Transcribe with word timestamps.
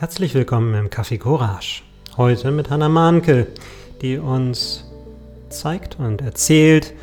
Herzlich 0.00 0.32
willkommen 0.34 0.74
im 0.74 0.90
Café 0.90 1.18
Courage. 1.18 1.82
Heute 2.16 2.52
mit 2.52 2.70
Hannah 2.70 2.88
Mahnke, 2.88 3.48
die 4.00 4.16
uns 4.16 4.84
zeigt 5.48 5.98
und 5.98 6.22
erzählt, 6.22 6.94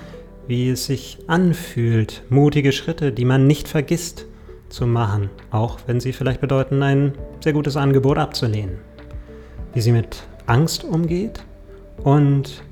wie 0.48 0.70
es 0.70 0.86
sich 0.86 1.18
anfühlt, 1.28 2.24
mutige 2.30 2.72
Schritte, 2.72 3.12
die 3.12 3.26
man 3.26 3.48
nicht 3.48 3.68
vergisst, 3.68 4.28
zu 4.70 4.88
machen, 4.88 5.30
auch 5.52 5.80
wenn 5.88 6.00
sie 6.00 6.14
vielleicht 6.14 6.40
bedeuten, 6.40 6.82
ein 6.84 7.12
sehr 7.44 7.52
gutes 7.52 7.76
Angebot 7.76 8.18
abzulehnen. 8.18 8.78
Wie 9.74 9.82
sie 9.82 9.92
mit 9.92 10.24
Angst 10.46 10.86
umgeht 10.86 11.44
und 11.98 12.64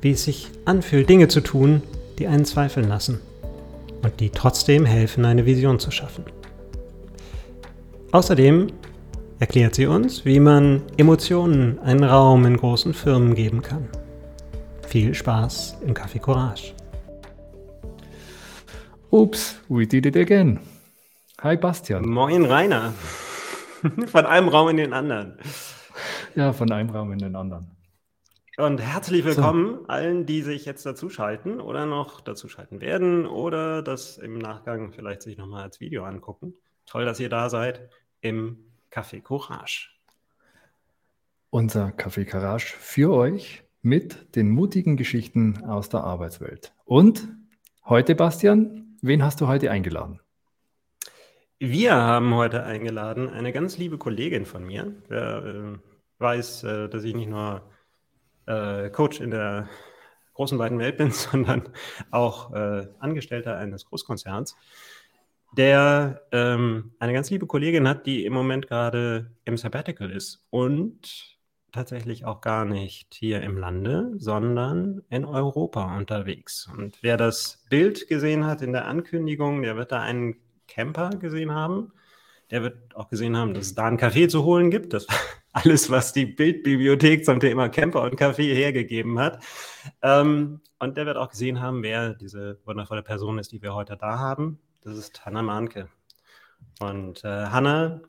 wie 0.00 0.12
es 0.12 0.24
sich 0.24 0.48
anfühlt, 0.64 1.06
Dinge 1.06 1.28
zu 1.28 1.42
tun, 1.42 1.82
die 2.18 2.28
einen 2.28 2.46
zweifeln 2.46 2.88
lassen 2.88 3.20
und 4.02 4.20
die 4.20 4.30
trotzdem 4.30 4.86
helfen, 4.86 5.26
eine 5.26 5.44
Vision 5.44 5.78
zu 5.78 5.90
schaffen. 5.90 6.24
Außerdem 8.10 8.68
erklärt 9.40 9.74
sie 9.74 9.86
uns, 9.86 10.26
wie 10.26 10.38
man 10.38 10.82
Emotionen 10.98 11.78
einen 11.78 12.04
Raum 12.04 12.44
in 12.44 12.58
großen 12.58 12.92
Firmen 12.92 13.34
geben 13.34 13.62
kann. 13.62 13.88
Viel 14.86 15.14
Spaß 15.14 15.78
im 15.80 15.94
Café 15.94 16.20
Courage. 16.20 16.74
Ups, 19.10 19.58
we 19.68 19.86
did 19.86 20.04
it 20.04 20.16
again. 20.16 20.60
Hi 21.40 21.56
Bastian. 21.56 22.06
Moin 22.06 22.44
Rainer. 22.44 22.92
Von 24.06 24.26
einem 24.26 24.48
Raum 24.48 24.68
in 24.68 24.76
den 24.76 24.92
anderen. 24.92 25.38
Ja, 26.34 26.52
von 26.52 26.70
einem 26.70 26.90
Raum 26.90 27.12
in 27.12 27.18
den 27.18 27.34
anderen. 27.34 27.70
Und 28.58 28.78
herzlich 28.80 29.24
willkommen 29.24 29.78
so. 29.80 29.86
allen, 29.86 30.26
die 30.26 30.42
sich 30.42 30.66
jetzt 30.66 30.84
dazuschalten 30.84 31.60
oder 31.60 31.86
noch 31.86 32.20
dazuschalten 32.20 32.82
werden 32.82 33.26
oder 33.26 33.82
das 33.82 34.18
im 34.18 34.38
Nachgang 34.38 34.92
vielleicht 34.92 35.22
sich 35.22 35.38
nochmal 35.38 35.62
als 35.62 35.80
Video 35.80 36.04
angucken. 36.04 36.54
Toll, 36.84 37.06
dass 37.06 37.18
ihr 37.20 37.30
da 37.30 37.48
seid 37.48 37.88
im 38.20 38.69
Café 38.90 39.20
Courage. 39.22 39.90
Unser 41.50 41.88
Café 41.88 42.24
Courage 42.24 42.74
für 42.78 43.12
euch 43.12 43.62
mit 43.82 44.36
den 44.36 44.50
mutigen 44.50 44.96
Geschichten 44.96 45.64
aus 45.64 45.88
der 45.88 46.04
Arbeitswelt. 46.04 46.74
Und 46.84 47.28
heute, 47.84 48.14
Bastian, 48.14 48.96
wen 49.00 49.22
hast 49.22 49.40
du 49.40 49.46
heute 49.46 49.70
eingeladen? 49.70 50.20
Wir 51.58 51.94
haben 51.94 52.34
heute 52.34 52.64
eingeladen 52.64 53.28
eine 53.28 53.52
ganz 53.52 53.78
liebe 53.78 53.98
Kollegin 53.98 54.46
von 54.46 54.64
mir. 54.64 54.94
Wer 55.08 55.44
äh, 55.44 55.78
weiß, 56.18 56.64
äh, 56.64 56.88
dass 56.88 57.04
ich 57.04 57.14
nicht 57.14 57.28
nur 57.28 57.62
äh, 58.46 58.90
Coach 58.90 59.20
in 59.20 59.30
der 59.30 59.68
großen 60.34 60.58
weiten 60.58 60.78
Welt 60.78 60.96
bin, 60.96 61.10
sondern 61.12 61.68
auch 62.10 62.52
äh, 62.52 62.88
Angestellter 62.98 63.56
eines 63.56 63.84
Großkonzerns 63.84 64.56
der 65.56 66.22
ähm, 66.32 66.92
eine 66.98 67.12
ganz 67.12 67.30
liebe 67.30 67.46
Kollegin 67.46 67.88
hat, 67.88 68.06
die 68.06 68.24
im 68.24 68.32
Moment 68.32 68.68
gerade 68.68 69.32
im 69.44 69.56
Sabbatical 69.56 70.10
ist 70.10 70.44
und 70.50 71.38
tatsächlich 71.72 72.24
auch 72.24 72.40
gar 72.40 72.64
nicht 72.64 73.14
hier 73.14 73.42
im 73.42 73.56
Lande, 73.56 74.12
sondern 74.16 75.02
in 75.08 75.24
Europa 75.24 75.96
unterwegs. 75.96 76.68
Und 76.76 76.98
wer 77.02 77.16
das 77.16 77.64
Bild 77.70 78.08
gesehen 78.08 78.44
hat 78.46 78.62
in 78.62 78.72
der 78.72 78.86
Ankündigung, 78.86 79.62
der 79.62 79.76
wird 79.76 79.92
da 79.92 80.00
einen 80.00 80.36
Camper 80.66 81.10
gesehen 81.10 81.52
haben. 81.52 81.92
Der 82.50 82.62
wird 82.62 82.96
auch 82.96 83.08
gesehen 83.08 83.36
haben, 83.36 83.54
dass 83.54 83.66
es 83.66 83.74
da 83.74 83.84
einen 83.84 83.96
Kaffee 83.96 84.26
zu 84.28 84.44
holen 84.44 84.70
gibt. 84.70 84.92
Das 84.92 85.08
war 85.08 85.16
alles, 85.52 85.90
was 85.90 86.12
die 86.12 86.26
Bildbibliothek 86.26 87.24
zum 87.24 87.38
Thema 87.38 87.68
Camper 87.68 88.02
und 88.02 88.16
Kaffee 88.16 88.54
hergegeben 88.54 89.18
hat. 89.18 89.42
Ähm, 90.02 90.60
und 90.78 90.96
der 90.96 91.06
wird 91.06 91.16
auch 91.16 91.28
gesehen 91.28 91.60
haben, 91.60 91.82
wer 91.82 92.14
diese 92.14 92.58
wundervolle 92.64 93.02
Person 93.02 93.38
ist, 93.38 93.52
die 93.52 93.62
wir 93.62 93.74
heute 93.74 93.96
da 93.96 94.18
haben. 94.18 94.58
Das 94.82 94.96
ist 94.96 95.24
Hanna 95.26 95.42
Mahnke. 95.42 95.88
Und 96.80 97.24
äh, 97.24 97.46
Hanna 97.46 98.00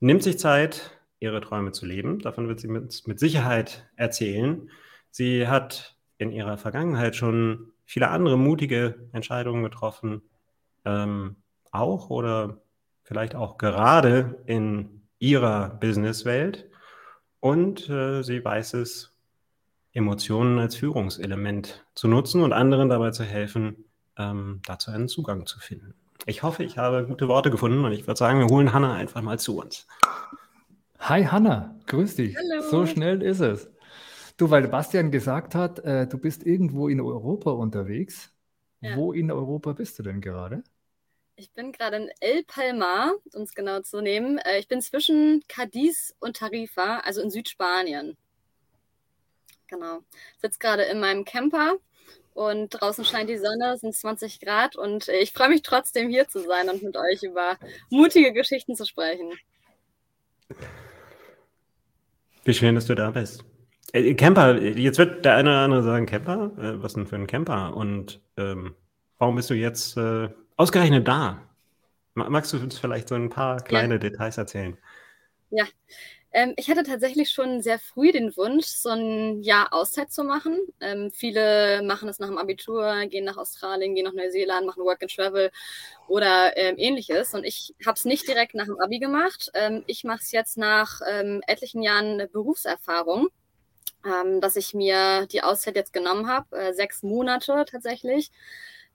nimmt 0.00 0.22
sich 0.22 0.38
Zeit, 0.38 0.98
ihre 1.18 1.40
Träume 1.40 1.72
zu 1.72 1.86
leben. 1.86 2.18
Davon 2.18 2.48
wird 2.48 2.60
sie 2.60 2.68
mit, 2.68 3.06
mit 3.06 3.18
Sicherheit 3.18 3.88
erzählen. 3.96 4.70
Sie 5.10 5.46
hat 5.46 5.96
in 6.18 6.32
ihrer 6.32 6.58
Vergangenheit 6.58 7.16
schon 7.16 7.72
viele 7.84 8.08
andere 8.08 8.36
mutige 8.36 9.08
Entscheidungen 9.12 9.62
getroffen, 9.62 10.22
ähm, 10.84 11.36
auch 11.70 12.10
oder 12.10 12.62
vielleicht 13.02 13.34
auch 13.34 13.58
gerade 13.58 14.42
in 14.46 15.02
ihrer 15.18 15.68
Businesswelt. 15.68 16.70
Und 17.40 17.88
äh, 17.88 18.22
sie 18.22 18.44
weiß 18.44 18.74
es, 18.74 19.16
Emotionen 19.92 20.58
als 20.58 20.76
Führungselement 20.76 21.84
zu 21.94 22.08
nutzen 22.08 22.42
und 22.42 22.52
anderen 22.52 22.88
dabei 22.88 23.10
zu 23.10 23.24
helfen, 23.24 23.84
ähm, 24.16 24.60
dazu 24.64 24.90
einen 24.90 25.08
Zugang 25.08 25.46
zu 25.46 25.58
finden. 25.58 25.94
Ich 26.24 26.44
hoffe, 26.44 26.62
ich 26.62 26.78
habe 26.78 27.04
gute 27.06 27.26
Worte 27.26 27.50
gefunden 27.50 27.84
und 27.84 27.92
ich 27.92 28.06
würde 28.06 28.18
sagen, 28.18 28.38
wir 28.38 28.46
holen 28.46 28.72
Hanna 28.72 28.94
einfach 28.94 29.22
mal 29.22 29.40
zu 29.40 29.58
uns. 29.58 29.88
Hi 31.00 31.24
Hanna, 31.24 31.76
grüß 31.86 32.14
dich. 32.14 32.36
Hallo. 32.36 32.62
So 32.62 32.86
schnell 32.86 33.22
ist 33.22 33.40
es. 33.40 33.68
Du, 34.36 34.48
weil 34.50 34.68
Bastian 34.68 35.10
gesagt 35.10 35.56
hat, 35.56 35.80
äh, 35.80 36.06
du 36.06 36.18
bist 36.18 36.46
irgendwo 36.46 36.88
in 36.88 37.00
Europa 37.00 37.50
unterwegs. 37.50 38.32
Ja. 38.80 38.96
Wo 38.96 39.12
in 39.12 39.32
Europa 39.32 39.72
bist 39.72 39.98
du 39.98 40.04
denn 40.04 40.20
gerade? 40.20 40.62
Ich 41.34 41.52
bin 41.52 41.72
gerade 41.72 41.96
in 41.96 42.10
El 42.20 42.44
Palmar, 42.44 43.14
um 43.34 43.42
es 43.42 43.54
genau 43.54 43.80
zu 43.80 44.00
nehmen. 44.00 44.38
Äh, 44.38 44.58
ich 44.60 44.68
bin 44.68 44.80
zwischen 44.80 45.42
Cadiz 45.48 46.14
und 46.20 46.36
Tarifa, 46.36 46.98
also 46.98 47.20
in 47.20 47.30
Südspanien. 47.30 48.16
Genau. 49.66 50.00
Sitze 50.40 50.58
gerade 50.60 50.84
in 50.84 51.00
meinem 51.00 51.24
Camper 51.24 51.78
und 52.34 52.70
draußen 52.70 53.04
scheint 53.04 53.28
die 53.28 53.38
Sonne, 53.38 53.74
es 53.74 53.80
sind 53.80 53.94
20 53.94 54.40
Grad 54.40 54.76
und 54.76 55.08
ich 55.08 55.32
freue 55.32 55.48
mich 55.48 55.62
trotzdem 55.62 56.08
hier 56.08 56.28
zu 56.28 56.40
sein 56.40 56.68
und 56.68 56.82
mit 56.82 56.96
euch 56.96 57.22
über 57.22 57.56
mutige 57.90 58.32
Geschichten 58.32 58.74
zu 58.74 58.86
sprechen. 58.86 59.32
Wie 62.44 62.54
schön, 62.54 62.74
dass 62.74 62.86
du 62.86 62.94
da 62.94 63.10
bist. 63.10 63.44
Äh, 63.92 64.14
Camper, 64.14 64.60
jetzt 64.60 64.98
wird 64.98 65.24
der 65.24 65.36
eine 65.36 65.50
oder 65.50 65.60
andere 65.60 65.82
sagen, 65.82 66.06
Camper? 66.06 66.52
Äh, 66.58 66.82
was 66.82 66.94
denn 66.94 67.06
für 67.06 67.16
ein 67.16 67.26
Camper? 67.26 67.76
Und 67.76 68.20
ähm, 68.36 68.74
warum 69.18 69.36
bist 69.36 69.50
du 69.50 69.54
jetzt 69.54 69.96
äh, 69.96 70.28
ausgerechnet 70.56 71.06
da? 71.06 71.48
Magst 72.14 72.52
du 72.52 72.58
uns 72.58 72.78
vielleicht 72.78 73.08
so 73.08 73.14
ein 73.14 73.30
paar 73.30 73.60
kleine 73.60 73.94
ja. 73.94 73.98
Details 73.98 74.36
erzählen? 74.36 74.76
Ja, 75.50 75.64
ähm, 76.32 76.54
ich 76.56 76.70
hatte 76.70 76.82
tatsächlich 76.82 77.30
schon 77.30 77.60
sehr 77.60 77.78
früh 77.78 78.10
den 78.10 78.34
Wunsch, 78.36 78.66
so 78.66 78.88
ein 78.88 79.42
Jahr 79.42 79.72
Auszeit 79.72 80.10
zu 80.10 80.24
machen. 80.24 80.58
Ähm, 80.80 81.10
viele 81.12 81.82
machen 81.82 82.08
es 82.08 82.18
nach 82.18 82.28
dem 82.28 82.38
Abitur, 82.38 83.04
gehen 83.06 83.24
nach 83.24 83.36
Australien, 83.36 83.94
gehen 83.94 84.04
nach 84.04 84.14
Neuseeland, 84.14 84.66
machen 84.66 84.82
Work 84.84 85.02
and 85.02 85.14
Travel 85.14 85.50
oder 86.08 86.56
ähm, 86.56 86.76
ähnliches. 86.78 87.34
Und 87.34 87.44
ich 87.44 87.74
habe 87.84 87.96
es 87.96 88.06
nicht 88.06 88.26
direkt 88.26 88.54
nach 88.54 88.64
dem 88.64 88.80
Abi 88.80 88.98
gemacht. 88.98 89.50
Ähm, 89.54 89.84
ich 89.86 90.04
mache 90.04 90.20
es 90.22 90.32
jetzt 90.32 90.56
nach 90.56 91.00
ähm, 91.06 91.42
etlichen 91.46 91.82
Jahren 91.82 92.26
Berufserfahrung, 92.32 93.28
ähm, 94.06 94.40
dass 94.40 94.56
ich 94.56 94.72
mir 94.72 95.26
die 95.26 95.42
Auszeit 95.42 95.76
jetzt 95.76 95.92
genommen 95.92 96.28
habe, 96.28 96.56
äh, 96.56 96.72
sechs 96.72 97.02
Monate 97.02 97.66
tatsächlich, 97.70 98.30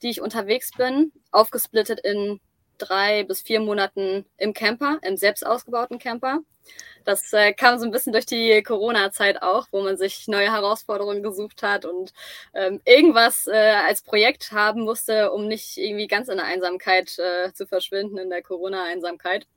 die 0.02 0.09
ich 0.09 0.22
unterwegs 0.22 0.72
bin, 0.75 1.12
aufgesplittet 1.31 2.00
in 2.00 2.40
drei 2.78 3.24
bis 3.24 3.42
vier 3.42 3.60
Monaten 3.60 4.26
im 4.38 4.54
Camper, 4.54 5.00
im 5.04 5.18
selbst 5.18 5.46
ausgebauten 5.46 6.00
Camper. 6.00 6.40
Das 7.06 7.32
äh, 7.32 7.54
kam 7.54 7.80
so 7.80 7.86
ein 7.86 7.92
bisschen 7.92 8.12
durch 8.12 8.26
die 8.26 8.62
Corona-Zeit 8.62 9.42
auch, 9.42 9.68
wo 9.72 9.82
man 9.82 9.98
sich 9.98 10.28
neue 10.28 10.52
Herausforderungen 10.52 11.24
gesucht 11.24 11.64
hat 11.64 11.86
und 11.86 12.12
ähm, 12.54 12.82
irgendwas 12.86 13.48
äh, 13.48 13.76
als 13.88 14.02
Projekt 14.02 14.52
haben 14.52 14.82
musste, 14.82 15.32
um 15.32 15.48
nicht 15.48 15.78
irgendwie 15.78 16.08
ganz 16.08 16.28
in 16.28 16.38
der 16.38 16.46
Einsamkeit 16.46 17.18
äh, 17.18 17.54
zu 17.54 17.66
verschwinden, 17.66 18.18
in 18.18 18.30
der 18.30 18.44
Corona-Einsamkeit. 18.44 19.48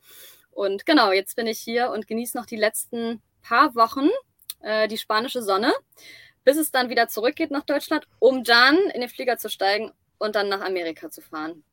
Und 0.53 0.86
genau, 0.86 1.10
jetzt 1.12 1.36
bin 1.36 1.47
ich 1.47 1.59
hier 1.59 1.91
und 1.91 2.06
genieße 2.06 2.36
noch 2.36 2.47
die 2.47 2.56
letzten 2.56 3.20
paar 3.42 3.75
Wochen 3.75 4.09
äh, 4.60 4.88
die 4.88 4.98
spanische 4.98 5.42
Sonne, 5.42 5.72
bis 6.44 6.56
es 6.56 6.70
dann 6.70 6.91
wieder 6.91 7.09
zurückgeht 7.09 7.50
nach 7.50 7.64
Deutschland, 7.64 8.06
um 8.19 8.44
dann 8.44 8.76
in 8.94 9.00
den 9.00 9.10
Flieger 9.10 9.38
zu 9.38 9.48
steigen 9.48 9.92
und 10.19 10.36
dann 10.36 10.48
nach 10.48 10.60
Amerika 10.60 11.10
zu 11.10 11.20
fahren. 11.20 11.64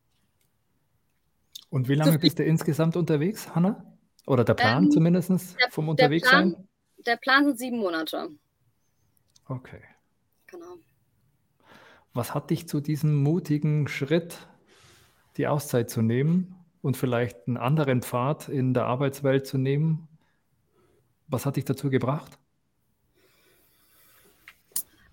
Und 1.69 1.89
wie 1.89 1.95
lange 1.95 2.17
bist 2.19 2.39
du 2.39 2.43
insgesamt 2.43 2.95
unterwegs, 2.95 3.53
Hanna? 3.53 3.83
Oder 4.25 4.43
der 4.43 4.53
Plan 4.53 4.85
ähm, 4.85 4.91
zumindest 4.91 5.55
vom 5.69 5.89
Unterwegssein? 5.89 6.49
Der 6.49 6.55
Plan, 6.55 6.67
der 7.05 7.15
Plan 7.17 7.45
sind 7.45 7.59
sieben 7.59 7.79
Monate. 7.79 8.29
Okay. 9.47 9.81
Genau. 10.47 10.75
Was 12.13 12.33
hat 12.33 12.49
dich 12.49 12.67
zu 12.67 12.81
diesem 12.81 13.15
mutigen 13.15 13.87
Schritt, 13.87 14.47
die 15.37 15.47
Auszeit 15.47 15.89
zu 15.89 16.01
nehmen 16.01 16.55
und 16.81 16.97
vielleicht 16.97 17.47
einen 17.47 17.57
anderen 17.57 18.01
Pfad 18.01 18.49
in 18.49 18.73
der 18.73 18.85
Arbeitswelt 18.85 19.45
zu 19.45 19.57
nehmen? 19.57 20.07
Was 21.27 21.45
hat 21.45 21.57
dich 21.57 21.65
dazu 21.65 21.89
gebracht? 21.89 22.37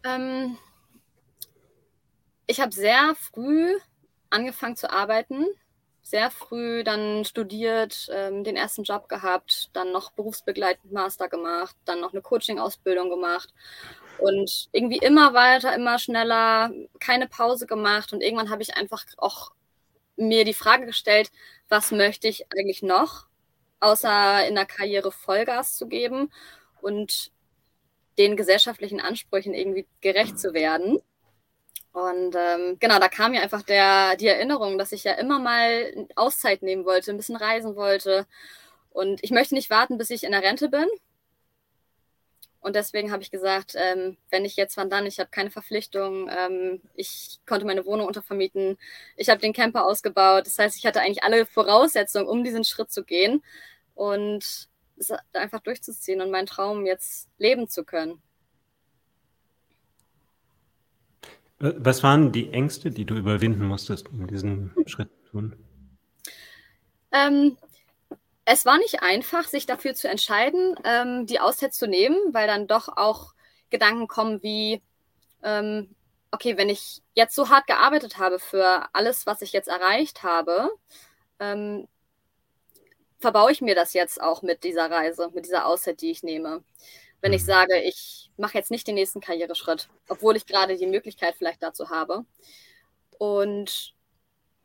Ähm, 0.04 0.56
ich 2.46 2.60
habe 2.60 2.72
sehr 2.72 3.14
früh 3.16 3.76
angefangen 4.30 4.76
zu 4.76 4.90
arbeiten 4.90 5.46
sehr 6.04 6.30
früh 6.30 6.84
dann 6.84 7.24
studiert, 7.24 8.08
ähm, 8.12 8.44
den 8.44 8.56
ersten 8.56 8.84
Job 8.84 9.08
gehabt, 9.08 9.70
dann 9.72 9.90
noch 9.90 10.12
berufsbegleitend 10.12 10.92
Master 10.92 11.28
gemacht, 11.28 11.74
dann 11.86 12.00
noch 12.00 12.12
eine 12.12 12.20
Coaching-Ausbildung 12.22 13.08
gemacht 13.08 13.52
und 14.18 14.68
irgendwie 14.72 14.98
immer 14.98 15.32
weiter, 15.32 15.74
immer 15.74 15.98
schneller, 15.98 16.70
keine 17.00 17.26
Pause 17.26 17.66
gemacht 17.66 18.12
und 18.12 18.22
irgendwann 18.22 18.50
habe 18.50 18.62
ich 18.62 18.76
einfach 18.76 19.04
auch 19.16 19.52
mir 20.16 20.44
die 20.44 20.54
Frage 20.54 20.86
gestellt, 20.86 21.32
was 21.68 21.90
möchte 21.90 22.28
ich 22.28 22.46
eigentlich 22.52 22.82
noch 22.82 23.26
außer 23.80 24.46
in 24.46 24.54
der 24.54 24.66
Karriere 24.66 25.10
Vollgas 25.10 25.76
zu 25.76 25.88
geben 25.88 26.30
und 26.80 27.32
den 28.18 28.36
gesellschaftlichen 28.36 29.00
Ansprüchen 29.00 29.54
irgendwie 29.54 29.86
gerecht 30.00 30.38
zu 30.38 30.54
werden. 30.54 30.98
Und 31.94 32.34
ähm, 32.36 32.76
genau, 32.80 32.98
da 32.98 33.08
kam 33.08 33.30
mir 33.30 33.40
einfach 33.40 33.62
der, 33.62 34.16
die 34.16 34.26
Erinnerung, 34.26 34.78
dass 34.78 34.90
ich 34.90 35.04
ja 35.04 35.12
immer 35.12 35.38
mal 35.38 36.08
Auszeit 36.16 36.60
nehmen 36.60 36.84
wollte, 36.84 37.12
ein 37.12 37.16
bisschen 37.16 37.36
reisen 37.36 37.76
wollte. 37.76 38.26
Und 38.90 39.22
ich 39.22 39.30
möchte 39.30 39.54
nicht 39.54 39.70
warten, 39.70 39.96
bis 39.96 40.10
ich 40.10 40.24
in 40.24 40.32
der 40.32 40.42
Rente 40.42 40.68
bin. 40.68 40.86
Und 42.60 42.74
deswegen 42.74 43.12
habe 43.12 43.22
ich 43.22 43.30
gesagt, 43.30 43.74
ähm, 43.76 44.16
wenn 44.30 44.44
ich 44.44 44.56
jetzt, 44.56 44.76
wann 44.76 44.90
dann? 44.90 45.06
Ich 45.06 45.20
habe 45.20 45.30
keine 45.30 45.52
Verpflichtung. 45.52 46.28
Ähm, 46.36 46.82
ich 46.94 47.38
konnte 47.46 47.64
meine 47.64 47.86
Wohnung 47.86 48.08
untervermieten. 48.08 48.76
Ich 49.16 49.28
habe 49.28 49.40
den 49.40 49.52
Camper 49.52 49.86
ausgebaut. 49.86 50.46
Das 50.46 50.58
heißt, 50.58 50.76
ich 50.76 50.86
hatte 50.86 51.00
eigentlich 51.00 51.22
alle 51.22 51.46
Voraussetzungen, 51.46 52.26
um 52.26 52.42
diesen 52.42 52.64
Schritt 52.64 52.90
zu 52.90 53.04
gehen 53.04 53.44
und 53.94 54.68
es 54.96 55.12
einfach 55.32 55.60
durchzuziehen 55.60 56.20
und 56.20 56.32
meinen 56.32 56.46
Traum 56.46 56.86
jetzt 56.86 57.28
leben 57.38 57.68
zu 57.68 57.84
können. 57.84 58.20
Was 61.64 62.02
waren 62.02 62.30
die 62.30 62.52
Ängste, 62.52 62.90
die 62.90 63.06
du 63.06 63.14
überwinden 63.14 63.64
musstest, 63.64 64.10
um 64.10 64.26
diesen 64.26 64.74
Schritt 64.84 65.08
zu 65.24 65.30
tun? 65.30 65.56
Ähm, 67.10 67.56
es 68.44 68.66
war 68.66 68.76
nicht 68.76 69.02
einfach, 69.02 69.44
sich 69.44 69.64
dafür 69.64 69.94
zu 69.94 70.06
entscheiden, 70.06 70.74
ähm, 70.84 71.24
die 71.24 71.40
Auszeit 71.40 71.72
zu 71.72 71.86
nehmen, 71.86 72.18
weil 72.32 72.46
dann 72.46 72.66
doch 72.66 72.88
auch 72.88 73.32
Gedanken 73.70 74.08
kommen 74.08 74.42
wie, 74.42 74.82
ähm, 75.42 75.94
okay, 76.30 76.58
wenn 76.58 76.68
ich 76.68 77.02
jetzt 77.14 77.34
so 77.34 77.48
hart 77.48 77.66
gearbeitet 77.66 78.18
habe 78.18 78.38
für 78.38 78.86
alles, 78.92 79.26
was 79.26 79.40
ich 79.40 79.52
jetzt 79.52 79.68
erreicht 79.68 80.22
habe, 80.22 80.68
ähm, 81.40 81.88
verbaue 83.20 83.52
ich 83.52 83.62
mir 83.62 83.74
das 83.74 83.94
jetzt 83.94 84.20
auch 84.20 84.42
mit 84.42 84.64
dieser 84.64 84.90
Reise, 84.90 85.30
mit 85.32 85.46
dieser 85.46 85.64
Auszeit, 85.64 86.02
die 86.02 86.10
ich 86.10 86.22
nehme. 86.22 86.62
Wenn 87.24 87.32
ich 87.32 87.40
mhm. 87.40 87.46
sage, 87.46 87.80
ich 87.80 88.30
mache 88.36 88.58
jetzt 88.58 88.70
nicht 88.70 88.86
den 88.86 88.96
nächsten 88.96 89.22
Karriereschritt, 89.22 89.88
obwohl 90.10 90.36
ich 90.36 90.44
gerade 90.44 90.76
die 90.76 90.86
Möglichkeit 90.86 91.34
vielleicht 91.38 91.62
dazu 91.62 91.88
habe. 91.88 92.26
Und 93.16 93.94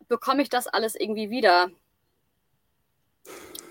bekomme 0.10 0.42
ich 0.42 0.50
das 0.50 0.68
alles 0.68 0.96
irgendwie 0.96 1.30
wieder? 1.30 1.72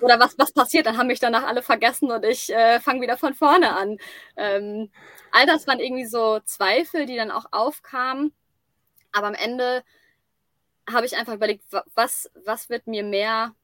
Oder 0.00 0.18
was, 0.18 0.38
was 0.38 0.52
passiert? 0.52 0.86
Dann 0.86 0.96
haben 0.96 1.08
mich 1.08 1.20
danach 1.20 1.42
alle 1.42 1.60
vergessen 1.60 2.10
und 2.10 2.24
ich 2.24 2.48
äh, 2.48 2.80
fange 2.80 3.02
wieder 3.02 3.18
von 3.18 3.34
vorne 3.34 3.76
an. 3.76 3.98
Ähm, 4.38 4.90
all 5.32 5.44
das 5.44 5.66
waren 5.66 5.80
irgendwie 5.80 6.06
so 6.06 6.40
Zweifel, 6.46 7.04
die 7.04 7.16
dann 7.16 7.30
auch 7.30 7.44
aufkamen. 7.50 8.32
Aber 9.12 9.26
am 9.26 9.34
Ende 9.34 9.84
habe 10.90 11.04
ich 11.04 11.14
einfach 11.14 11.34
überlegt, 11.34 11.62
was, 11.94 12.30
was 12.42 12.70
wird 12.70 12.86
mir 12.86 13.04
mehr 13.04 13.54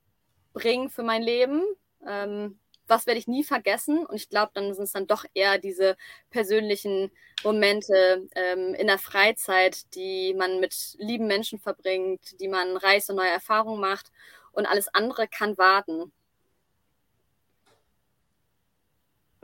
bringen 0.53 0.91
für 0.91 1.03
mein 1.03 1.23
Leben? 1.23 1.63
Ähm, 2.07 2.59
was 2.87 3.07
werde 3.07 3.19
ich 3.19 3.29
nie 3.29 3.45
vergessen? 3.45 4.05
Und 4.07 4.17
ich 4.17 4.29
glaube, 4.29 4.53
dann 4.55 4.75
sind 4.75 4.85
es 4.85 4.93
dann 4.93 5.07
doch 5.07 5.25
eher 5.35 5.59
diese 5.59 5.97
persönlichen 6.31 7.11
Momente 7.43 8.29
ähm, 8.35 8.75
in 8.75 8.87
der 8.87 8.99
Freizeit, 8.99 9.95
die 9.95 10.35
man 10.35 10.61
mit 10.61 10.97
lieben 10.99 11.27
Menschen 11.27 11.59
verbringt, 11.59 12.41
die 12.41 12.49
man 12.49 12.77
reist 12.77 13.11
und 13.11 13.17
neue 13.17 13.31
Erfahrungen 13.31 13.81
macht. 13.81 14.11
Und 14.53 14.67
alles 14.67 14.89
andere 14.95 15.29
kann 15.29 15.59
warten. 15.59 16.13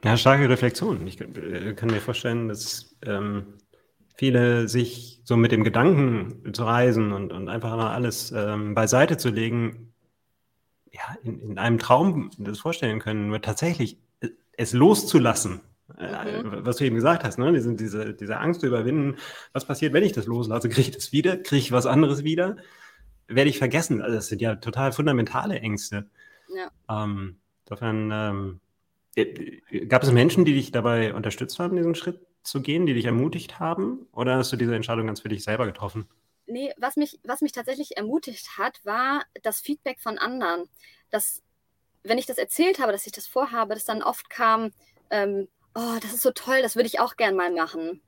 Ja, 0.04 0.16
starke 0.16 0.48
Reflexion. 0.48 1.06
Ich 1.06 1.18
kann, 1.18 1.34
äh, 1.34 1.86
mir 1.86 2.00
vorstellen, 2.00 2.48
dass 2.48 2.96
ähm, 3.04 3.58
viele 4.16 4.68
sich 4.68 5.20
so 5.24 5.36
mit 5.36 5.52
dem 5.52 5.62
Gedanken 5.62 6.54
zu 6.54 6.64
reisen 6.64 7.12
und, 7.12 7.32
und 7.32 7.48
einfach 7.48 7.76
mal 7.76 7.92
alles 7.92 8.32
ähm, 8.32 8.74
beiseite 8.74 9.18
zu 9.18 9.28
legen, 9.28 9.89
ja, 10.92 11.16
in, 11.22 11.40
in 11.40 11.58
einem 11.58 11.78
Traum 11.78 12.30
das 12.38 12.58
vorstellen 12.58 12.98
können, 13.00 13.28
nur 13.28 13.40
tatsächlich 13.40 13.98
äh, 14.20 14.28
es 14.52 14.72
loszulassen, 14.72 15.60
äh, 15.98 16.42
mhm. 16.42 16.64
was 16.64 16.76
du 16.76 16.84
eben 16.84 16.96
gesagt 16.96 17.24
hast, 17.24 17.38
ne? 17.38 17.52
diese, 17.52 17.74
diese, 17.74 18.14
diese 18.14 18.38
Angst 18.38 18.60
zu 18.60 18.66
überwinden, 18.66 19.16
was 19.52 19.64
passiert, 19.64 19.92
wenn 19.92 20.04
ich 20.04 20.12
das 20.12 20.26
loslasse? 20.26 20.68
Kriege 20.68 20.88
ich 20.88 20.96
das 20.96 21.12
wieder? 21.12 21.36
Kriege 21.36 21.60
ich 21.60 21.72
was 21.72 21.86
anderes 21.86 22.24
wieder? 22.24 22.56
Werde 23.28 23.50
ich 23.50 23.58
vergessen? 23.58 24.02
Also 24.02 24.16
das 24.16 24.26
sind 24.26 24.42
ja 24.42 24.56
total 24.56 24.92
fundamentale 24.92 25.60
Ängste. 25.60 26.10
Ja. 26.54 27.04
Ähm, 27.04 27.36
insofern 27.64 28.10
ähm, 28.12 28.60
äh, 29.14 29.86
gab 29.86 30.02
es 30.02 30.10
Menschen, 30.10 30.44
die 30.44 30.54
dich 30.54 30.72
dabei 30.72 31.14
unterstützt 31.14 31.58
haben, 31.58 31.76
diesen 31.76 31.94
Schritt 31.94 32.20
zu 32.42 32.62
gehen, 32.62 32.86
die 32.86 32.94
dich 32.94 33.04
ermutigt 33.04 33.60
haben? 33.60 34.06
Oder 34.12 34.36
hast 34.36 34.52
du 34.52 34.56
diese 34.56 34.74
Entscheidung 34.74 35.06
ganz 35.06 35.20
für 35.20 35.28
dich 35.28 35.44
selber 35.44 35.66
getroffen? 35.66 36.08
Nee, 36.50 36.72
was 36.76 36.96
mich, 36.96 37.20
was 37.24 37.40
mich 37.40 37.52
tatsächlich 37.52 37.96
ermutigt 37.96 38.58
hat, 38.58 38.84
war 38.84 39.24
das 39.42 39.60
Feedback 39.60 40.00
von 40.00 40.18
anderen. 40.18 40.68
Dass, 41.10 41.42
wenn 42.02 42.18
ich 42.18 42.26
das 42.26 42.38
erzählt 42.38 42.78
habe, 42.78 42.92
dass 42.92 43.06
ich 43.06 43.12
das 43.12 43.26
vorhabe, 43.26 43.74
dass 43.74 43.84
dann 43.84 44.02
oft 44.02 44.30
kam, 44.30 44.72
ähm, 45.10 45.48
oh, 45.74 45.96
das 46.00 46.12
ist 46.12 46.22
so 46.22 46.30
toll, 46.30 46.62
das 46.62 46.76
würde 46.76 46.86
ich 46.86 47.00
auch 47.00 47.16
gern 47.16 47.36
mal 47.36 47.50
machen. 47.50 48.02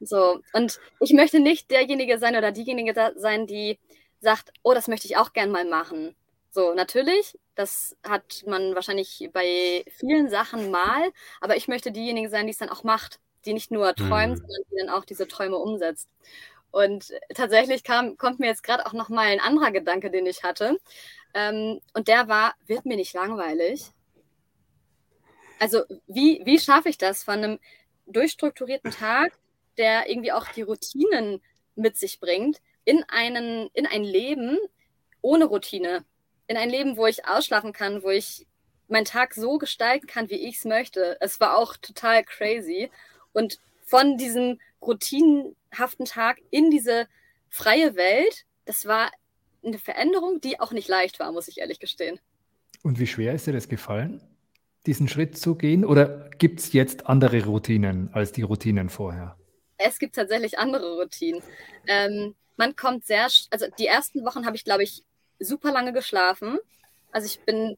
So, 0.00 0.40
und 0.52 0.80
ich 1.00 1.12
möchte 1.12 1.40
nicht 1.40 1.70
derjenige 1.70 2.18
sein 2.18 2.36
oder 2.36 2.52
diejenige 2.52 3.12
sein, 3.16 3.46
die 3.46 3.78
sagt, 4.20 4.52
oh, 4.62 4.74
das 4.74 4.88
möchte 4.88 5.06
ich 5.06 5.16
auch 5.16 5.32
gern 5.32 5.50
mal 5.50 5.64
machen. 5.64 6.16
So, 6.50 6.74
natürlich, 6.74 7.38
das 7.54 7.96
hat 8.06 8.44
man 8.46 8.74
wahrscheinlich 8.74 9.28
bei 9.32 9.84
vielen 9.98 10.30
Sachen 10.30 10.70
mal, 10.70 11.10
aber 11.40 11.56
ich 11.56 11.68
möchte 11.68 11.90
diejenige 11.92 12.28
sein, 12.28 12.46
die 12.46 12.52
es 12.52 12.58
dann 12.58 12.68
auch 12.68 12.84
macht, 12.84 13.20
die 13.44 13.52
nicht 13.52 13.70
nur 13.70 13.94
träumt, 13.94 14.34
mhm. 14.34 14.46
sondern 14.46 14.62
die 14.70 14.76
dann 14.78 14.88
auch 14.90 15.04
diese 15.04 15.26
Träume 15.26 15.56
umsetzt. 15.56 16.08
Und 16.74 17.12
tatsächlich 17.32 17.84
kam, 17.84 18.16
kommt 18.16 18.40
mir 18.40 18.48
jetzt 18.48 18.64
gerade 18.64 18.84
auch 18.84 18.94
noch 18.94 19.08
mal 19.08 19.28
ein 19.28 19.38
anderer 19.38 19.70
Gedanke, 19.70 20.10
den 20.10 20.26
ich 20.26 20.42
hatte. 20.42 20.76
Ähm, 21.32 21.80
und 21.92 22.08
der 22.08 22.26
war, 22.26 22.54
wird 22.66 22.84
mir 22.84 22.96
nicht 22.96 23.14
langweilig? 23.14 23.92
Also 25.60 25.84
wie, 26.08 26.42
wie 26.44 26.58
schaffe 26.58 26.88
ich 26.88 26.98
das 26.98 27.22
von 27.22 27.34
einem 27.34 27.58
durchstrukturierten 28.08 28.90
Tag, 28.90 29.38
der 29.78 30.10
irgendwie 30.10 30.32
auch 30.32 30.48
die 30.48 30.62
Routinen 30.62 31.40
mit 31.76 31.96
sich 31.96 32.18
bringt, 32.18 32.60
in, 32.84 33.04
einen, 33.06 33.70
in 33.72 33.86
ein 33.86 34.02
Leben 34.02 34.58
ohne 35.22 35.44
Routine? 35.44 36.04
In 36.48 36.56
ein 36.56 36.70
Leben, 36.70 36.96
wo 36.96 37.06
ich 37.06 37.24
ausschlafen 37.24 37.72
kann, 37.72 38.02
wo 38.02 38.10
ich 38.10 38.48
meinen 38.88 39.04
Tag 39.04 39.34
so 39.34 39.58
gestalten 39.58 40.08
kann, 40.08 40.28
wie 40.28 40.48
ich 40.48 40.56
es 40.56 40.64
möchte. 40.64 41.18
Es 41.20 41.38
war 41.38 41.56
auch 41.56 41.76
total 41.76 42.24
crazy. 42.24 42.90
Und 43.32 43.60
von 43.84 44.16
diesem 44.16 44.60
routinenhaften 44.82 46.06
Tag 46.06 46.40
in 46.50 46.70
diese 46.70 47.06
freie 47.48 47.94
Welt, 47.94 48.44
das 48.64 48.86
war 48.86 49.10
eine 49.64 49.78
Veränderung, 49.78 50.40
die 50.40 50.60
auch 50.60 50.72
nicht 50.72 50.88
leicht 50.88 51.20
war, 51.20 51.32
muss 51.32 51.48
ich 51.48 51.58
ehrlich 51.58 51.80
gestehen. 51.80 52.20
Und 52.82 52.98
wie 52.98 53.06
schwer 53.06 53.34
ist 53.34 53.46
dir 53.46 53.52
das 53.52 53.68
gefallen, 53.68 54.22
diesen 54.86 55.08
Schritt 55.08 55.38
zu 55.38 55.54
gehen? 55.54 55.84
Oder 55.84 56.28
gibt 56.38 56.60
es 56.60 56.72
jetzt 56.72 57.06
andere 57.06 57.44
Routinen 57.46 58.12
als 58.12 58.32
die 58.32 58.42
Routinen 58.42 58.90
vorher? 58.90 59.36
Es 59.78 59.98
gibt 59.98 60.16
tatsächlich 60.16 60.58
andere 60.58 60.94
Routinen. 61.00 61.42
Ähm, 61.86 62.34
man 62.56 62.76
kommt 62.76 63.06
sehr, 63.06 63.26
also 63.50 63.66
die 63.78 63.86
ersten 63.86 64.24
Wochen 64.24 64.46
habe 64.46 64.56
ich, 64.56 64.64
glaube 64.64 64.82
ich, 64.82 65.02
super 65.38 65.72
lange 65.72 65.92
geschlafen. 65.92 66.58
Also 67.10 67.26
ich 67.26 67.40
bin, 67.40 67.76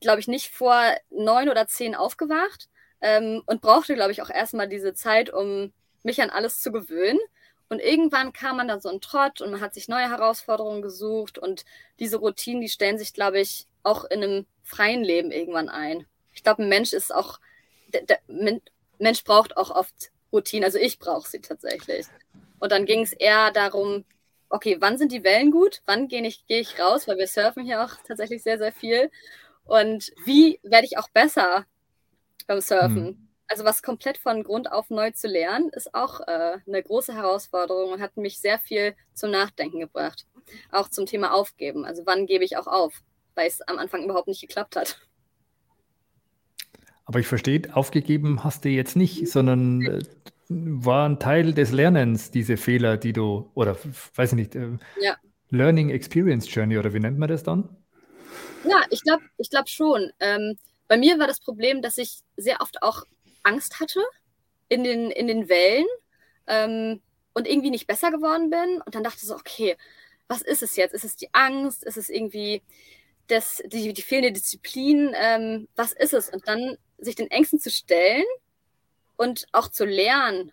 glaube 0.00 0.20
ich, 0.20 0.28
nicht 0.28 0.50
vor 0.50 0.80
neun 1.10 1.48
oder 1.48 1.66
zehn 1.66 1.94
aufgewacht 1.94 2.68
ähm, 3.06 3.42
und 3.46 3.60
brauchte, 3.60 3.94
glaube 3.94 4.10
ich, 4.10 4.20
auch 4.20 4.30
erstmal 4.30 4.68
diese 4.68 4.92
Zeit, 4.92 5.32
um 5.32 5.72
mich 6.02 6.20
an 6.20 6.30
alles 6.30 6.60
zu 6.60 6.72
gewöhnen. 6.72 7.20
Und 7.68 7.80
irgendwann 7.80 8.32
kam 8.32 8.56
man 8.56 8.66
dann 8.66 8.80
so 8.80 8.88
ein 8.88 9.00
Trott 9.00 9.40
und 9.40 9.52
man 9.52 9.60
hat 9.60 9.74
sich 9.74 9.86
neue 9.86 10.10
Herausforderungen 10.10 10.82
gesucht 10.82 11.38
und 11.38 11.64
diese 12.00 12.16
Routinen, 12.16 12.60
die 12.60 12.68
stellen 12.68 12.98
sich, 12.98 13.12
glaube 13.12 13.40
ich, 13.40 13.66
auch 13.84 14.04
in 14.04 14.22
einem 14.22 14.46
freien 14.62 15.04
Leben 15.04 15.30
irgendwann 15.30 15.68
ein. 15.68 16.06
Ich 16.32 16.42
glaube, 16.42 16.62
ein 16.62 16.68
Mensch 16.68 16.92
ist 16.92 17.14
auch, 17.14 17.38
der, 17.92 18.02
der 18.02 18.18
Mensch 18.98 19.22
braucht 19.24 19.56
auch 19.56 19.70
oft 19.70 20.10
Routinen, 20.32 20.64
also 20.64 20.78
ich 20.78 20.98
brauche 20.98 21.28
sie 21.28 21.40
tatsächlich. 21.40 22.06
Und 22.58 22.72
dann 22.72 22.86
ging 22.86 23.02
es 23.02 23.12
eher 23.12 23.52
darum, 23.52 24.04
okay, 24.48 24.76
wann 24.80 24.98
sind 24.98 25.12
die 25.12 25.24
Wellen 25.24 25.50
gut? 25.52 25.82
Wann 25.86 26.08
gehe 26.08 26.24
ich, 26.26 26.44
geh 26.46 26.60
ich 26.60 26.78
raus? 26.78 27.06
Weil 27.06 27.18
wir 27.18 27.28
surfen 27.28 27.64
hier 27.64 27.84
auch 27.84 27.94
tatsächlich 28.06 28.42
sehr, 28.42 28.58
sehr 28.58 28.72
viel. 28.72 29.10
Und 29.64 30.12
wie 30.24 30.60
werde 30.62 30.86
ich 30.86 30.98
auch 30.98 31.08
besser 31.08 31.66
beim 32.46 32.60
Surfen? 32.60 33.06
Hm 33.06 33.26
also 33.48 33.64
was 33.64 33.82
komplett 33.82 34.18
von 34.18 34.42
Grund 34.42 34.70
auf 34.70 34.90
neu 34.90 35.10
zu 35.12 35.28
lernen, 35.28 35.70
ist 35.70 35.94
auch 35.94 36.20
äh, 36.20 36.58
eine 36.66 36.82
große 36.82 37.14
Herausforderung 37.14 37.92
und 37.92 38.00
hat 38.00 38.16
mich 38.16 38.38
sehr 38.38 38.58
viel 38.58 38.94
zum 39.14 39.30
Nachdenken 39.30 39.80
gebracht. 39.80 40.26
Auch 40.70 40.88
zum 40.88 41.06
Thema 41.06 41.32
Aufgeben. 41.32 41.84
Also 41.84 42.02
wann 42.06 42.26
gebe 42.26 42.44
ich 42.44 42.56
auch 42.56 42.66
auf, 42.66 43.02
weil 43.34 43.48
es 43.48 43.62
am 43.62 43.78
Anfang 43.78 44.04
überhaupt 44.04 44.28
nicht 44.28 44.40
geklappt 44.40 44.76
hat. 44.76 45.00
Aber 47.04 47.20
ich 47.20 47.26
verstehe, 47.26 47.62
aufgegeben 47.72 48.42
hast 48.42 48.64
du 48.64 48.68
jetzt 48.68 48.96
nicht, 48.96 49.28
sondern 49.28 49.82
äh, 49.82 50.02
war 50.48 51.08
ein 51.08 51.20
Teil 51.20 51.52
des 51.52 51.70
Lernens, 51.70 52.32
diese 52.32 52.56
Fehler, 52.56 52.96
die 52.96 53.12
du, 53.12 53.50
oder 53.54 53.76
weiß 54.14 54.32
ich 54.32 54.36
nicht, 54.36 54.56
äh, 54.56 54.70
ja. 55.00 55.16
Learning 55.50 55.90
Experience 55.90 56.52
Journey, 56.52 56.78
oder 56.78 56.92
wie 56.92 56.98
nennt 56.98 57.18
man 57.18 57.28
das 57.28 57.44
dann? 57.44 57.68
Ja, 58.64 58.82
ich 58.90 59.02
glaube 59.02 59.22
ich 59.38 59.48
glaub 59.50 59.68
schon. 59.68 60.10
Ähm, 60.18 60.58
bei 60.88 60.96
mir 60.96 61.18
war 61.18 61.26
das 61.26 61.40
Problem, 61.40 61.82
dass 61.82 61.98
ich 61.98 62.20
sehr 62.36 62.60
oft 62.60 62.82
auch 62.82 63.04
Angst 63.42 63.80
hatte 63.80 64.02
in 64.68 64.84
den, 64.84 65.10
in 65.10 65.26
den 65.26 65.48
Wellen 65.48 65.86
ähm, 66.46 67.02
und 67.34 67.48
irgendwie 67.48 67.70
nicht 67.70 67.86
besser 67.86 68.10
geworden 68.10 68.50
bin. 68.50 68.80
Und 68.82 68.94
dann 68.94 69.02
dachte 69.02 69.18
ich 69.22 69.28
so, 69.28 69.34
okay, 69.34 69.76
was 70.28 70.42
ist 70.42 70.62
es 70.62 70.76
jetzt? 70.76 70.94
Ist 70.94 71.04
es 71.04 71.16
die 71.16 71.32
Angst? 71.32 71.84
Ist 71.84 71.96
es 71.96 72.08
irgendwie 72.08 72.62
das, 73.28 73.62
die, 73.66 73.92
die 73.92 74.02
fehlende 74.02 74.32
Disziplin, 74.32 75.12
ähm, 75.14 75.68
was 75.76 75.92
ist 75.92 76.14
es? 76.14 76.28
Und 76.30 76.46
dann 76.46 76.76
sich 76.98 77.14
den 77.14 77.30
Ängsten 77.30 77.58
zu 77.58 77.70
stellen 77.70 78.24
und 79.16 79.46
auch 79.52 79.68
zu 79.68 79.84
lernen, 79.84 80.52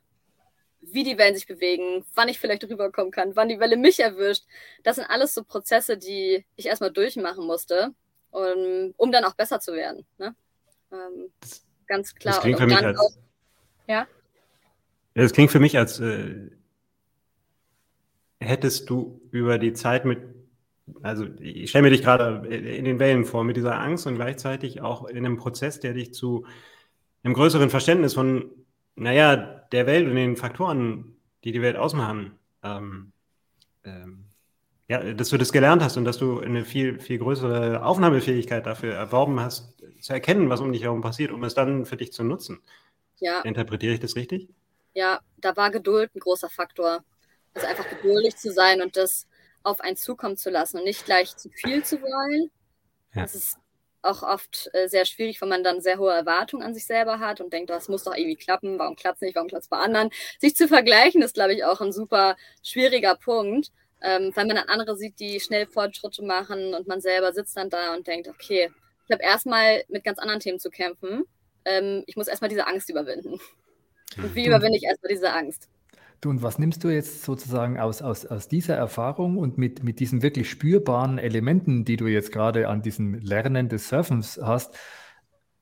wie 0.82 1.04
die 1.04 1.18
Wellen 1.18 1.36
sich 1.36 1.48
bewegen, 1.48 2.06
wann 2.13 2.28
ich 2.28 2.40
vielleicht 2.40 2.63
rüberkommen 2.66 3.12
kann, 3.12 3.36
wann 3.36 3.48
die 3.48 3.60
Welle 3.60 3.78
mich 3.78 4.00
erwischt. 4.00 4.44
Das 4.84 4.98
sind 4.98 5.06
alles 5.06 5.34
so 5.34 5.44
Prozesse, 5.44 5.98
die 5.98 6.46
ich 6.56 6.66
erstmal 6.66 6.92
durchmachen 6.92 7.46
musste, 7.46 7.94
um, 8.34 8.94
um 8.98 9.12
dann 9.12 9.24
auch 9.24 9.36
besser 9.36 9.60
zu 9.60 9.74
werden. 9.74 10.06
Ne? 10.18 10.36
Ähm, 10.92 11.32
ganz 11.88 12.13
klar. 12.16 12.36
Das 12.36 12.44
klingt 12.44 12.60
für 12.60 12.68
mich 12.68 12.78
als, 12.78 13.00
auch, 13.00 13.12
ja? 13.88 14.08
Das 15.13 15.32
klingt 15.32 15.52
für 15.52 15.60
mich 15.60 15.78
als 15.78 16.00
äh, 16.00 16.50
hättest 18.40 18.90
du 18.90 19.22
über 19.32 19.58
die 19.58 19.74
Zeit 19.74 20.06
mit, 20.06 20.20
also 21.02 21.25
ich 21.40 21.70
stelle 21.70 21.84
mir 21.84 21.92
dich 21.92 22.04
gerade 22.04 22.48
in 22.48 22.86
den 22.86 23.00
Wellen 23.00 23.25
vor, 23.25 23.44
mit 23.44 23.56
dieser 23.56 23.80
Angst 23.80 24.06
und 24.08 24.16
gleichzeitig 24.16 24.82
auch 24.82 25.06
in 25.06 25.18
einem 25.18 25.38
Prozess, 25.38 25.80
der 25.80 25.94
dich 25.94 26.13
zu 26.13 26.46
einem 27.24 27.34
größeren 27.34 27.70
Verständnis 27.70 28.16
von, 28.16 28.52
naja, 28.96 29.36
der 29.72 29.88
Welt 29.88 30.08
und 30.08 30.16
den 30.16 30.36
Faktoren, 30.36 31.16
die 31.44 31.52
die 31.52 31.62
Welt 31.62 31.78
ausmachen, 31.78 32.38
ähm, 32.63 33.12
ähm, 33.86 34.25
ja, 34.88 35.13
dass 35.13 35.30
du 35.30 35.38
das 35.38 35.52
gelernt 35.52 35.82
hast 35.82 35.98
und 35.98 36.06
dass 36.06 36.18
du 36.18 36.40
eine 36.40 36.66
viel, 36.66 37.00
viel 37.00 37.18
größere 37.18 37.86
Aufnahmefähigkeit 37.86 38.66
dafür 38.66 38.94
erworben 38.94 39.40
hast, 39.40 39.82
zu 40.02 40.13
erkennen, 40.13 40.50
was 40.50 40.60
um 40.60 40.74
dich 40.74 40.84
herum 40.84 41.02
passiert, 41.02 41.32
um 41.32 41.44
es 41.44 41.54
dann 41.54 41.86
für 41.86 41.98
dich 41.98 42.12
zu 42.12 42.24
nutzen. 42.24 42.62
Ja. 43.20 43.42
Interpretiere 43.42 43.94
ich 43.94 44.00
das 44.00 44.16
richtig? 44.16 44.50
Ja, 44.94 45.22
da 45.38 45.56
war 45.56 45.72
Geduld 45.72 46.13
ein 46.16 46.20
großer 46.20 46.50
Faktor. 46.50 47.04
Also 47.54 47.68
einfach 47.68 47.88
geduldig 47.90 48.36
zu 48.36 48.52
sein 48.52 48.82
und 48.82 48.98
das 48.98 49.28
auf 49.63 49.80
einen 49.80 49.96
zukommen 49.96 50.38
zu 50.38 50.50
lassen 50.50 50.78
und 50.78 50.84
nicht 50.84 51.06
gleich 51.06 51.36
zu 51.38 51.50
viel 51.50 51.84
zu 51.84 52.02
wollen. 52.02 52.52
Ja. 53.13 53.22
Das 53.22 53.36
ist 53.36 53.58
auch 54.02 54.22
oft 54.22 54.70
äh, 54.74 54.90
sehr 54.90 55.06
schwierig, 55.06 55.40
wenn 55.42 55.50
man 55.50 55.63
dann 55.63 55.80
sehr 55.80 55.98
hohe 55.98 56.12
Erwartungen 56.12 56.63
an 56.63 56.74
sich 56.74 56.86
selber 56.86 57.20
hat 57.20 57.40
und 57.40 57.54
denkt, 57.54 57.70
das 57.70 57.88
muss 57.88 58.04
doch 58.04 58.16
irgendwie 58.16 58.36
klappen, 58.36 58.78
warum 58.78 58.96
klappt 58.96 59.18
es 59.18 59.22
nicht, 59.22 59.36
warum 59.36 59.48
klappt 59.48 59.63
es 59.63 59.70
bei 59.70 59.78
anderen. 59.78 60.10
Sich 60.40 60.56
zu 60.56 60.68
vergleichen 60.68 61.22
ist, 61.22 61.36
glaube 61.36 61.54
ich, 61.54 61.63
auch 61.63 61.80
ein 61.80 61.94
super 61.94 62.36
schwieriger 62.62 63.16
Punkt, 63.16 63.72
ähm, 64.03 64.31
weil 64.36 64.45
man 64.45 64.57
dann 64.57 64.69
andere 64.69 64.98
sieht, 64.98 65.19
die 65.19 65.39
schnell 65.39 65.65
Fortschritte 65.65 66.24
machen 66.24 66.74
und 66.74 66.88
man 66.88 67.01
selber 67.01 67.31
sitzt 67.33 67.55
dann 67.55 67.69
da 67.69 67.95
und 67.95 68.05
denkt, 68.05 68.27
okay, 68.27 68.69
ich 69.05 69.12
habe 69.12 69.24
erstmal 69.24 69.83
mit 69.89 70.03
ganz 70.03 70.19
anderen 70.19 70.39
Themen 70.39 70.60
zu 70.60 70.69
kämpfen. 70.69 71.24
Ähm, 71.65 72.03
ich 72.05 72.15
muss 72.15 72.27
erstmal 72.27 72.50
diese 72.50 72.67
Angst 72.67 72.89
überwinden. 72.89 73.39
Und 74.17 74.36
wie 74.36 74.45
überwinde 74.45 74.77
ich 74.77 74.83
erstmal 74.83 75.12
diese 75.12 75.31
Angst? 75.33 75.69
Du, 76.22 76.29
und 76.29 76.41
was 76.41 76.57
nimmst 76.57 76.83
du 76.83 76.89
jetzt 76.89 77.24
sozusagen 77.24 77.79
aus, 77.79 78.01
aus, 78.01 78.25
aus 78.25 78.48
dieser 78.48 78.75
Erfahrung 78.75 79.38
und 79.38 79.57
mit, 79.57 79.83
mit 79.83 80.00
diesen 80.00 80.22
wirklich 80.22 80.50
spürbaren 80.50 81.17
Elementen, 81.17 81.83
die 81.83 81.98
du 81.98 82.07
jetzt 82.07 82.31
gerade 82.31 82.69
an 82.69 82.81
diesem 82.81 83.15
Lernen 83.15 83.67
des 83.67 83.89
Surfens 83.89 84.39
hast, 84.41 84.77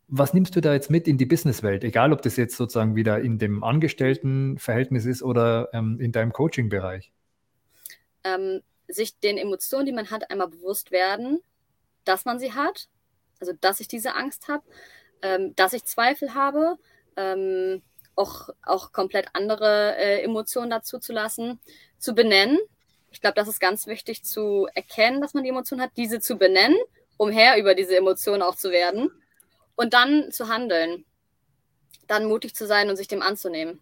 was 0.07 0.33
nimmst 0.33 0.55
du 0.55 0.61
da 0.61 0.73
jetzt 0.73 0.91
mit 0.91 1.07
in 1.07 1.17
die 1.17 1.25
Businesswelt? 1.25 1.83
Egal, 1.83 2.11
ob 2.11 2.21
das 2.21 2.35
jetzt 2.35 2.57
sozusagen 2.57 2.95
wieder 2.95 3.21
in 3.21 3.39
dem 3.39 3.63
Angestelltenverhältnis 3.63 5.05
ist 5.05 5.23
oder 5.23 5.69
ähm, 5.73 5.99
in 5.99 6.11
deinem 6.11 6.33
Coaching-Bereich. 6.33 7.11
Ähm, 8.23 8.61
sich 8.87 9.17
den 9.19 9.37
Emotionen, 9.37 9.85
die 9.85 9.93
man 9.93 10.09
hat, 10.11 10.29
einmal 10.29 10.47
bewusst 10.47 10.91
werden, 10.91 11.41
dass 12.03 12.25
man 12.25 12.39
sie 12.39 12.53
hat, 12.53 12.87
also 13.39 13.53
dass 13.59 13.79
ich 13.79 13.87
diese 13.87 14.15
Angst 14.15 14.47
habe, 14.47 14.63
ähm, 15.21 15.55
dass 15.55 15.73
ich 15.73 15.85
Zweifel 15.85 16.33
habe, 16.33 16.77
ähm, 17.15 17.81
auch, 18.15 18.49
auch 18.63 18.91
komplett 18.91 19.27
andere 19.33 19.95
äh, 19.97 20.21
Emotionen 20.23 20.69
dazu 20.69 20.99
zu 20.99 21.13
lassen, 21.13 21.59
zu 21.97 22.13
benennen. 22.13 22.59
Ich 23.11 23.21
glaube, 23.21 23.35
das 23.35 23.47
ist 23.47 23.59
ganz 23.59 23.87
wichtig 23.87 24.23
zu 24.23 24.67
erkennen, 24.73 25.21
dass 25.21 25.33
man 25.33 25.43
die 25.43 25.49
Emotion 25.49 25.81
hat, 25.81 25.91
diese 25.97 26.19
zu 26.19 26.37
benennen, 26.37 26.77
um 27.17 27.29
Herr 27.29 27.57
über 27.57 27.75
diese 27.75 27.95
Emotionen 27.95 28.41
auch 28.41 28.55
zu 28.55 28.71
werden 28.71 29.11
und 29.75 29.93
dann 29.93 30.31
zu 30.31 30.47
handeln. 30.47 31.05
Dann 32.07 32.25
mutig 32.25 32.55
zu 32.55 32.67
sein 32.67 32.89
und 32.89 32.97
sich 32.97 33.07
dem 33.07 33.21
anzunehmen. 33.21 33.79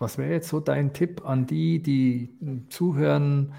Was 0.00 0.16
wäre 0.16 0.32
jetzt 0.32 0.48
so 0.48 0.60
dein 0.60 0.94
Tipp 0.94 1.26
an 1.26 1.46
die, 1.46 1.82
die 1.82 2.30
zuhören 2.70 3.52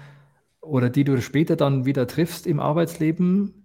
oder 0.60 0.90
die 0.90 1.04
du 1.04 1.22
später 1.22 1.54
dann 1.54 1.86
wieder 1.86 2.08
triffst 2.08 2.48
im 2.48 2.58
Arbeitsleben? 2.58 3.64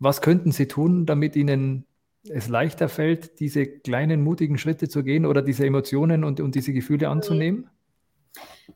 Was 0.00 0.20
könnten 0.20 0.50
Sie 0.50 0.66
tun, 0.66 1.06
damit 1.06 1.36
Ihnen 1.36 1.86
es 2.28 2.48
leichter 2.48 2.88
fällt, 2.88 3.38
diese 3.38 3.64
kleinen 3.64 4.22
mutigen 4.24 4.58
Schritte 4.58 4.88
zu 4.88 5.04
gehen 5.04 5.24
oder 5.24 5.40
diese 5.40 5.64
Emotionen 5.64 6.24
und, 6.24 6.40
und 6.40 6.56
diese 6.56 6.72
Gefühle 6.72 7.06
mhm. 7.06 7.12
anzunehmen? 7.12 7.70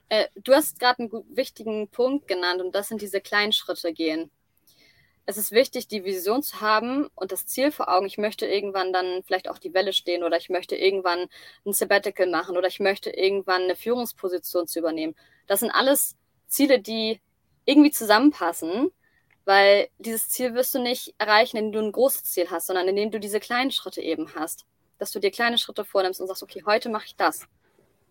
Äh, 0.09 0.27
du 0.37 0.53
hast 0.53 0.79
gerade 0.79 1.01
einen 1.01 1.11
wichtigen 1.35 1.89
Punkt 1.89 2.29
genannt 2.29 2.63
und 2.63 2.73
das 2.73 2.87
sind 2.87 3.03
diese 3.03 3.21
kleinen 3.21 3.53
Schritte 3.53 3.93
gehen. 3.93 4.31
Es 5.27 5.37
ist 5.37 5.53
wichtig, 5.53 5.89
die 5.89 6.05
Vision 6.05 6.43
zu 6.43 6.61
haben 6.61 7.09
und 7.17 7.33
das 7.33 7.47
Ziel 7.47 7.73
vor 7.73 7.89
Augen. 7.89 8.07
Ich 8.07 8.17
möchte 8.17 8.47
irgendwann 8.47 8.93
dann 8.93 9.23
vielleicht 9.25 9.49
auch 9.49 9.59
die 9.59 9.75
Welle 9.75 9.93
stehen 9.93 10.23
oder 10.23 10.37
ich 10.37 10.49
möchte 10.51 10.77
irgendwann 10.77 11.27
ein 11.65 11.73
Sabbatical 11.73 12.29
machen 12.29 12.57
oder 12.57 12.69
ich 12.69 12.81
möchte 12.81 13.11
irgendwann 13.11 13.63
eine 13.63 13.77
Führungsposition 13.77 14.69
zu 14.69 14.79
übernehmen. 14.79 15.17
Das 15.49 15.61
sind 15.61 15.71
alles 15.71 16.17
Ziele, 16.47 16.81
die 16.81 17.21
irgendwie 17.65 17.91
zusammenpassen 17.91 18.93
weil 19.47 19.89
dieses 19.99 20.29
Ziel 20.29 20.55
wirst 20.55 20.75
du 20.75 20.81
nicht 20.81 21.15
erreichen, 21.19 21.57
indem 21.57 21.73
du 21.73 21.87
ein 21.87 21.93
großes 21.93 22.25
Ziel 22.25 22.51
hast, 22.51 22.67
sondern 22.67 22.89
indem 22.89 23.13
du 23.13 23.21
diese 23.21 23.41
kleinen 23.41 23.71
Schritte 23.71 24.03
eben 24.03 24.35
hast. 24.35 24.67
Dass 24.99 25.13
du 25.13 25.21
dir 25.21 25.31
kleine 25.31 25.57
Schritte 25.57 25.85
vornimmst 25.85 26.21
und 26.21 26.27
sagst, 26.27 26.43
okay, 26.43 26.65
heute 26.67 26.89
mache 26.89 27.07
ich 27.07 27.17
das, 27.17 27.47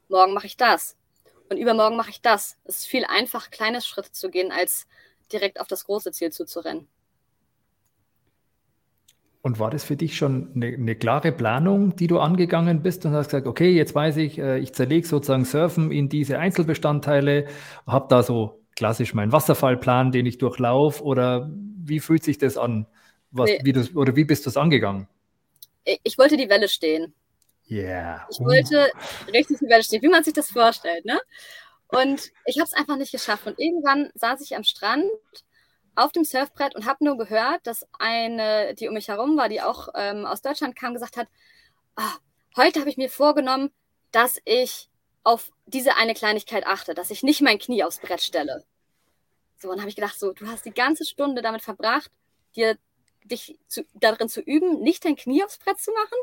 morgen 0.07 0.33
mache 0.33 0.47
ich 0.47 0.55
das 0.55 0.95
und 1.49 1.57
übermorgen 1.57 1.97
mache 1.97 2.09
ich 2.09 2.21
das. 2.21 2.57
Es 2.63 2.79
ist 2.79 2.85
viel 2.87 3.03
einfacher, 3.05 3.49
kleine 3.51 3.81
Schritte 3.81 4.13
zu 4.13 4.29
gehen, 4.29 4.51
als 4.51 4.87
direkt 5.31 5.59
auf 5.59 5.67
das 5.67 5.83
große 5.85 6.13
Ziel 6.13 6.31
zuzurennen. 6.31 6.87
Und 9.45 9.59
war 9.59 9.69
das 9.69 9.83
für 9.83 9.95
dich 9.95 10.17
schon 10.17 10.51
eine, 10.55 10.73
eine, 10.73 10.95
klare 10.95 11.31
Planung, 11.31 11.95
die 11.95 12.07
du 12.07 12.17
angegangen 12.17 12.81
bist 12.81 13.05
und 13.05 13.13
hast 13.13 13.27
gesagt, 13.27 13.45
okay, 13.45 13.69
jetzt 13.69 13.93
weiß 13.93 14.17
ich, 14.17 14.39
äh, 14.39 14.57
ich 14.57 14.73
zerlege 14.73 15.05
sozusagen 15.05 15.45
Surfen 15.45 15.91
in 15.91 16.09
diese 16.09 16.39
Einzelbestandteile, 16.39 17.45
habe 17.85 18.07
da 18.09 18.23
so 18.23 18.63
klassisch 18.75 19.13
mein 19.13 19.31
Wasserfallplan, 19.31 20.11
den 20.11 20.25
ich 20.25 20.39
durchlaufe? 20.39 21.03
Oder 21.03 21.47
wie 21.77 21.99
fühlt 21.99 22.23
sich 22.23 22.39
das 22.39 22.57
an? 22.57 22.87
Was, 23.29 23.51
nee. 23.51 23.59
wie 23.61 23.73
du, 23.73 23.87
oder 23.93 24.15
wie 24.15 24.23
bist 24.23 24.47
du 24.47 24.49
es 24.49 24.57
angegangen? 24.57 25.07
Ich 26.01 26.17
wollte 26.17 26.37
die 26.37 26.49
Welle 26.49 26.67
stehen. 26.67 27.13
Yeah. 27.69 28.27
Ich 28.31 28.39
wollte 28.39 28.89
richtig 29.31 29.59
die 29.59 29.67
Welle 29.67 29.83
stehen, 29.83 30.01
wie 30.01 30.09
man 30.09 30.23
sich 30.23 30.33
das 30.33 30.49
vorstellt. 30.49 31.05
Ne? 31.05 31.19
Und 31.89 32.31
ich 32.47 32.57
habe 32.57 32.65
es 32.65 32.73
einfach 32.73 32.97
nicht 32.97 33.11
geschafft. 33.11 33.45
Und 33.45 33.59
irgendwann 33.59 34.09
saß 34.15 34.41
ich 34.41 34.55
am 34.55 34.63
Strand 34.63 35.05
auf 35.95 36.11
dem 36.11 36.23
Surfbrett 36.23 36.75
und 36.75 36.85
habe 36.85 37.03
nur 37.03 37.17
gehört, 37.17 37.65
dass 37.67 37.85
eine, 37.99 38.75
die 38.75 38.87
um 38.87 38.93
mich 38.93 39.07
herum 39.07 39.37
war, 39.37 39.49
die 39.49 39.61
auch 39.61 39.89
ähm, 39.95 40.25
aus 40.25 40.41
Deutschland 40.41 40.75
kam, 40.75 40.93
gesagt 40.93 41.17
hat, 41.17 41.27
oh, 41.97 42.17
heute 42.57 42.79
habe 42.79 42.89
ich 42.89 42.97
mir 42.97 43.09
vorgenommen, 43.09 43.71
dass 44.11 44.39
ich 44.45 44.89
auf 45.23 45.51
diese 45.65 45.95
eine 45.95 46.13
Kleinigkeit 46.13 46.67
achte, 46.67 46.93
dass 46.93 47.09
ich 47.09 47.23
nicht 47.23 47.41
mein 47.41 47.59
Knie 47.59 47.83
aufs 47.83 47.99
Brett 47.99 48.21
stelle. 48.21 48.63
So, 49.57 49.71
und 49.71 49.79
habe 49.79 49.89
ich 49.89 49.95
gedacht, 49.95 50.19
so, 50.19 50.33
du 50.33 50.47
hast 50.47 50.65
die 50.65 50.73
ganze 50.73 51.05
Stunde 51.05 51.41
damit 51.41 51.61
verbracht, 51.61 52.11
dir 52.55 52.77
dich 53.23 53.57
zu, 53.67 53.85
darin 53.93 54.29
zu 54.29 54.41
üben, 54.41 54.81
nicht 54.81 55.03
dein 55.05 55.15
Knie 55.15 55.43
aufs 55.43 55.57
Brett 55.57 55.79
zu 55.79 55.91
machen. 55.91 56.17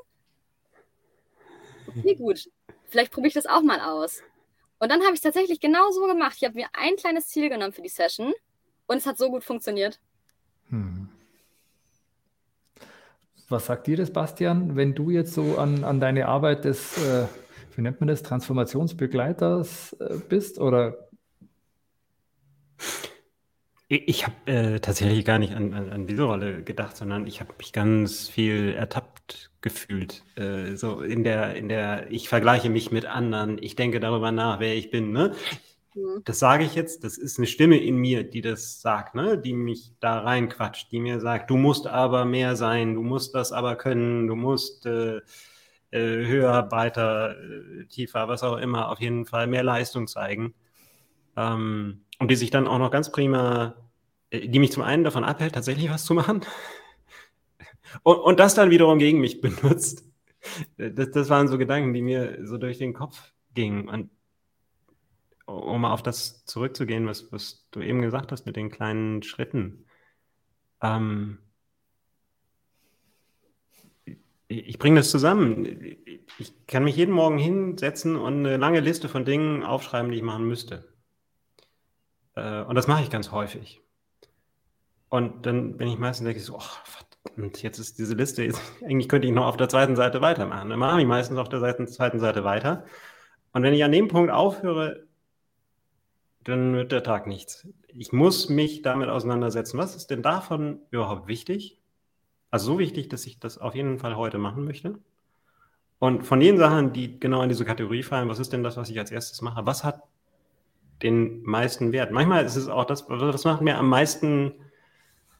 Okay, 1.99 2.14
gut. 2.14 2.49
Vielleicht 2.87 3.12
probiere 3.12 3.29
ich 3.29 3.35
das 3.35 3.47
auch 3.47 3.62
mal 3.62 3.81
aus. 3.81 4.23
Und 4.79 4.91
dann 4.91 5.00
habe 5.00 5.12
ich 5.12 5.19
es 5.19 5.23
tatsächlich 5.23 5.61
genau 5.61 5.91
so 5.91 6.07
gemacht. 6.07 6.37
Ich 6.37 6.45
habe 6.45 6.55
mir 6.55 6.69
ein 6.73 6.97
kleines 6.97 7.29
Ziel 7.29 7.49
genommen 7.49 7.73
für 7.73 7.83
die 7.83 7.88
Session 7.88 8.33
und 8.93 8.99
es 8.99 9.07
hat 9.07 9.19
so 9.19 9.31
gut 9.31 9.43
funktioniert. 9.43 9.99
Hm. 10.69 11.09
Was 13.49 13.67
sagt 13.67 13.87
dir 13.87 13.97
das, 13.97 14.13
Bastian, 14.13 14.77
wenn 14.77 14.95
du 14.95 15.11
jetzt 15.11 15.35
so 15.35 15.59
an, 15.59 15.85
an 15.85 16.01
deine 16.01 16.27
Arbeit 16.27 16.65
des 16.65 16.97
äh, 16.97 17.27
wie 17.77 17.83
nennt 17.83 18.01
man 18.01 18.09
das, 18.09 18.23
Transformationsbegleiters 18.23 19.95
äh, 19.95 20.17
bist 20.29 20.59
oder? 20.59 21.09
Ich 23.89 24.25
habe 24.27 24.35
äh, 24.47 24.81
tatsächlich 24.81 25.25
gar 25.25 25.39
nicht 25.39 25.55
an, 25.55 25.75
an, 25.75 25.91
an, 25.91 26.07
diese 26.07 26.23
Rolle 26.23 26.63
gedacht, 26.63 26.97
sondern 26.97 27.27
ich 27.27 27.41
habe 27.41 27.53
mich 27.59 27.75
ganz 27.75 28.27
viel 28.27 28.73
ertappt 28.73 29.51
gefühlt. 29.61 30.25
Äh, 30.37 30.77
so 30.77 31.03
in 31.03 31.25
der, 31.25 31.55
in 31.57 31.69
der, 31.69 32.11
ich 32.11 32.29
vergleiche 32.31 32.71
mich 32.71 32.91
mit 32.91 33.05
anderen, 33.05 33.63
ich 33.63 33.77
denke 33.77 34.01
darüber 34.01 34.33
nach, 34.33 34.61
wer 34.61 34.75
ich 34.75 34.91
bin. 34.91 35.13
Ne? 35.13 35.35
Mhm. 35.95 36.23
Das 36.25 36.39
sage 36.39 36.65
ich 36.65 36.75
jetzt, 36.75 37.05
das 37.05 37.19
ist 37.19 37.39
eine 37.39 37.47
Stimme 37.47 37.79
in 37.79 37.97
mir, 37.97 38.25
die 38.25 38.41
das 38.41 38.81
sagt, 38.81 39.15
ne? 39.15 39.39
die 39.39 39.53
mich 39.53 39.93
da 40.01 40.21
reinquatscht, 40.21 40.91
die 40.91 41.01
mir 41.01 41.21
sagt, 41.21 41.51
du 41.51 41.57
musst 41.57 41.87
aber 41.87 42.25
mehr 42.25 42.57
sein, 42.57 42.95
du 42.95 43.03
musst 43.03 43.35
das 43.35 43.53
aber 43.53 43.77
können, 43.77 44.27
du 44.27 44.37
musst 44.37 44.87
äh, 44.87 45.21
äh, 45.93 46.27
höher, 46.27 46.63
breiter, 46.63 47.37
äh, 47.39 47.85
tiefer, 47.87 48.29
was 48.29 48.43
auch 48.43 48.57
immer, 48.57 48.89
auf 48.91 49.01
jeden 49.01 49.27
Fall 49.27 49.47
mehr 49.47 49.63
Leistung 49.63 50.07
zeigen. 50.07 50.55
Ähm, 51.37 52.05
und 52.19 52.31
die 52.31 52.37
sich 52.37 52.51
dann 52.51 52.67
auch 52.67 52.79
noch 52.79 52.91
ganz 52.91 53.13
prima, 53.13 53.75
äh, 54.31 54.49
die 54.49 54.59
mich 54.59 54.73
zum 54.73 54.83
einen 54.83 55.05
davon 55.05 55.25
abhält, 55.25 55.55
tatsächlich 55.55 55.91
was 55.91 56.05
zu 56.05 56.15
machen. 56.15 56.41
Und, 58.05 58.17
und 58.21 58.41
das 58.41 58.55
dann 58.55 58.71
wiederum 58.71 58.99
gegen 58.99 59.21
mich 59.21 59.41
benutzt. 59.43 60.11
Das, 60.79 61.11
das 61.11 61.29
waren 61.29 61.47
so 61.47 61.59
Gedanken, 61.59 61.93
die 61.93 62.01
mir 62.01 62.39
so 62.47 62.57
durch 62.57 62.79
den 62.79 62.95
Kopf 62.95 63.33
gingen. 63.53 63.87
Und, 63.87 64.09
um 65.47 65.85
auf 65.85 66.03
das 66.03 66.45
zurückzugehen, 66.45 67.07
was, 67.07 67.33
was 67.33 67.67
du 67.71 67.81
eben 67.81 68.03
gesagt 68.03 68.33
hast 68.33 68.47
mit 68.47 68.57
den 68.57 68.71
kleinen 68.71 69.23
Schritten. 69.23 69.87
Ähm, 70.81 71.39
ich 74.49 74.79
bringe 74.79 75.01
das 75.01 75.11
zusammen. 75.11 75.65
Ich 76.39 76.67
kann 76.67 76.85
mich 76.85 76.97
jeden 76.97 77.15
Morgen 77.15 77.39
hinsetzen 77.39 78.17
und 78.17 78.39
eine 78.47 78.57
lange 78.57 78.81
Liste 78.81 79.09
von 79.09 79.25
Dingen 79.25 79.63
aufschreiben, 79.63 80.11
die 80.11 80.19
ich 80.19 80.23
machen 80.23 80.47
müsste. 80.47 80.93
Äh, 82.35 82.63
und 82.63 82.75
das 82.75 82.87
mache 82.87 83.03
ich 83.03 83.11
ganz 83.11 83.31
häufig. 83.33 83.81
Und 85.09 85.47
dann 85.47 85.77
bin 85.77 85.89
ich 85.89 85.99
meistens 85.99 86.25
denke 86.25 86.41
ich 86.41 86.47
so, 86.47 86.57
oh, 86.57 86.63
verdammt, 86.85 87.63
jetzt 87.63 87.79
ist 87.79 87.99
diese 87.99 88.15
Liste, 88.15 88.45
jetzt, 88.45 88.63
eigentlich 88.83 89.09
könnte 89.09 89.29
ich 89.29 89.35
noch 89.35 89.47
auf 89.47 89.57
der 89.57 89.69
zweiten 89.69 89.97
Seite 89.97 90.21
weitermachen. 90.21 90.71
Dann 90.71 90.79
mache 90.79 91.01
ich 91.01 91.07
meistens 91.07 91.39
auf 91.39 91.49
der 91.49 91.61
zweiten 91.61 92.19
Seite 92.19 92.45
weiter. 92.45 92.85
Und 93.53 93.63
wenn 93.63 93.75
ich 93.75 93.85
an 93.85 93.93
dem 93.93 94.09
Punkt 94.09 94.31
aufhöre, 94.31 95.07
dann 96.45 96.75
wird 96.75 96.93
der 96.93 97.03
Tag 97.03 97.27
nichts. 97.27 97.67
Ich 97.89 98.13
muss 98.13 98.49
mich 98.49 98.83
damit 98.83 99.09
auseinandersetzen. 99.09 99.79
Was 99.79 99.97
ist 99.97 100.09
denn 100.09 100.23
davon 100.23 100.81
überhaupt 100.91 101.29
wichtig? 101.29 101.79
Also 102.51 102.73
so 102.73 102.79
wichtig, 102.79 103.09
dass 103.09 103.27
ich 103.27 103.39
das 103.39 103.59
auf 103.59 103.75
jeden 103.75 103.99
Fall 103.99 104.17
heute 104.17 104.39
machen 104.39 104.65
möchte. 104.65 104.99
Und 105.99 106.25
von 106.25 106.41
den 106.41 106.59
Sachen, 106.59 106.93
die 106.93 107.21
genau 107.21 107.43
in 107.43 107.49
diese 107.49 107.65
Kategorie 107.65 108.03
fallen, 108.03 108.29
was 108.29 108.41
ist 108.41 108.53
denn 108.53 108.65
das, 108.65 108.77
was 108.77 108.91
ich 108.91 108.99
als 108.99 109.13
erstes 109.13 109.41
mache? 109.41 109.65
Was 109.67 109.85
hat 109.85 110.03
den 111.03 111.43
meisten 111.43 111.93
Wert? 111.93 112.11
Manchmal 112.11 112.45
ist 112.45 112.57
es 112.57 112.69
auch 112.69 112.85
das, 112.85 113.09
was 113.09 113.45
macht 113.45 113.63
mir 113.63 113.79
am 113.79 113.89
meisten 113.89 114.53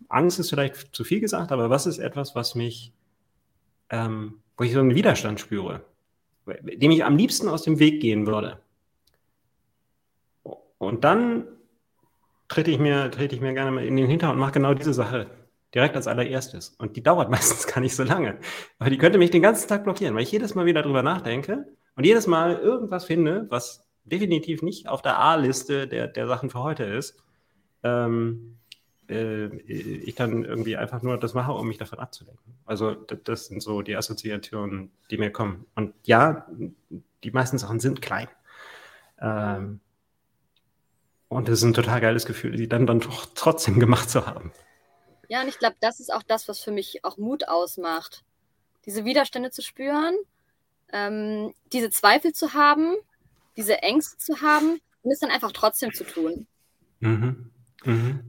Angst, 0.09 0.39
ist 0.39 0.51
vielleicht 0.51 0.95
zu 0.95 1.05
viel 1.05 1.21
gesagt, 1.21 1.53
aber 1.53 1.69
was 1.69 1.87
ist 1.87 1.99
etwas, 1.99 2.35
was 2.35 2.55
mich, 2.55 2.93
ähm, 3.91 4.41
wo 4.57 4.65
ich 4.65 4.73
so 4.73 4.81
einen 4.81 4.95
Widerstand 4.95 5.41
spüre, 5.41 5.85
dem 6.47 6.91
ich 6.91 7.05
am 7.05 7.17
liebsten 7.17 7.49
aus 7.49 7.63
dem 7.63 7.79
Weg 7.79 8.01
gehen 8.01 8.27
würde? 8.27 8.61
Und 10.83 11.05
dann 11.05 11.47
trete 12.49 12.73
ich 12.73 12.79
mir, 12.81 13.09
trete 13.11 13.37
ich 13.37 13.41
mir 13.41 13.55
gerne 13.55 13.71
mal 13.71 13.85
in 13.85 13.97
den 13.97 14.09
Hintergrund 14.09 14.35
und 14.35 14.41
mache 14.41 14.53
genau 14.53 14.75
diese 14.75 14.93
Sache 14.93 15.29
direkt 15.73 15.95
als 15.95 16.09
allererstes. 16.09 16.75
Und 16.79 16.97
die 16.97 17.03
dauert 17.05 17.31
meistens 17.31 17.69
gar 17.69 17.81
nicht 17.81 17.95
so 17.95 18.03
lange. 18.03 18.39
Aber 18.81 18.91
die 18.91 18.99
könnte 18.99 19.19
mich 19.19 19.31
den 19.31 19.43
ganzen 19.43 19.69
Tag 19.69 19.85
blockieren, 19.85 20.15
weil 20.17 20.25
ich 20.25 20.33
jedes 20.33 20.57
Mal 20.57 20.67
wieder 20.67 20.83
drüber 20.83 21.05
nachdenke 21.05 21.67
und 21.95 22.05
jedes 22.05 22.27
Mal 22.27 22.59
irgendwas 22.59 23.05
finde, 23.05 23.47
was 23.49 23.87
definitiv 24.05 24.63
nicht 24.63 24.89
auf 24.89 25.03
der 25.03 25.19
A-Liste 25.19 25.87
der, 25.87 26.09
der 26.09 26.27
Sachen 26.27 26.51
für 26.51 26.63
heute 26.63 26.83
ist. 26.83 27.17
Ähm, 27.85 28.59
äh, 29.09 29.47
ich 29.59 30.17
dann 30.17 30.45
irgendwie 30.45 30.77
einfach 30.77 31.01
nur 31.03 31.17
das 31.17 31.33
mache, 31.35 31.53
um 31.53 31.69
mich 31.69 31.79
davon 31.79 32.01
abzulenken. 32.01 32.55
Also 32.67 32.95
das 32.95 33.47
sind 33.47 33.63
so 33.63 33.83
die 33.83 33.95
Assoziationen, 33.97 34.91
die 35.13 35.17
mir 35.17 35.31
kommen. 35.31 35.65
Und 35.77 35.95
ja, 36.03 36.49
die 37.23 37.31
meisten 37.31 37.59
Sachen 37.59 37.79
sind 37.79 38.03
klein. 38.03 38.27
Ähm, 39.21 39.79
und 41.33 41.49
es 41.49 41.61
ist 41.61 41.65
ein 41.65 41.75
total 41.75 42.01
geiles 42.01 42.27
Gefühl, 42.27 42.57
die 42.57 42.69
dann, 42.69 42.87
dann 42.87 43.01
doch 43.01 43.27
trotzdem 43.35 43.81
gemacht 43.81 44.11
zu 44.11 44.27
haben. 44.27 44.53
Ja, 45.29 45.41
und 45.43 45.49
ich 45.49 45.59
glaube, 45.59 45.77
das 45.81 46.01
ist 46.01 46.13
auch 46.13 46.23
das, 46.23 46.49
was 46.49 46.61
für 46.61 46.73
mich 46.73 47.05
auch 47.05 47.17
Mut 47.17 47.49
ausmacht. 47.49 48.25
Diese 48.85 49.05
Widerstände 49.05 49.51
zu 49.51 49.63
spüren, 49.63 50.15
ähm, 50.93 51.55
diese 51.73 51.91
Zweifel 51.91 52.33
zu 52.33 52.53
haben, 52.55 52.97
diese 53.57 53.83
Ängste 53.83 54.19
zu 54.19 54.41
haben 54.43 54.81
und 55.03 55.11
es 55.11 55.21
dann 55.21 55.31
einfach 55.31 55.53
trotzdem 55.53 55.93
zu 55.93 56.05
tun. 56.05 56.47
Mhm. 57.01 57.51
Mhm. 57.85 58.21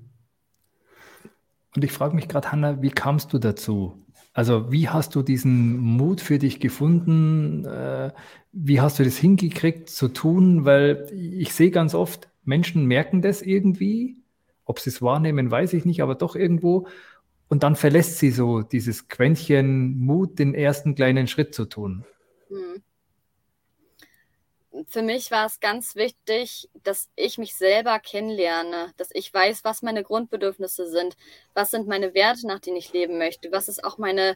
Und 1.75 1.83
ich 1.83 1.91
frage 1.91 2.15
mich 2.15 2.27
gerade, 2.27 2.51
Hanna, 2.51 2.81
wie 2.81 2.91
kamst 2.91 3.33
du 3.33 3.39
dazu? 3.39 4.03
Also 4.33 4.72
wie 4.72 4.89
hast 4.89 5.15
du 5.15 5.22
diesen 5.22 5.77
Mut 5.77 6.22
für 6.22 6.39
dich 6.39 6.60
gefunden? 6.60 7.65
Äh, 7.65 8.12
wie 8.51 8.81
hast 8.81 9.00
du 9.00 9.03
das 9.03 9.17
hingekriegt 9.17 9.89
zu 9.89 10.07
tun? 10.07 10.65
Weil 10.65 11.07
ich 11.12 11.53
sehe 11.53 11.72
ganz 11.72 11.93
oft, 11.93 12.29
Menschen 12.45 12.85
merken 12.85 13.21
das 13.21 13.41
irgendwie 13.41 14.17
ob 14.65 14.79
sie 14.79 14.89
es 14.89 15.01
wahrnehmen, 15.01 15.51
weiß 15.51 15.73
ich 15.73 15.85
nicht, 15.85 16.01
aber 16.01 16.15
doch 16.15 16.35
irgendwo. 16.35 16.88
Und 17.50 17.63
dann 17.63 17.75
verlässt 17.75 18.17
sie 18.19 18.31
so 18.31 18.62
dieses 18.62 19.07
Quäntchen 19.07 20.00
Mut, 20.00 20.39
den 20.39 20.55
ersten 20.55 20.96
kleinen 20.96 21.27
Schritt 21.27 21.53
zu 21.53 21.65
tun. 21.65 22.05
Hm. 22.48 22.81
Für 24.87 25.03
mich 25.03 25.29
war 25.29 25.46
es 25.46 25.59
ganz 25.59 25.96
wichtig, 25.96 26.68
dass 26.83 27.09
ich 27.15 27.37
mich 27.37 27.53
selber 27.55 28.00
kennenlerne, 28.00 28.91
dass 28.98 29.09
ich 29.13 29.31
weiß, 29.31 29.63
was 29.63 29.83
meine 29.83 30.03
Grundbedürfnisse 30.03 30.89
sind, 30.89 31.15
was 31.53 31.72
sind 31.72 31.87
meine 31.87 32.15
Werte, 32.15 32.48
nach 32.48 32.59
denen 32.59 32.77
ich 32.77 32.91
leben 32.91 33.20
möchte, 33.20 33.51
was 33.51 33.70
ist 33.70 33.83
auch 33.83 34.00
meine, 34.00 34.35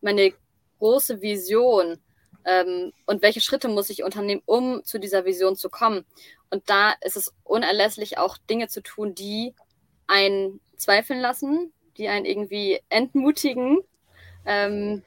meine 0.00 0.32
große 0.78 1.20
Vision 1.20 1.98
ähm, 2.44 2.92
und 3.06 3.22
welche 3.22 3.40
Schritte 3.40 3.68
muss 3.68 3.90
ich 3.90 4.02
unternehmen, 4.02 4.42
um 4.46 4.84
zu 4.84 4.98
dieser 4.98 5.24
Vision 5.24 5.56
zu 5.56 5.70
kommen. 5.70 6.04
Und 6.50 6.68
da 6.68 6.94
ist 7.00 7.16
es 7.16 7.32
unerlässlich, 7.42 8.18
auch 8.18 8.38
Dinge 8.38 8.68
zu 8.68 8.82
tun, 8.82 9.14
die 9.14 9.54
einen 10.06 10.60
zweifeln 10.76 11.20
lassen, 11.20 11.72
die 11.96 12.08
einen 12.08 12.26
irgendwie 12.26 12.80
entmutigen, 12.88 13.78
ähm, 14.44 15.02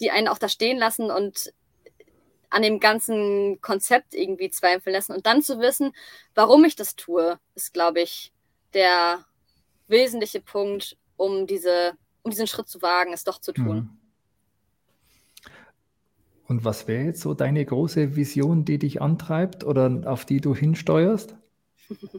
die 0.00 0.10
einen 0.10 0.28
auch 0.28 0.38
da 0.38 0.48
stehen 0.48 0.78
lassen 0.78 1.10
und 1.10 1.52
an 2.50 2.62
dem 2.62 2.80
ganzen 2.80 3.60
Konzept 3.60 4.14
irgendwie 4.14 4.50
zweifeln 4.50 4.94
lassen. 4.94 5.12
Und 5.12 5.26
dann 5.26 5.42
zu 5.42 5.58
wissen, 5.60 5.94
warum 6.34 6.64
ich 6.64 6.76
das 6.76 6.96
tue, 6.96 7.38
ist, 7.54 7.72
glaube 7.72 8.00
ich, 8.00 8.32
der 8.74 9.24
wesentliche 9.88 10.40
Punkt, 10.40 10.96
um, 11.16 11.46
diese, 11.46 11.92
um 12.22 12.30
diesen 12.30 12.46
Schritt 12.46 12.68
zu 12.68 12.82
wagen, 12.82 13.12
es 13.12 13.24
doch 13.24 13.40
zu 13.40 13.52
tun. 13.52 13.76
Mhm. 13.76 14.01
Und 16.52 16.66
was 16.66 16.86
wäre 16.86 17.04
jetzt 17.04 17.22
so 17.22 17.32
deine 17.32 17.64
große 17.64 18.14
Vision, 18.14 18.66
die 18.66 18.78
dich 18.78 19.00
antreibt 19.00 19.64
oder 19.64 20.02
auf 20.04 20.26
die 20.26 20.38
du 20.38 20.54
hinsteuerst? 20.54 21.34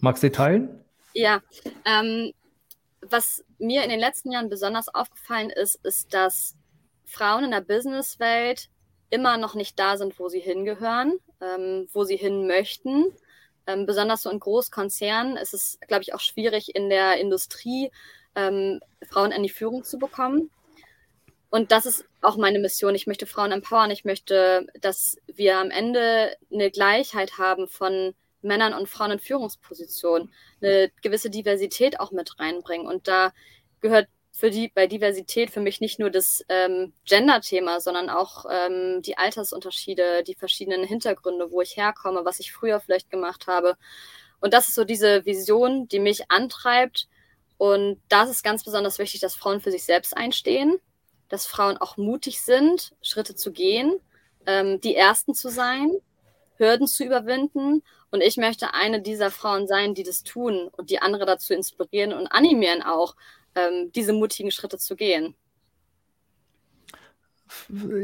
Magst 0.01 0.23
du 0.23 0.31
teilen? 0.31 0.83
Ja, 1.13 1.39
ähm, 1.85 2.33
was 3.01 3.45
mir 3.59 3.83
in 3.83 3.91
den 3.91 3.99
letzten 3.99 4.31
Jahren 4.31 4.49
besonders 4.49 4.89
aufgefallen 4.89 5.51
ist, 5.51 5.75
ist, 5.85 6.15
dass 6.15 6.55
Frauen 7.05 7.43
in 7.43 7.51
der 7.51 7.61
Businesswelt 7.61 8.69
immer 9.11 9.37
noch 9.37 9.53
nicht 9.53 9.77
da 9.77 9.97
sind, 9.97 10.17
wo 10.17 10.29
sie 10.29 10.39
hingehören, 10.39 11.19
ähm, 11.39 11.87
wo 11.93 12.03
sie 12.03 12.17
hin 12.17 12.47
möchten. 12.47 13.05
Ähm, 13.67 13.85
besonders 13.85 14.23
so 14.23 14.31
in 14.31 14.39
Großkonzernen 14.39 15.37
ist 15.37 15.53
es, 15.53 15.77
glaube 15.87 16.01
ich, 16.01 16.15
auch 16.15 16.21
schwierig 16.21 16.75
in 16.75 16.89
der 16.89 17.19
Industrie, 17.19 17.91
ähm, 18.33 18.79
Frauen 19.07 19.31
in 19.31 19.43
die 19.43 19.49
Führung 19.49 19.83
zu 19.83 19.99
bekommen. 19.99 20.49
Und 21.53 21.71
das 21.71 21.85
ist 21.85 22.03
auch 22.21 22.35
meine 22.35 22.57
Mission. 22.57 22.95
Ich 22.95 23.05
möchte 23.05 23.27
Frauen 23.27 23.51
empowern. 23.51 23.91
Ich 23.91 24.05
möchte, 24.05 24.65
dass 24.81 25.17
wir 25.27 25.59
am 25.59 25.69
Ende 25.69 26.35
eine 26.51 26.71
Gleichheit 26.71 27.37
haben 27.37 27.67
von 27.67 28.15
Männern 28.41 28.73
und 28.73 28.89
Frauen 28.89 29.11
in 29.11 29.19
Führungspositionen 29.19 30.33
eine 30.63 30.91
gewisse 31.03 31.29
Diversität 31.29 31.99
auch 31.99 32.11
mit 32.11 32.39
reinbringen. 32.39 32.87
Und 32.87 33.07
da 33.07 33.33
gehört 33.81 34.07
für 34.31 34.49
die 34.49 34.69
bei 34.69 34.87
Diversität 34.87 35.51
für 35.51 35.59
mich 35.59 35.79
nicht 35.79 35.99
nur 35.99 36.09
das 36.09 36.43
ähm, 36.49 36.91
Gender-Thema, 37.05 37.81
sondern 37.81 38.09
auch 38.09 38.45
ähm, 38.49 39.03
die 39.03 39.19
Altersunterschiede, 39.19 40.23
die 40.23 40.33
verschiedenen 40.33 40.83
Hintergründe, 40.83 41.51
wo 41.51 41.61
ich 41.61 41.77
herkomme, 41.77 42.25
was 42.25 42.39
ich 42.39 42.51
früher 42.51 42.79
vielleicht 42.79 43.11
gemacht 43.11 43.45
habe. 43.45 43.77
Und 44.39 44.55
das 44.55 44.69
ist 44.69 44.73
so 44.73 44.85
diese 44.85 45.23
Vision, 45.27 45.87
die 45.87 45.99
mich 45.99 46.31
antreibt. 46.31 47.07
Und 47.59 48.01
da 48.09 48.23
ist 48.23 48.43
ganz 48.43 48.63
besonders 48.63 48.97
wichtig, 48.97 49.21
dass 49.21 49.35
Frauen 49.35 49.61
für 49.61 49.69
sich 49.69 49.83
selbst 49.83 50.17
einstehen, 50.17 50.79
dass 51.33 51.47
Frauen 51.47 51.77
auch 51.77 51.97
mutig 51.97 52.41
sind, 52.41 52.93
Schritte 53.01 53.33
zu 53.33 53.51
gehen, 53.51 53.95
ähm, 54.45 54.79
die 54.81 54.93
Ersten 54.93 55.33
zu 55.33 55.49
sein, 55.49 55.89
Hürden 56.57 56.85
zu 56.85 57.03
überwinden 57.03 57.81
und 58.11 58.21
ich 58.21 58.37
möchte 58.37 58.75
eine 58.75 59.01
dieser 59.01 59.31
Frauen 59.31 59.65
sein, 59.65 59.95
die 59.95 60.03
das 60.03 60.21
tun 60.21 60.69
und 60.77 60.91
die 60.91 61.01
andere 61.01 61.25
dazu 61.25 61.55
inspirieren 61.55 62.13
und 62.13 62.27
animieren 62.27 62.83
auch, 62.83 63.15
ähm, 63.55 63.91
diese 63.95 64.13
mutigen 64.13 64.51
Schritte 64.51 64.77
zu 64.77 64.95
gehen. 64.95 65.33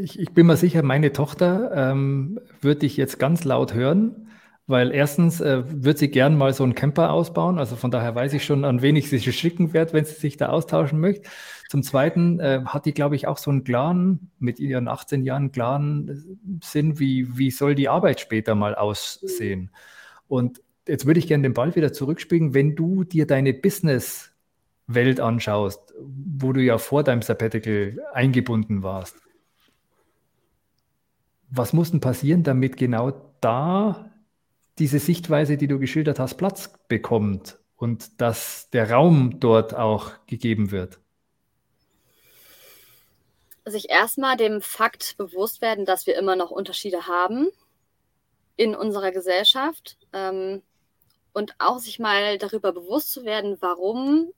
Ich, 0.02 0.18
ich 0.18 0.32
bin 0.32 0.48
mir 0.48 0.58
sicher, 0.58 0.82
meine 0.82 1.14
Tochter 1.14 1.72
ähm, 1.76 2.42
würde 2.62 2.88
ich 2.88 2.98
jetzt 2.98 3.20
ganz 3.20 3.44
laut 3.44 3.76
hören, 3.76 4.29
weil 4.70 4.92
erstens 4.92 5.42
äh, 5.42 5.64
wird 5.66 5.98
sie 5.98 6.10
gern 6.10 6.38
mal 6.38 6.54
so 6.54 6.64
einen 6.64 6.76
Camper 6.76 7.12
ausbauen. 7.12 7.58
Also 7.58 7.76
von 7.76 7.90
daher 7.90 8.14
weiß 8.14 8.34
ich 8.34 8.46
schon, 8.46 8.64
an 8.66 8.84
wen 8.84 8.96
ich 8.96 9.10
sie 9.10 9.20
schicken 9.20 9.74
werde, 9.74 9.94
wenn 9.94 10.06
sie 10.06 10.14
sich 10.14 10.38
da 10.38 10.50
austauschen 10.50 11.00
möchte. 11.00 11.28
Zum 11.70 11.82
Zweiten 11.82 12.40
äh, 12.40 12.62
hat 12.66 12.86
die, 12.86 12.94
glaube 12.94 13.16
ich, 13.16 13.26
auch 13.28 13.40
so 13.40 13.50
einen 13.50 13.64
klaren, 13.64 14.30
mit 14.38 14.60
ihren 14.60 14.88
18 14.88 15.24
Jahren 15.24 15.52
klaren 15.52 16.38
Sinn, 16.64 17.00
wie, 17.00 17.36
wie 17.36 17.50
soll 17.50 17.74
die 17.74 17.90
Arbeit 17.90 18.20
später 18.20 18.54
mal 18.54 18.76
aussehen. 18.76 19.72
Und 20.28 20.62
jetzt 20.88 21.08
würde 21.08 21.20
ich 21.20 21.28
gerne 21.28 21.42
den 21.42 21.56
Ball 21.56 21.76
wieder 21.76 21.92
zurückspielen, 21.92 22.54
wenn 22.54 22.76
du 22.76 23.04
dir 23.04 23.26
deine 23.26 23.56
Business-Welt 23.56 25.20
anschaust, 25.20 25.96
wo 26.00 26.54
du 26.54 26.62
ja 26.62 26.78
vor 26.78 27.04
deinem 27.04 27.24
Sabbatical 27.24 27.98
eingebunden 28.14 28.84
warst. 28.84 29.16
Was 31.50 31.74
muss 31.74 31.90
denn 31.90 32.02
passieren, 32.02 32.44
damit 32.44 32.78
genau 32.78 33.14
da 33.42 34.09
diese 34.80 35.00
Sichtweise, 35.00 35.58
die 35.58 35.68
du 35.68 35.80
geschildert 35.80 36.20
hast, 36.20 36.36
Platz 36.36 36.74
bekommt 36.88 37.60
und 37.76 38.22
dass 38.22 38.70
der 38.72 38.92
Raum 38.92 39.40
dort 39.40 39.74
auch 39.74 40.12
gegeben 40.26 40.72
wird? 40.72 41.00
Sich 43.66 43.90
erstmal 43.90 44.38
dem 44.38 44.62
Fakt 44.62 45.18
bewusst 45.18 45.62
werden, 45.62 45.86
dass 45.86 46.08
wir 46.08 46.18
immer 46.18 46.36
noch 46.36 46.50
Unterschiede 46.50 47.08
haben 47.08 47.50
in 48.56 48.76
unserer 48.76 49.12
Gesellschaft. 49.12 49.98
Ähm, 50.12 50.64
und 51.34 51.56
auch 51.60 51.80
sich 51.80 52.00
mal 52.00 52.38
darüber 52.38 52.72
bewusst 52.72 53.12
zu 53.12 53.24
werden, 53.24 53.58
warum 53.60 54.34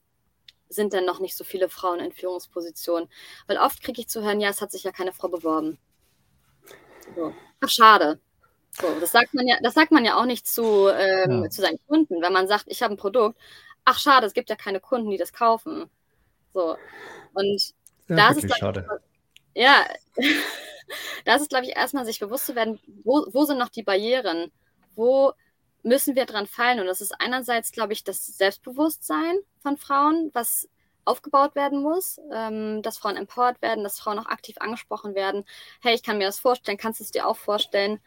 sind 0.70 0.94
denn 0.94 1.06
noch 1.06 1.20
nicht 1.20 1.36
so 1.36 1.44
viele 1.44 1.70
Frauen 1.70 2.00
in 2.00 2.12
Führungspositionen? 2.12 3.10
Weil 3.48 3.58
oft 3.58 3.82
kriege 3.82 4.02
ich 4.02 4.10
zu 4.10 4.22
hören, 4.22 4.42
ja, 4.42 4.50
es 4.50 4.62
hat 4.62 4.72
sich 4.72 4.84
ja 4.84 4.92
keine 4.92 5.14
Frau 5.14 5.30
beworben. 5.30 5.78
So. 7.16 7.34
Ach, 7.62 7.70
schade. 7.70 8.20
So, 8.72 9.00
das 9.00 9.12
sagt 9.12 9.34
man 9.34 9.48
ja, 9.48 9.58
das 9.62 9.74
sagt 9.74 9.92
man 9.92 10.06
ja 10.06 10.16
auch 10.16 10.26
nicht 10.26 10.48
zu, 10.48 10.88
ähm, 10.88 11.44
ja. 11.44 11.50
zu 11.50 11.62
seinen 11.62 11.80
Kunden, 11.88 12.22
wenn 12.22 12.34
man 12.34 12.48
sagt, 12.48 12.66
ich 12.68 12.82
habe 12.82 12.94
ein 12.94 12.98
Produkt, 12.98 13.38
ach 13.86 14.00
schade, 14.00 14.26
es 14.26 14.34
gibt 14.34 14.50
ja 14.50 14.56
keine 14.56 14.80
Kunden, 14.80 15.10
die 15.10 15.18
das 15.18 15.34
kaufen. 15.34 15.90
So. 16.54 16.78
Und 17.34 17.74
ja, 18.08 18.16
da 18.16 18.30
ist 18.30 18.44
es 18.44 18.58
schade. 18.58 18.88
Ja, 19.54 19.86
da 21.26 21.36
ist 21.36 21.42
es, 21.44 21.50
glaube 21.50 21.66
ich, 21.66 21.76
erstmal 21.76 22.06
sich 22.06 22.20
bewusst 22.20 22.46
zu 22.46 22.56
werden, 22.56 22.80
wo, 23.04 23.26
wo 23.32 23.44
sind 23.44 23.58
noch 23.58 23.70
die 23.70 23.84
Barrieren? 23.84 24.52
Wo 24.96 25.34
müssen 25.84 26.16
wir 26.16 26.26
dran 26.26 26.48
fallen? 26.48 26.80
Und 26.80 26.86
das 26.86 27.02
ist 27.02 27.14
einerseits, 27.20 27.72
glaube 27.72 27.94
ich, 27.94 28.04
das 28.04 28.26
Selbstbewusstsein 28.26 29.38
von 29.62 29.78
Frauen, 29.78 30.30
was 30.34 30.70
aufgebaut 31.04 31.56
werden 31.56 31.82
muss, 31.82 32.20
ähm, 32.32 32.82
dass 32.84 32.98
Frauen 32.98 33.18
empowered 33.18 33.62
werden, 33.62 33.84
dass 33.84 34.00
Frauen 34.00 34.20
auch 34.20 34.28
aktiv 34.28 34.58
angesprochen 34.60 35.16
werden. 35.16 35.46
Hey, 35.82 35.96
ich 35.96 36.04
kann 36.04 36.18
mir 36.18 36.28
das 36.28 36.40
vorstellen, 36.40 36.78
kannst 36.78 37.00
du 37.00 37.04
es 37.04 37.12
dir 37.12 37.28
auch 37.28 37.38
vorstellen? 37.38 38.00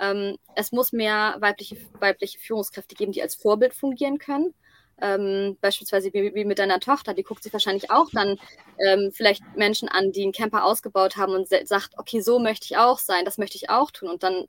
Ähm, 0.00 0.38
es 0.54 0.72
muss 0.72 0.92
mehr 0.92 1.36
weibliche, 1.40 1.76
weibliche 1.98 2.38
Führungskräfte 2.38 2.94
geben, 2.94 3.12
die 3.12 3.22
als 3.22 3.34
Vorbild 3.34 3.74
fungieren 3.74 4.18
können. 4.18 4.54
Ähm, 5.00 5.56
beispielsweise 5.60 6.12
wie, 6.12 6.34
wie, 6.34 6.44
mit 6.44 6.58
deiner 6.58 6.80
Tochter, 6.80 7.14
die 7.14 7.22
guckt 7.22 7.44
sich 7.44 7.52
wahrscheinlich 7.52 7.90
auch 7.90 8.08
dann 8.12 8.36
ähm, 8.84 9.12
vielleicht 9.12 9.42
Menschen 9.56 9.88
an, 9.88 10.10
die 10.10 10.22
einen 10.22 10.32
Camper 10.32 10.64
ausgebaut 10.64 11.16
haben 11.16 11.34
und 11.34 11.48
sagt, 11.48 11.90
okay, 11.98 12.20
so 12.20 12.40
möchte 12.40 12.64
ich 12.64 12.76
auch 12.76 12.98
sein, 12.98 13.24
das 13.24 13.38
möchte 13.38 13.56
ich 13.56 13.70
auch 13.70 13.92
tun. 13.92 14.08
Und 14.08 14.24
dann 14.24 14.46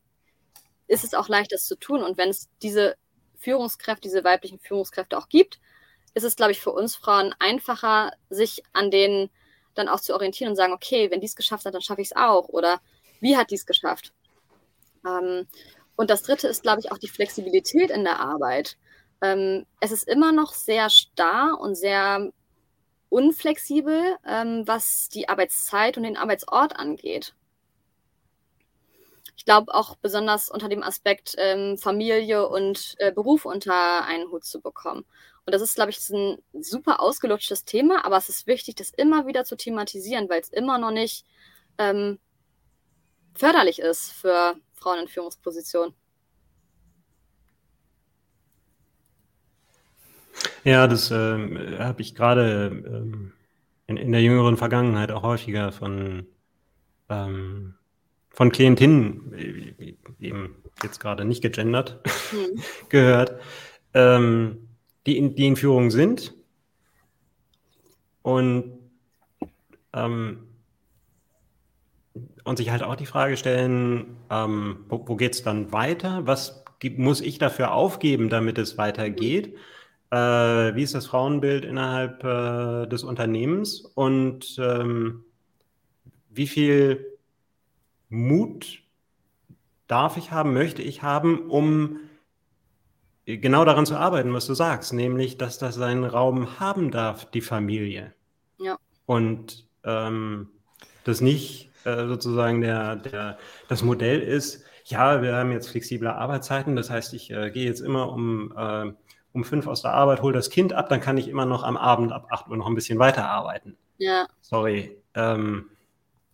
ist 0.88 1.04
es 1.04 1.14
auch 1.14 1.30
leicht, 1.30 1.52
das 1.52 1.66
zu 1.66 1.76
tun. 1.76 2.02
Und 2.04 2.18
wenn 2.18 2.30
es 2.30 2.50
diese 2.64 2.96
Führungskräfte, 3.38 4.02
diese 4.02 4.24
weiblichen 4.24 4.60
Führungskräfte 4.60 5.18
auch 5.18 5.30
gibt, 5.30 5.60
ist 6.16 6.24
es, 6.24 6.36
glaube 6.36 6.52
ich, 6.52 6.60
für 6.60 6.72
uns 6.72 6.96
Frauen 6.96 7.36
einfacher, 7.40 8.12
sich 8.30 8.64
an 8.74 8.90
denen 8.90 9.30
dann 9.76 9.88
auch 9.88 10.00
zu 10.00 10.14
orientieren 10.14 10.50
und 10.50 10.56
sagen, 10.56 10.74
okay, 10.74 11.12
wenn 11.12 11.22
die 11.22 11.28
es 11.28 11.36
geschafft 11.36 11.66
hat, 11.66 11.76
dann 11.76 11.82
schaffe 11.82 12.02
ich 12.02 12.10
es 12.10 12.16
auch. 12.16 12.50
Oder 12.50 12.82
wie 13.22 13.38
hat 13.38 13.52
die 13.52 13.56
es 13.56 13.68
geschafft? 13.68 14.14
Ähm, 15.06 15.48
und 15.96 16.10
das 16.10 16.24
Dritte 16.24 16.48
ist, 16.48 16.64
glaube 16.64 16.80
ich, 16.80 16.92
auch 16.92 16.98
die 16.98 17.10
Flexibilität 17.10 17.92
in 17.92 18.04
der 18.04 18.20
Arbeit. 18.20 18.78
Ähm, 19.22 19.66
es 19.82 19.92
ist 19.92 20.08
immer 20.08 20.32
noch 20.32 20.54
sehr 20.54 20.90
starr 20.90 21.60
und 21.60 21.76
sehr 21.76 22.32
unflexibel, 23.10 24.18
ähm, 24.26 24.64
was 24.66 25.10
die 25.10 25.28
Arbeitszeit 25.28 25.98
und 25.98 26.04
den 26.04 26.18
Arbeitsort 26.18 26.76
angeht. 26.76 27.34
Ich 29.36 29.46
glaube 29.46 29.74
auch 29.74 29.96
besonders 29.96 30.50
unter 30.50 30.70
dem 30.70 30.84
Aspekt 30.84 31.36
ähm, 31.38 31.78
Familie 31.78 32.48
und 32.48 32.96
äh, 33.00 33.12
Beruf 33.12 33.46
unter 33.46 34.06
einen 34.06 34.30
Hut 34.32 34.44
zu 34.44 34.62
bekommen. 34.62 35.06
Und 35.46 35.54
das 35.54 35.62
ist, 35.62 35.76
glaube 35.76 35.92
ich, 35.92 36.10
ein 36.10 36.38
super 36.62 37.00
ausgelutschtes 37.00 37.66
Thema, 37.66 38.06
aber 38.06 38.18
es 38.18 38.30
ist 38.30 38.48
wichtig, 38.48 38.76
das 38.76 38.92
immer 38.92 39.26
wieder 39.26 39.46
zu 39.46 39.56
thematisieren, 39.56 40.30
weil 40.30 40.42
es 40.42 40.50
immer 40.50 40.78
noch 40.78 40.92
nicht 40.92 41.26
ähm, 41.78 42.20
förderlich 43.34 43.80
ist 43.80 44.12
für 44.12 44.56
Frauen 44.80 45.00
in 45.00 45.08
Führungspositionen. 45.08 45.94
Ja, 50.64 50.88
das 50.88 51.12
äh, 51.12 51.78
habe 51.80 52.02
ich 52.02 52.16
gerade 52.16 52.68
ähm, 52.86 53.34
in, 53.88 53.98
in, 53.98 54.12
der 54.12 54.22
jüngeren 54.22 54.58
Vergangenheit 54.58 55.12
auch 55.12 55.24
häufiger 55.24 55.72
von, 55.72 56.28
ähm, 57.10 57.76
von 58.30 58.52
Klientinnen, 58.52 59.34
äh, 59.34 59.96
eben 60.20 60.56
jetzt 60.84 61.00
gerade 61.00 61.26
nicht 61.26 61.42
gegendert, 61.42 62.00
hm. 62.32 62.62
gehört, 62.90 63.42
ähm, 63.94 64.70
die, 65.06 65.18
in, 65.18 65.36
die 65.36 65.48
in 65.48 65.56
Führung 65.56 65.92
sind 65.92 66.36
und, 68.22 68.80
ähm, 69.94 70.49
und 72.50 72.58
sich 72.58 72.72
halt 72.72 72.82
auch 72.82 72.96
die 72.96 73.06
Frage 73.06 73.38
stellen, 73.38 74.18
ähm, 74.32 74.84
wo, 74.90 75.08
wo 75.08 75.16
geht 75.16 75.36
es 75.36 75.44
dann 75.44 75.72
weiter? 75.72 76.26
Was 76.26 76.64
muss 76.98 77.22
ich 77.22 77.38
dafür 77.38 77.74
aufgeben, 77.74 78.30
damit 78.30 78.58
es 78.58 78.76
weitergeht? 78.76 79.56
Äh, 80.10 80.18
wie 80.18 80.82
ist 80.82 80.96
das 80.96 81.06
Frauenbild 81.06 81.64
innerhalb 81.64 82.24
äh, 82.24 82.88
des 82.88 83.04
Unternehmens 83.04 83.82
und 83.82 84.58
ähm, 84.58 85.26
wie 86.32 86.48
viel 86.48 87.06
Mut 88.10 88.82
darf 89.86 90.18
ich 90.18 90.32
haben, 90.32 90.52
möchte 90.52 90.82
ich 90.82 91.04
haben, 91.04 91.52
um 91.52 91.98
genau 93.26 93.64
daran 93.64 93.86
zu 93.86 93.96
arbeiten, 93.96 94.34
was 94.34 94.48
du 94.48 94.56
sagst, 94.56 94.92
nämlich, 94.92 95.38
dass 95.38 95.60
das 95.60 95.76
seinen 95.76 96.04
Raum 96.04 96.60
haben 96.60 96.90
darf, 96.90 97.30
die 97.30 97.42
Familie. 97.42 98.12
Ja. 98.58 98.80
Und 99.06 99.68
ähm, 99.84 100.48
das 101.04 101.22
nicht 101.22 101.69
äh, 101.86 102.08
sozusagen 102.08 102.62
der, 102.62 102.96
der, 102.98 103.38
das 103.68 103.84
Modell 103.84 104.22
ist, 104.22 104.64
ja, 104.86 105.22
wir 105.22 105.36
haben 105.36 105.52
jetzt 105.52 105.70
flexible 105.70 106.10
Arbeitszeiten, 106.10 106.76
das 106.76 106.90
heißt, 106.90 107.14
ich 107.14 107.32
äh, 107.32 107.52
gehe 107.52 107.66
jetzt 107.66 107.82
immer 107.82 108.12
um 108.12 108.54
äh, 108.58 108.92
um 109.32 109.44
fünf 109.44 109.68
aus 109.68 109.82
der 109.82 109.94
Arbeit, 109.94 110.22
hole 110.22 110.34
das 110.34 110.50
Kind 110.50 110.74
ab, 110.74 110.90
dann 110.90 111.02
kann 111.02 111.18
ich 111.18 111.28
immer 111.28 111.46
noch 111.46 111.64
am 111.64 111.78
Abend 111.78 112.12
ab 112.12 112.28
8 112.30 112.50
Uhr 112.50 112.58
noch 112.58 112.68
ein 112.68 112.76
bisschen 112.76 113.00
weiterarbeiten. 113.00 113.78
Ja. 113.98 114.28
Sorry. 114.42 114.98
Ähm, 115.14 115.70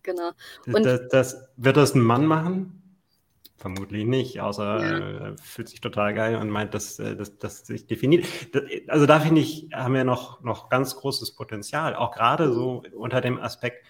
genau. 0.02 0.30
Und 0.66 0.84
das, 0.84 1.08
das, 1.10 1.48
wird 1.56 1.76
das 1.76 1.94
ein 1.94 2.00
Mann 2.00 2.26
machen? 2.26 2.82
Vermutlich 3.58 4.04
nicht, 4.04 4.40
außer 4.40 4.80
ja. 4.80 5.28
äh, 5.28 5.36
fühlt 5.42 5.68
sich 5.68 5.80
total 5.80 6.14
geil 6.14 6.36
und 6.36 6.50
meint, 6.50 6.74
dass, 6.74 6.98
äh, 6.98 7.16
dass, 7.16 7.38
dass 7.38 7.66
sich 7.66 7.86
definiert. 7.86 8.26
Also 8.88 9.06
da 9.06 9.20
finde 9.20 9.40
ich, 9.40 9.68
haben 9.72 9.94
wir 9.94 10.04
noch, 10.04 10.42
noch 10.42 10.68
ganz 10.68 10.94
großes 10.96 11.34
Potenzial, 11.34 11.94
auch 11.94 12.12
gerade 12.12 12.52
so 12.52 12.82
unter 12.94 13.20
dem 13.20 13.40
Aspekt, 13.40 13.84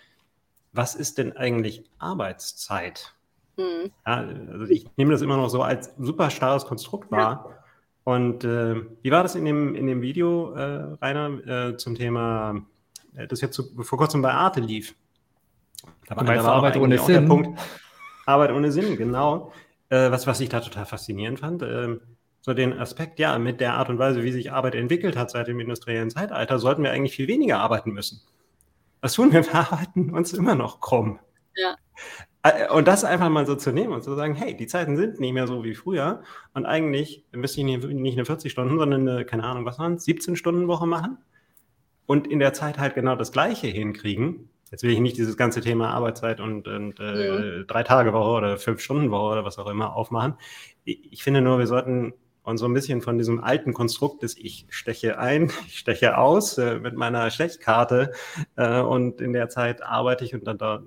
was 0.77 0.95
ist 0.95 1.19
denn 1.19 1.37
eigentlich 1.37 1.85
Arbeitszeit? 1.99 3.15
Mhm. 3.57 3.91
Ja, 4.07 4.25
also 4.53 4.65
ich 4.67 4.87
nehme 4.97 5.13
das 5.13 5.23
immer 5.23 5.37
noch 5.37 5.49
so 5.49 5.63
als 5.63 5.95
super 5.99 6.31
starres 6.31 6.67
Konstrukt 6.67 7.11
wahr. 7.11 7.47
Ja. 7.49 7.57
Und 8.05 8.45
äh, 8.45 8.83
wie 9.03 9.11
war 9.11 9.23
das 9.23 9.35
in 9.35 9.45
dem, 9.45 9.75
in 9.75 9.87
dem 9.87 10.01
Video, 10.01 10.53
äh, 10.53 10.97
Rainer, 11.03 11.71
äh, 11.71 11.77
zum 11.77 11.97
Thema, 11.97 12.63
äh, 13.17 13.27
das 13.27 13.41
jetzt 13.41 13.57
so, 13.57 13.65
vor 13.83 13.99
kurzem 13.99 14.23
bei 14.23 14.33
Arte 14.33 14.61
lief? 14.61 14.95
Da 16.07 16.17
war, 16.17 16.25
da 16.25 16.45
war 16.45 16.53
Arbeit 16.53 16.77
ohne 16.77 16.99
Sinn. 16.99 17.27
Punkt, 17.27 17.59
Arbeit 18.27 18.53
ohne 18.53 18.71
Sinn, 18.71 18.97
genau. 18.97 19.53
Äh, 19.89 20.11
was, 20.11 20.27
was 20.27 20.41
ich 20.41 20.49
da 20.49 20.61
total 20.61 20.87
faszinierend 20.87 21.41
fand. 21.41 21.63
Ähm, 21.63 22.01
so 22.43 22.55
den 22.55 22.79
Aspekt, 22.79 23.19
ja, 23.19 23.37
mit 23.41 23.61
der 23.61 23.75
Art 23.75 23.89
und 23.89 23.99
Weise, 23.99 24.23
wie 24.23 24.31
sich 24.31 24.53
Arbeit 24.53 24.77
entwickelt 24.77 25.17
hat 25.17 25.31
seit 25.33 25.49
dem 25.49 25.59
industriellen 25.59 26.11
Zeitalter, 26.11 26.61
sollten 26.61 26.85
wir 26.85 26.93
eigentlich 26.93 27.17
viel 27.17 27.27
weniger 27.27 27.59
arbeiten 27.59 27.91
müssen. 27.91 28.21
Was 29.01 29.15
tun 29.15 29.33
wir? 29.33 29.45
Wir 29.45 29.55
arbeiten 29.55 30.11
uns 30.11 30.33
immer 30.33 30.55
noch 30.55 30.81
krumm. 30.81 31.19
Ja. 31.55 31.77
Und 32.71 32.87
das 32.87 33.05
einfach 33.05 33.29
mal 33.29 33.47
so 33.47 33.57
zu 33.57 33.73
nehmen 33.73 33.93
und 33.93 34.05
zu 34.05 34.15
sagen, 34.15 34.35
hey, 34.35 34.57
die 34.57 34.67
Zeiten 34.67 34.97
sind 34.97 35.19
nicht 35.19 35.33
mehr 35.33 35.49
so 35.49 35.65
wie 35.65 35.75
früher. 35.75 36.23
Und 36.55 36.65
eigentlich 36.65 37.25
müsste 37.33 37.61
ich 37.61 37.67
nicht 37.67 38.17
eine 38.17 38.25
40 38.25 38.53
Stunden, 38.53 38.79
sondern 38.79 39.09
eine, 39.09 39.25
keine 39.25 39.45
Ahnung, 39.45 39.65
was 39.65 39.79
waren 39.79 39.95
es, 39.95 40.05
17 40.05 40.37
Stunden 40.37 40.69
Woche 40.69 40.87
machen. 40.87 41.19
Und 42.07 42.29
in 42.29 42.39
der 42.39 42.53
Zeit 42.53 42.79
halt 42.79 42.95
genau 42.95 43.17
das 43.17 43.33
Gleiche 43.33 43.67
hinkriegen. 43.67 44.49
Jetzt 44.71 44.85
will 44.85 44.91
ich 44.91 45.01
nicht 45.01 45.17
dieses 45.17 45.37
ganze 45.37 45.61
Thema 45.61 45.91
Arbeitszeit 45.91 46.41
und, 46.41 46.69
und 46.69 47.01
äh, 47.01 47.59
ja. 47.59 47.65
drei 47.65 47.83
Tage 47.83 48.13
Woche 48.13 48.31
oder 48.31 48.59
fünf 48.59 48.81
Stunden 48.81 49.11
Woche 49.11 49.33
oder 49.33 49.45
was 49.45 49.59
auch 49.59 49.69
immer 49.69 49.95
aufmachen. 49.95 50.35
Ich 50.85 51.25
finde 51.25 51.41
nur, 51.41 51.59
wir 51.59 51.67
sollten 51.67 52.15
uns 52.47 52.61
so 52.61 52.67
ein 52.67 52.75
bisschen 52.75 53.03
von 53.03 53.19
diesem 53.19 53.43
alten 53.43 53.73
Konstrukt 53.73 54.23
des 54.23 54.37
Ich 54.37 54.67
steche 54.69 55.19
ein, 55.19 55.51
ich 55.67 55.79
steche 55.79 56.19
aus 56.19 56.59
äh, 56.59 56.79
mit 56.79 56.95
meiner 56.95 57.31
Stechkarte 57.31 58.13
äh, 58.57 58.81
und 58.81 59.21
in 59.21 59.33
der 59.33 59.49
Zeit 59.49 59.83
arbeite 59.83 60.25
ich 60.25 60.35
und 60.35 60.47
dann 60.47 60.59
da, 60.59 60.83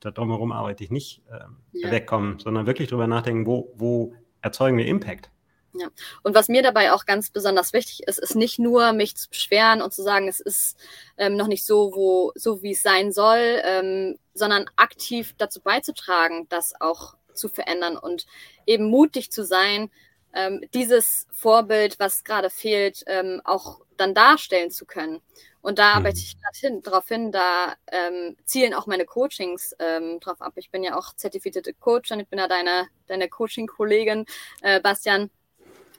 da 0.00 0.10
drumherum 0.10 0.52
arbeite 0.52 0.84
ich 0.84 0.90
nicht 0.90 1.22
ähm, 1.30 1.56
ja. 1.72 1.90
wegkommen, 1.90 2.38
sondern 2.38 2.66
wirklich 2.66 2.88
drüber 2.88 3.06
nachdenken, 3.06 3.46
wo, 3.46 3.72
wo 3.76 4.14
erzeugen 4.42 4.76
wir 4.76 4.86
Impact. 4.86 5.30
Ja. 5.76 5.88
Und 6.22 6.34
was 6.36 6.48
mir 6.48 6.62
dabei 6.62 6.92
auch 6.92 7.04
ganz 7.04 7.30
besonders 7.30 7.72
wichtig 7.72 8.06
ist, 8.06 8.20
ist 8.20 8.36
nicht 8.36 8.60
nur 8.60 8.92
mich 8.92 9.16
zu 9.16 9.28
beschweren 9.28 9.82
und 9.82 9.92
zu 9.92 10.02
sagen, 10.02 10.28
es 10.28 10.38
ist 10.38 10.76
ähm, 11.16 11.36
noch 11.36 11.48
nicht 11.48 11.64
so, 11.64 11.92
wo, 11.94 12.32
so 12.36 12.62
wie 12.62 12.72
es 12.72 12.82
sein 12.82 13.10
soll, 13.10 13.60
ähm, 13.64 14.16
sondern 14.34 14.66
aktiv 14.76 15.34
dazu 15.36 15.60
beizutragen, 15.60 16.46
das 16.48 16.74
auch 16.80 17.16
zu 17.32 17.48
verändern 17.48 17.96
und 17.96 18.26
eben 18.66 18.88
mutig 18.88 19.32
zu 19.32 19.44
sein, 19.44 19.90
ähm, 20.34 20.62
dieses 20.74 21.26
Vorbild, 21.32 21.98
was 21.98 22.24
gerade 22.24 22.50
fehlt, 22.50 23.04
ähm, 23.06 23.40
auch 23.44 23.80
dann 23.96 24.14
darstellen 24.14 24.70
zu 24.70 24.84
können. 24.84 25.22
Und 25.62 25.78
da 25.78 25.94
arbeite 25.94 26.18
mhm. 26.18 26.22
ich 26.24 26.36
gerade 26.40 26.58
hin, 26.58 26.82
darauf 26.82 27.08
hin, 27.08 27.32
da 27.32 27.74
ähm, 27.90 28.36
zielen 28.44 28.74
auch 28.74 28.86
meine 28.86 29.06
Coachings 29.06 29.74
ähm, 29.78 30.20
drauf 30.20 30.42
ab. 30.42 30.52
Ich 30.56 30.70
bin 30.70 30.82
ja 30.82 30.98
auch 30.98 31.14
zertifizierte 31.14 31.72
Coach 31.72 32.10
und 32.12 32.20
ich 32.20 32.28
bin 32.28 32.38
ja 32.38 32.48
deine, 32.48 32.88
deine 33.06 33.28
Coaching-Kollegin, 33.28 34.26
äh, 34.60 34.80
Bastian. 34.80 35.30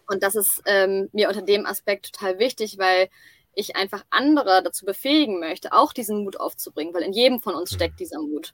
Und 0.07 0.21
das 0.21 0.35
ist 0.35 0.61
ähm, 0.67 1.09
mir 1.13 1.29
unter 1.29 1.41
dem 1.41 1.65
Aspekt 1.65 2.13
total 2.13 2.37
wichtig, 2.37 2.77
weil 2.77 3.09
ich 3.55 3.75
einfach 3.75 4.05
andere 4.09 4.61
dazu 4.61 4.85
befähigen 4.85 5.39
möchte, 5.39 5.73
auch 5.73 5.93
diesen 5.93 6.23
Mut 6.23 6.39
aufzubringen, 6.39 6.93
weil 6.93 7.03
in 7.03 7.13
jedem 7.13 7.41
von 7.41 7.55
uns 7.55 7.73
steckt 7.73 7.99
dieser 7.99 8.19
Mut. 8.19 8.53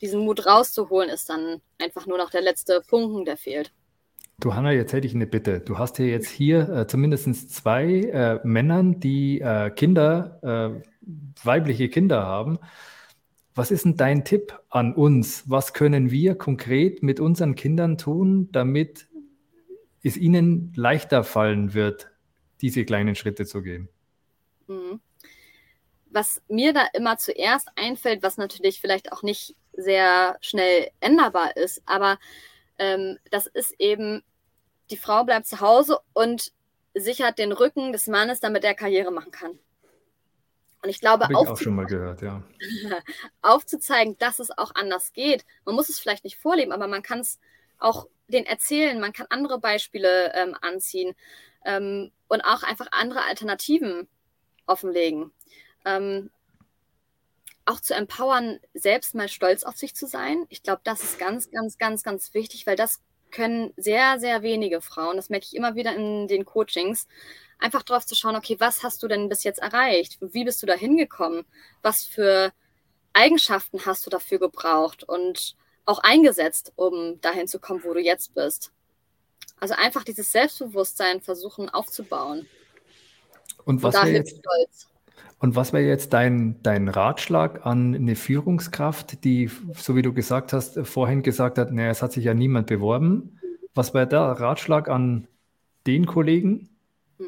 Diesen 0.00 0.24
Mut 0.24 0.46
rauszuholen 0.46 1.10
ist 1.10 1.28
dann 1.28 1.60
einfach 1.78 2.06
nur 2.06 2.18
noch 2.18 2.30
der 2.30 2.40
letzte 2.40 2.82
Funken, 2.82 3.24
der 3.24 3.36
fehlt. 3.36 3.72
Du 4.40 4.54
Hanna, 4.54 4.70
jetzt 4.70 4.92
hätte 4.92 5.08
ich 5.08 5.16
eine 5.16 5.26
Bitte. 5.26 5.58
Du 5.58 5.78
hast 5.78 5.96
hier 5.96 6.06
jetzt 6.06 6.28
hier 6.28 6.68
äh, 6.68 6.86
zumindest 6.86 7.52
zwei 7.52 7.86
äh, 7.86 8.38
Männern, 8.46 9.00
die 9.00 9.40
äh, 9.40 9.68
Kinder, 9.70 10.38
äh, 10.44 10.80
weibliche 11.42 11.88
Kinder 11.88 12.24
haben. 12.24 12.60
Was 13.56 13.72
ist 13.72 13.84
denn 13.84 13.96
dein 13.96 14.24
Tipp 14.24 14.56
an 14.68 14.94
uns? 14.94 15.50
Was 15.50 15.72
können 15.72 16.12
wir 16.12 16.36
konkret 16.36 17.02
mit 17.02 17.18
unseren 17.18 17.56
Kindern 17.56 17.98
tun, 17.98 18.48
damit 18.52 19.08
es 20.04 20.16
ihnen 20.16 20.72
leichter 20.76 21.24
fallen 21.24 21.74
wird, 21.74 22.08
diese 22.60 22.84
kleinen 22.84 23.16
Schritte 23.16 23.44
zu 23.44 23.60
gehen? 23.60 23.88
Mhm. 24.68 25.00
Was 26.10 26.40
mir 26.48 26.72
da 26.72 26.86
immer 26.92 27.18
zuerst 27.18 27.70
einfällt, 27.74 28.22
was 28.22 28.36
natürlich 28.36 28.80
vielleicht 28.80 29.10
auch 29.10 29.24
nicht 29.24 29.56
sehr 29.72 30.36
schnell 30.40 30.90
änderbar 31.00 31.56
ist, 31.56 31.82
aber 31.86 32.18
ähm, 32.78 33.18
das 33.30 33.46
ist 33.46 33.74
eben, 33.80 34.22
die 34.90 34.96
Frau 34.96 35.24
bleibt 35.24 35.46
zu 35.46 35.60
Hause 35.60 35.98
und 36.12 36.52
sichert 36.94 37.38
den 37.38 37.52
Rücken 37.52 37.92
des 37.92 38.06
Mannes, 38.06 38.40
damit 38.40 38.64
er 38.64 38.74
Karriere 38.74 39.10
machen 39.10 39.30
kann. 39.30 39.58
Und 40.82 40.90
ich 40.90 41.00
glaube, 41.00 41.26
ich 41.28 41.36
auch 41.36 41.58
schon 41.58 41.74
mal 41.74 41.86
gehört, 41.86 42.22
ja. 42.22 42.42
aufzuzeigen, 43.42 44.16
dass 44.18 44.38
es 44.38 44.56
auch 44.56 44.74
anders 44.74 45.12
geht. 45.12 45.44
Man 45.64 45.74
muss 45.74 45.88
es 45.88 45.98
vielleicht 45.98 46.24
nicht 46.24 46.38
vorleben, 46.38 46.72
aber 46.72 46.86
man 46.86 47.02
kann 47.02 47.20
es 47.20 47.38
auch 47.78 48.06
den 48.28 48.46
erzählen, 48.46 49.00
man 49.00 49.12
kann 49.12 49.26
andere 49.30 49.58
Beispiele 49.58 50.32
ähm, 50.34 50.56
anziehen 50.60 51.14
ähm, 51.64 52.12
und 52.28 52.42
auch 52.42 52.62
einfach 52.62 52.88
andere 52.92 53.22
Alternativen 53.24 54.08
offenlegen. 54.66 55.32
Ähm, 55.84 56.30
auch 57.64 57.80
zu 57.80 57.94
empowern, 57.94 58.60
selbst 58.72 59.14
mal 59.14 59.28
stolz 59.28 59.64
auf 59.64 59.76
sich 59.76 59.94
zu 59.94 60.06
sein. 60.06 60.46
Ich 60.48 60.62
glaube, 60.62 60.80
das 60.84 61.02
ist 61.02 61.18
ganz, 61.18 61.50
ganz, 61.50 61.76
ganz, 61.78 62.02
ganz 62.02 62.32
wichtig, 62.34 62.66
weil 62.66 62.76
das 62.76 63.00
können 63.30 63.72
sehr, 63.76 64.18
sehr 64.18 64.42
wenige 64.42 64.80
Frauen, 64.80 65.16
das 65.16 65.30
merke 65.30 65.46
ich 65.46 65.56
immer 65.56 65.74
wieder 65.74 65.94
in 65.94 66.28
den 66.28 66.44
Coachings, 66.44 67.06
einfach 67.58 67.82
drauf 67.82 68.06
zu 68.06 68.14
schauen, 68.14 68.36
okay, 68.36 68.56
was 68.58 68.82
hast 68.82 69.02
du 69.02 69.08
denn 69.08 69.28
bis 69.28 69.44
jetzt 69.44 69.60
erreicht? 69.60 70.18
Wie 70.20 70.44
bist 70.44 70.62
du 70.62 70.66
da 70.66 70.74
hingekommen? 70.74 71.44
Was 71.82 72.04
für 72.04 72.52
Eigenschaften 73.12 73.84
hast 73.84 74.06
du 74.06 74.10
dafür 74.10 74.38
gebraucht 74.38 75.04
und 75.04 75.56
auch 75.84 75.98
eingesetzt, 76.00 76.72
um 76.76 77.20
dahin 77.20 77.48
zu 77.48 77.58
kommen, 77.58 77.82
wo 77.82 77.94
du 77.94 78.00
jetzt 78.00 78.34
bist? 78.34 78.72
Also 79.60 79.74
einfach 79.74 80.04
dieses 80.04 80.30
Selbstbewusstsein 80.30 81.20
versuchen 81.20 81.68
aufzubauen. 81.68 82.46
Und 83.64 83.82
was 83.82 83.94
wäre 83.94 84.10
jetzt, 84.10 84.40
und 85.40 85.54
was 85.54 85.72
wäre 85.72 85.84
jetzt 85.84 86.12
dein, 86.12 86.60
dein 86.62 86.88
Ratschlag 86.88 87.64
an 87.64 87.94
eine 87.94 88.16
Führungskraft, 88.16 89.22
die, 89.24 89.50
so 89.74 89.94
wie 89.94 90.02
du 90.02 90.12
gesagt 90.12 90.52
hast, 90.52 90.80
vorhin 90.86 91.22
gesagt 91.22 91.58
hat, 91.58 91.70
naja, 91.70 91.90
es 91.90 92.02
hat 92.02 92.12
sich 92.12 92.24
ja 92.24 92.34
niemand 92.34 92.66
beworben. 92.66 93.38
Was 93.74 93.94
wäre 93.94 94.08
der 94.08 94.20
Ratschlag 94.20 94.88
an 94.88 95.28
den 95.86 96.06
Kollegen? 96.06 96.68
Hm. 97.18 97.26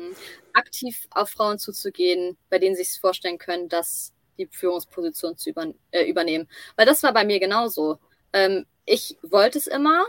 Aktiv 0.54 1.06
auf 1.10 1.30
Frauen 1.30 1.58
zuzugehen, 1.58 2.36
bei 2.48 2.58
denen 2.58 2.74
sie 2.74 2.82
sich 2.82 3.00
vorstellen 3.00 3.38
können, 3.38 3.68
dass 3.68 4.12
die 4.38 4.48
Führungsposition 4.50 5.36
zu 5.36 5.50
über, 5.50 5.66
äh, 5.92 6.04
übernehmen. 6.10 6.48
Weil 6.76 6.86
das 6.86 7.04
war 7.04 7.12
bei 7.12 7.24
mir 7.24 7.38
genauso. 7.38 8.00
Ähm, 8.32 8.66
ich 8.86 9.18
wollte 9.22 9.58
es 9.58 9.68
immer, 9.68 10.04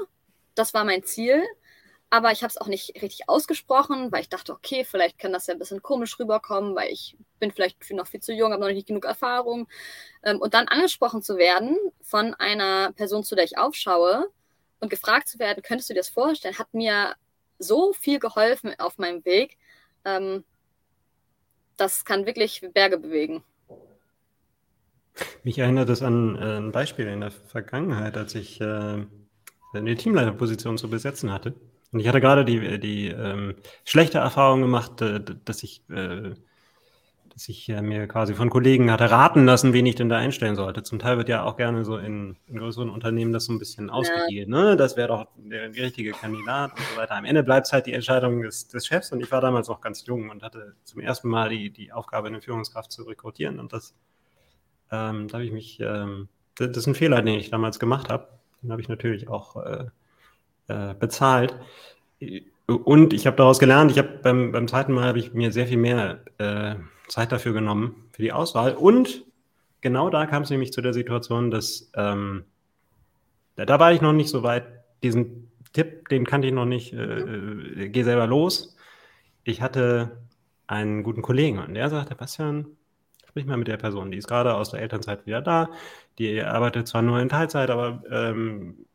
das 0.56 0.74
war 0.74 0.86
mein 0.86 1.04
Ziel, 1.04 1.44
aber 2.13 2.34
ich 2.34 2.43
habe 2.43 2.52
es 2.52 2.60
auch 2.60 2.67
nicht 2.67 3.02
richtig 3.02 3.30
ausgesprochen, 3.30 4.12
weil 4.12 4.19
ich 4.19 4.30
dachte, 4.30 4.52
okay, 4.52 4.84
vielleicht 4.84 5.17
kann 5.17 5.32
das 5.32 5.47
ja 5.47 5.54
ein 5.54 5.60
bisschen 5.60 5.82
komisch 5.82 6.19
rüberkommen, 6.19 6.76
weil 6.76 6.91
ich 6.91 7.15
bin 7.39 7.52
vielleicht 7.52 7.89
noch 7.91 8.06
viel 8.06 8.19
zu 8.19 8.34
jung, 8.34 8.52
habe 8.52 8.62
noch 8.62 8.69
nicht 8.69 8.88
genug 8.88 9.06
Erfahrung. 9.06 9.69
Ähm, 10.21 10.41
und 10.41 10.54
dann 10.54 10.67
angesprochen 10.67 11.24
zu 11.24 11.38
werden 11.38 11.78
von 12.02 12.34
einer 12.34 12.91
Person, 12.91 13.24
zu 13.24 13.34
der 13.34 13.45
ich 13.45 13.58
aufschaue 13.58 14.30
und 14.82 14.89
gefragt 14.89 15.30
zu 15.30 15.39
werden, 15.39 15.63
könntest 15.63 15.89
du 15.89 15.93
dir 15.93 16.02
das 16.02 16.10
vorstellen, 16.10 16.60
hat 16.60 16.74
mir 16.74 17.15
so 17.60 17.93
viel 17.93 18.19
geholfen 18.19 18.78
auf 18.78 18.97
meinem 18.97 19.24
Weg. 19.24 19.58
Ähm, 20.04 20.43
das 21.78 22.04
kann 22.04 22.26
wirklich 22.26 22.62
Berge 22.74 22.97
bewegen. 22.97 23.41
Mich 25.43 25.58
erinnert 25.60 25.89
es 25.89 26.02
an 26.02 26.36
äh, 26.36 26.58
ein 26.58 26.74
Beispiel 26.74 27.08
in 27.08 27.21
der 27.21 27.32
Vergangenheit, 27.32 28.17
als 28.17 28.36
ich 28.36 28.60
äh, 28.60 29.06
eine 29.74 29.95
Teamleiterposition 29.95 30.78
zu 30.78 30.89
besetzen 30.89 31.32
hatte. 31.32 31.56
Und 31.91 31.99
ich 31.99 32.08
hatte 32.08 32.21
gerade 32.21 32.45
die, 32.45 32.80
die 32.80 33.08
ähm, 33.08 33.56
schlechte 33.84 34.19
Erfahrung 34.19 34.62
gemacht, 34.62 35.01
äh, 35.01 35.19
dass 35.43 35.62
ich, 35.62 35.84
äh, 35.89 36.32
dass 37.30 37.49
ich 37.49 37.67
äh, 37.67 37.82
mir 37.82 38.08
quasi 38.08 38.34
von 38.34 38.49
Kollegen 38.49 38.91
hatte 38.91 39.12
raten 39.12 39.45
lassen, 39.45 39.73
wen 39.73 39.86
ich 39.86 39.95
denn 39.95 40.08
da 40.08 40.17
einstellen 40.17 40.56
sollte. 40.56 40.84
Zum 40.84 40.99
Teil 40.99 41.17
wird 41.17 41.27
ja 41.27 41.43
auch 41.43 41.58
gerne 41.58 41.84
so 41.84 41.97
in, 41.97 42.38
in 42.47 42.60
größeren 42.60 42.89
Unternehmen 42.89 43.34
das 43.34 43.45
so 43.45 43.51
ein 43.54 43.60
bisschen 43.60 43.89
ausgedealt. 43.89 44.47
Ne? 44.47 44.77
Das 44.77 44.95
wäre 44.95 45.10
doch 45.10 45.27
der, 45.36 45.67
der, 45.69 45.84
richtige 45.84 46.12
Kandidat 46.12 46.71
und 46.71 46.86
so 46.93 46.97
weiter. 46.97 47.15
Am 47.15 47.25
Ende 47.25 47.43
bleibt 47.43 47.67
es 47.67 47.73
halt 47.73 47.88
die 47.88 47.93
Entscheidung 47.93 48.41
des, 48.41 48.69
des 48.69 48.88
Chefs. 48.88 49.12
Und 49.12 49.21
ich 49.21 49.32
war 49.32 49.41
damals 49.41 49.67
noch 49.67 49.82
ganz 49.82 50.06
jung 50.06 50.30
und 50.30 50.43
hatte 50.43 50.75
zum 50.86 51.01
ersten 51.01 51.27
Mal 51.27 51.49
die, 51.49 51.71
die 51.71 51.91
Aufgabe, 51.91 52.27
eine 52.27 52.41
Führungskraft 52.41 52.91
zu 52.91 53.04
rekrutieren. 53.04 53.60
Und 53.60 53.73
das, 53.73 53.93
ähm, 54.91 55.27
da 55.27 55.34
habe 55.34 55.45
ich 55.45 55.51
mich, 55.51 55.82
ähm, 55.82 56.30
das, 56.56 56.69
das, 56.69 56.77
ist 56.77 56.88
ein 56.88 56.95
Fehler, 56.95 57.21
den 57.21 57.38
ich 57.38 57.49
damals 57.49 57.80
gemacht 57.80 58.10
habe. 58.10 58.30
Den 58.62 58.71
habe 58.71 58.82
ich 58.82 58.88
natürlich 58.88 59.27
auch 59.27 59.58
äh, 59.58 59.86
äh, 60.67 60.93
bezahlt. 60.93 61.56
Und 62.67 63.13
ich 63.13 63.28
habe 63.28 63.38
daraus 63.38 63.60
gelernt, 63.60 63.91
ich 63.91 63.97
habe 63.97 64.19
beim, 64.24 64.52
beim 64.52 64.67
zweiten 64.67 64.93
Mal 64.93 65.06
habe 65.06 65.19
ich 65.19 65.34
mir 65.34 65.52
sehr 65.52 65.67
viel 65.67 65.78
mehr 65.78 66.24
äh, 66.38 66.76
Zeit 67.08 67.32
dafür 67.32 67.54
genommen, 67.54 68.08
für 68.12 68.21
die 68.21 68.32
Auswahl. 68.32 68.74
Und 68.76 69.26
genau 69.82 70.10
da 70.10 70.26
kam 70.26 70.43
es 70.43 70.50
nämlich 70.50 70.71
zu 70.71 70.82
der 70.82 70.93
Situation, 70.93 71.52
dass 71.52 71.91
ähm, 71.95 72.45
da, 73.56 73.65
da, 73.65 73.80
war 73.80 73.91
ich 73.91 74.02
noch 74.02 74.13
nicht 74.13 74.30
so 74.30 74.43
weit, 74.43 74.65
diesen 75.04 75.52
Tipp, 75.74 76.08
den 76.10 76.26
kannte 76.26 76.47
ich 76.47 76.54
noch 76.54 76.65
nicht, 76.65 76.93
äh, 76.93 77.19
äh, 77.19 77.89
geh 77.89 78.04
selber 78.04 78.28
los. 78.28 78.78
Ich 79.43 79.62
hatte 79.62 80.21
einen 80.67 81.04
guten 81.04 81.21
Kollegen 81.21 81.60
und 81.60 81.74
der 81.74 81.89
sagte, 81.89 82.15
Bastian, 82.15 82.67
sprich 83.28 83.45
mal 83.45 83.58
mit 83.58 83.67
der 83.67 83.78
Person, 83.78 84.12
die 84.12 84.17
ist 84.17 84.28
gerade 84.28 84.56
aus 84.56 84.71
der 84.71 84.82
Elternzeit 84.82 85.26
wieder 85.26 85.41
da, 85.41 85.69
die 86.19 86.41
arbeitet 86.41 86.88
zwar 86.88 87.02
nur 87.02 87.19
in 87.19 87.30
Teilzeit, 87.30 87.69
aber 87.69 88.04
ähm, 88.10 88.86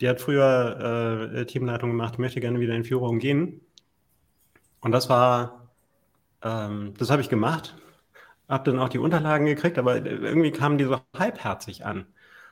die 0.00 0.08
hat 0.08 0.20
früher 0.20 1.30
äh, 1.32 1.46
Teamleitung 1.46 1.90
gemacht, 1.90 2.18
möchte 2.18 2.40
gerne 2.40 2.60
wieder 2.60 2.74
in 2.74 2.84
Führung 2.84 3.18
gehen. 3.18 3.60
Und 4.80 4.92
das 4.92 5.08
war, 5.08 5.70
ähm, 6.42 6.94
das 6.98 7.10
habe 7.10 7.22
ich 7.22 7.28
gemacht, 7.28 7.76
habe 8.48 8.70
dann 8.70 8.80
auch 8.80 8.88
die 8.88 8.98
Unterlagen 8.98 9.46
gekriegt, 9.46 9.78
aber 9.78 10.04
irgendwie 10.04 10.52
kamen 10.52 10.78
die 10.78 10.84
so 10.84 11.00
halbherzig 11.16 11.84
an. 11.84 12.06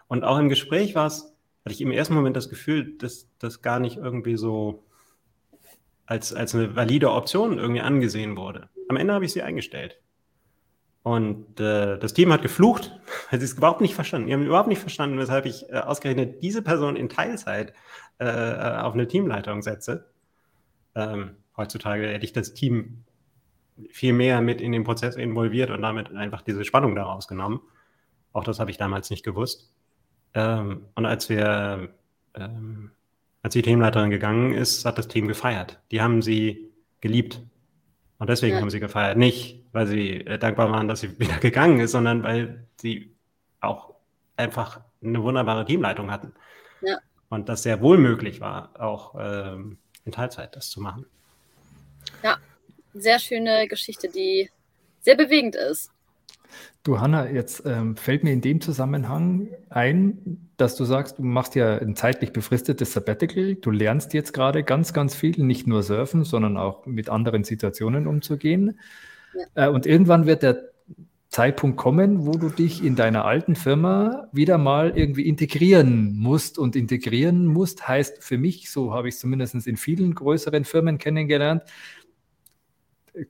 Und 0.08 0.24
auch 0.24 0.38
im 0.38 0.48
Gespräch 0.48 0.94
war 0.94 1.06
es, 1.06 1.34
hatte 1.64 1.74
ich 1.74 1.80
im 1.80 1.90
ersten 1.90 2.14
Moment 2.14 2.36
das 2.36 2.48
Gefühl, 2.48 2.96
dass 2.98 3.28
das 3.38 3.62
gar 3.62 3.78
nicht 3.78 3.96
irgendwie 3.96 4.36
so 4.36 4.84
als, 6.06 6.32
als 6.34 6.54
eine 6.54 6.76
valide 6.76 7.10
Option 7.10 7.58
irgendwie 7.58 7.80
angesehen 7.80 8.36
wurde. 8.36 8.68
Am 8.88 8.96
Ende 8.96 9.14
habe 9.14 9.24
ich 9.24 9.32
sie 9.32 9.42
eingestellt. 9.42 10.00
Und 11.04 11.60
äh, 11.60 11.98
das 11.98 12.14
Team 12.14 12.32
hat 12.32 12.40
geflucht, 12.40 12.90
weil 13.30 13.38
sie 13.38 13.44
es 13.44 13.52
überhaupt 13.52 13.82
nicht 13.82 13.94
verstanden. 13.94 14.26
Die 14.26 14.32
haben 14.32 14.46
überhaupt 14.46 14.68
nicht 14.68 14.80
verstanden, 14.80 15.18
weshalb 15.18 15.44
ich 15.44 15.68
äh, 15.68 15.76
ausgerechnet 15.76 16.42
diese 16.42 16.62
Person 16.62 16.96
in 16.96 17.10
Teilzeit 17.10 17.74
äh, 18.18 18.24
äh, 18.24 18.78
auf 18.78 18.94
eine 18.94 19.06
Teamleitung 19.06 19.60
setze. 19.60 20.06
Ähm, 20.94 21.36
heutzutage 21.58 22.08
hätte 22.08 22.24
ich 22.24 22.32
das 22.32 22.54
Team 22.54 23.04
viel 23.90 24.14
mehr 24.14 24.40
mit 24.40 24.62
in 24.62 24.72
den 24.72 24.84
Prozess 24.84 25.16
involviert 25.16 25.68
und 25.68 25.82
damit 25.82 26.10
einfach 26.14 26.40
diese 26.40 26.64
Spannung 26.64 26.94
daraus 26.94 27.28
genommen. 27.28 27.60
Auch 28.32 28.44
das 28.44 28.58
habe 28.58 28.70
ich 28.70 28.78
damals 28.78 29.10
nicht 29.10 29.24
gewusst. 29.24 29.70
Ähm, 30.32 30.86
und 30.94 31.04
als 31.04 31.28
wir, 31.28 31.90
ähm, 32.34 32.92
als 33.42 33.52
die 33.52 33.62
Teamleiterin 33.62 34.08
gegangen 34.08 34.54
ist, 34.54 34.86
hat 34.86 34.96
das 34.96 35.08
Team 35.08 35.28
gefeiert. 35.28 35.82
Die 35.90 36.00
haben 36.00 36.22
sie 36.22 36.72
geliebt. 37.02 37.42
Und 38.24 38.30
deswegen 38.30 38.54
ja. 38.54 38.62
haben 38.62 38.70
sie 38.70 38.80
gefeiert. 38.80 39.18
Nicht, 39.18 39.62
weil 39.72 39.86
sie 39.86 40.22
äh, 40.22 40.38
dankbar 40.38 40.72
waren, 40.72 40.88
dass 40.88 41.00
sie 41.00 41.18
wieder 41.20 41.36
gegangen 41.36 41.78
ist, 41.80 41.90
sondern 41.90 42.22
weil 42.22 42.64
sie 42.80 43.14
auch 43.60 43.92
einfach 44.34 44.80
eine 45.02 45.22
wunderbare 45.22 45.66
Teamleitung 45.66 46.10
hatten. 46.10 46.32
Ja. 46.80 47.00
Und 47.28 47.50
das 47.50 47.64
sehr 47.64 47.82
wohl 47.82 47.98
möglich 47.98 48.40
war, 48.40 48.70
auch 48.80 49.14
ähm, 49.20 49.76
in 50.06 50.12
Teilzeit 50.12 50.56
das 50.56 50.70
zu 50.70 50.80
machen. 50.80 51.04
Ja, 52.22 52.38
sehr 52.94 53.18
schöne 53.18 53.68
Geschichte, 53.68 54.08
die 54.08 54.48
sehr 55.02 55.16
bewegend 55.16 55.54
ist. 55.54 55.90
Du, 56.82 57.00
Hanna, 57.00 57.30
jetzt 57.30 57.62
ähm, 57.64 57.96
fällt 57.96 58.24
mir 58.24 58.32
in 58.32 58.40
dem 58.40 58.60
Zusammenhang 58.60 59.48
ein, 59.70 60.50
dass 60.56 60.76
du 60.76 60.84
sagst, 60.84 61.18
du 61.18 61.22
machst 61.22 61.54
ja 61.54 61.78
ein 61.78 61.96
zeitlich 61.96 62.32
befristetes 62.32 62.92
Sabbatical. 62.92 63.54
Du 63.54 63.70
lernst 63.70 64.12
jetzt 64.12 64.32
gerade 64.32 64.62
ganz, 64.62 64.92
ganz 64.92 65.14
viel, 65.14 65.42
nicht 65.42 65.66
nur 65.66 65.82
surfen, 65.82 66.24
sondern 66.24 66.56
auch 66.56 66.86
mit 66.86 67.08
anderen 67.08 67.44
Situationen 67.44 68.06
umzugehen. 68.06 68.78
Ja. 69.56 69.66
Äh, 69.66 69.70
und 69.70 69.86
irgendwann 69.86 70.26
wird 70.26 70.42
der 70.42 70.74
Zeitpunkt 71.34 71.76
kommen, 71.76 72.26
wo 72.26 72.32
du 72.32 72.48
dich 72.48 72.84
in 72.84 72.94
deiner 72.94 73.24
alten 73.24 73.56
Firma 73.56 74.28
wieder 74.30 74.56
mal 74.56 74.96
irgendwie 74.96 75.26
integrieren 75.26 76.14
musst. 76.14 76.58
Und 76.58 76.76
integrieren 76.76 77.46
musst 77.46 77.88
heißt 77.88 78.22
für 78.22 78.38
mich, 78.38 78.70
so 78.70 78.94
habe 78.94 79.08
ich 79.08 79.14
es 79.14 79.20
zumindest 79.20 79.66
in 79.66 79.76
vielen 79.76 80.14
größeren 80.14 80.64
Firmen 80.64 80.98
kennengelernt, 80.98 81.62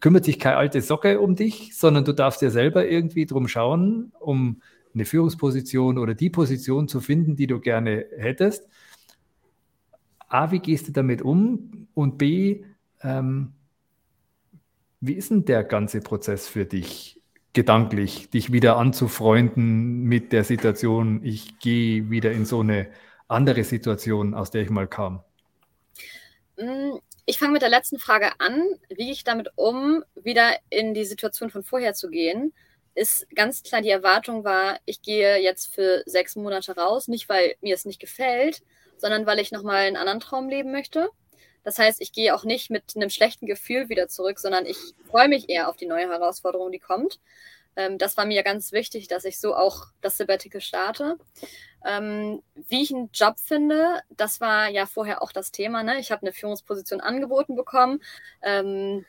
kümmert 0.00 0.24
sich 0.24 0.38
keine 0.38 0.56
alte 0.56 0.80
Socke 0.80 1.20
um 1.20 1.36
dich, 1.36 1.76
sondern 1.76 2.04
du 2.04 2.12
darfst 2.12 2.42
dir 2.42 2.50
selber 2.50 2.86
irgendwie 2.88 3.26
drum 3.26 3.48
schauen, 3.48 4.12
um 4.18 4.62
eine 4.94 5.04
Führungsposition 5.04 5.98
oder 5.98 6.14
die 6.14 6.30
Position 6.30 6.88
zu 6.88 7.00
finden, 7.00 7.36
die 7.36 7.46
du 7.46 7.60
gerne 7.60 8.06
hättest. 8.16 8.68
A, 10.28 10.50
wie 10.50 10.60
gehst 10.60 10.88
du 10.88 10.92
damit 10.92 11.22
um? 11.22 11.88
Und 11.94 12.18
B, 12.18 12.64
ähm, 13.02 13.52
wie 15.00 15.14
ist 15.14 15.30
denn 15.30 15.44
der 15.44 15.64
ganze 15.64 16.00
Prozess 16.00 16.48
für 16.48 16.64
dich 16.64 17.20
gedanklich, 17.52 18.30
dich 18.30 18.52
wieder 18.52 18.76
anzufreunden 18.78 20.02
mit 20.04 20.32
der 20.32 20.44
Situation, 20.44 21.20
ich 21.22 21.58
gehe 21.58 22.10
wieder 22.10 22.32
in 22.32 22.46
so 22.46 22.60
eine 22.60 22.88
andere 23.28 23.64
Situation, 23.64 24.34
aus 24.34 24.50
der 24.50 24.62
ich 24.62 24.70
mal 24.70 24.88
kam? 24.88 25.20
Ich 27.26 27.38
fange 27.38 27.52
mit 27.52 27.62
der 27.62 27.70
letzten 27.70 27.98
Frage 27.98 28.32
an. 28.38 28.62
Wie 28.90 28.96
gehe 28.96 29.12
ich 29.12 29.24
damit 29.24 29.48
um, 29.56 30.04
wieder 30.14 30.58
in 30.68 30.92
die 30.92 31.06
Situation 31.06 31.48
von 31.48 31.64
vorher 31.64 31.94
zu 31.94 32.10
gehen? 32.10 32.52
Ist 32.94 33.26
ganz 33.34 33.62
klar 33.62 33.80
die 33.80 33.90
Erwartung 33.90 34.44
war, 34.44 34.78
ich 34.84 35.00
gehe 35.00 35.38
jetzt 35.38 35.74
für 35.74 36.02
sechs 36.04 36.36
Monate 36.36 36.76
raus, 36.76 37.08
nicht 37.08 37.28
weil 37.30 37.56
mir 37.62 37.74
es 37.74 37.86
nicht 37.86 37.98
gefällt, 37.98 38.62
sondern 38.98 39.24
weil 39.24 39.38
ich 39.38 39.52
nochmal 39.52 39.86
einen 39.86 39.96
anderen 39.96 40.20
Traum 40.20 40.50
leben 40.50 40.70
möchte. 40.70 41.08
Das 41.64 41.78
heißt, 41.78 42.02
ich 42.02 42.12
gehe 42.12 42.34
auch 42.34 42.44
nicht 42.44 42.70
mit 42.70 42.94
einem 42.94 43.08
schlechten 43.08 43.46
Gefühl 43.46 43.88
wieder 43.88 44.06
zurück, 44.08 44.38
sondern 44.38 44.66
ich 44.66 44.76
freue 45.08 45.28
mich 45.28 45.48
eher 45.48 45.70
auf 45.70 45.76
die 45.76 45.86
neue 45.86 46.08
Herausforderung, 46.08 46.70
die 46.72 46.78
kommt. 46.78 47.20
Ähm, 47.74 47.96
das 47.96 48.18
war 48.18 48.26
mir 48.26 48.42
ganz 48.42 48.70
wichtig, 48.72 49.08
dass 49.08 49.24
ich 49.24 49.40
so 49.40 49.56
auch 49.56 49.86
das 50.02 50.18
Sabbatical 50.18 50.60
starte. 50.60 51.16
Ähm, 51.84 52.42
wie 52.54 52.82
ich 52.82 52.94
einen 52.94 53.10
Job 53.12 53.38
finde, 53.38 54.00
das 54.10 54.40
war 54.40 54.68
ja 54.68 54.86
vorher 54.86 55.22
auch 55.22 55.32
das 55.32 55.50
Thema. 55.50 55.82
Ne? 55.82 55.98
Ich 55.98 56.10
habe 56.10 56.22
eine 56.22 56.32
Führungsposition 56.32 57.00
angeboten 57.00 57.56
bekommen, 57.56 58.02
ähm, 58.42 59.04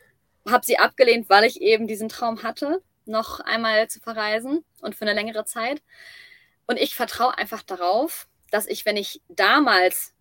habe 0.47 0.65
sie 0.65 0.77
abgelehnt, 0.77 1.29
weil 1.29 1.45
ich 1.45 1.61
eben 1.61 1.87
diesen 1.87 2.09
Traum 2.09 2.43
hatte, 2.43 2.81
noch 3.05 3.39
einmal 3.39 3.87
zu 3.87 3.99
verreisen 3.99 4.65
und 4.81 4.95
für 4.95 5.05
eine 5.05 5.13
längere 5.13 5.45
Zeit. 5.45 5.81
Und 6.67 6.77
ich 6.79 6.95
vertraue 6.95 7.37
einfach 7.37 7.63
darauf, 7.63 8.27
dass 8.51 8.67
ich, 8.67 8.85
wenn 8.85 8.97
ich 8.97 9.21
damals 9.29 10.13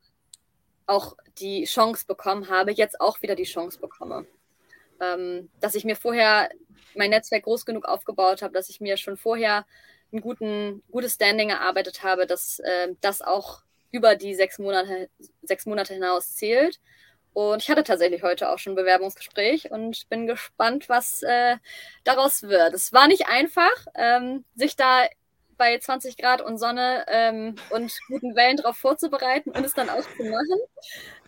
auch 0.87 1.17
die 1.39 1.65
Chance 1.65 2.05
bekommen 2.07 2.49
habe, 2.49 2.73
jetzt 2.73 3.01
auch 3.01 3.23
wieder 3.23 3.35
die 3.35 3.45
Chance 3.45 3.81
bekomme. 3.81 4.27
Ähm, 5.01 5.51
dass 5.61 5.75
ich 5.75 5.85
mir 5.85 5.97
vorher 5.97 6.51
mein 6.95 7.11
Netzwerk 7.11 7.45
groß 7.45 7.67
genug 7.67 7.85
aufgebaut 7.87 8.43
habe, 8.43 8.55
dass 8.55 8.69
ich 8.69 8.81
mir 8.81 8.97
schon 8.97 9.17
vorher 9.17 9.67
ein 10.15 10.21
guten, 10.21 10.83
gutes 10.91 11.15
Standing 11.15 11.51
erarbeitet 11.51 12.03
habe, 12.03 12.27
dass 12.27 12.61
äh, 12.61 12.95
das 13.01 13.21
auch 13.21 13.63
über 13.91 14.17
die 14.17 14.35
sechs 14.35 14.59
Monate, 14.59 15.09
sechs 15.43 15.67
Monate 15.67 15.95
hinaus 15.95 16.35
zählt. 16.35 16.81
Und 17.33 17.63
ich 17.63 17.69
hatte 17.69 17.83
tatsächlich 17.83 18.23
heute 18.23 18.49
auch 18.49 18.59
schon 18.59 18.73
ein 18.73 18.77
Bewerbungsgespräch 18.77 19.71
und 19.73 20.09
bin 20.09 20.27
gespannt, 20.27 20.89
was 20.89 21.23
äh, 21.23 21.57
daraus 22.05 22.45
wird. 22.45 22.75
Es 22.75 22.93
war 22.93 23.09
nicht 23.09 23.27
einfach, 23.29 23.87
ähm, 23.97 24.45
sich 24.55 24.77
da 24.77 25.05
bei 25.57 25.79
20 25.79 26.17
Grad 26.17 26.43
und 26.43 26.59
Sonne 26.59 27.05
ähm, 27.09 27.57
und 27.71 27.97
guten 28.09 28.37
Wellen 28.37 28.57
darauf 28.57 28.77
vorzubereiten 28.77 29.51
und 29.51 29.65
es 29.65 29.75
dann 29.75 29.91
auch 29.91 30.03
zu 30.17 30.25
machen, 30.25 30.61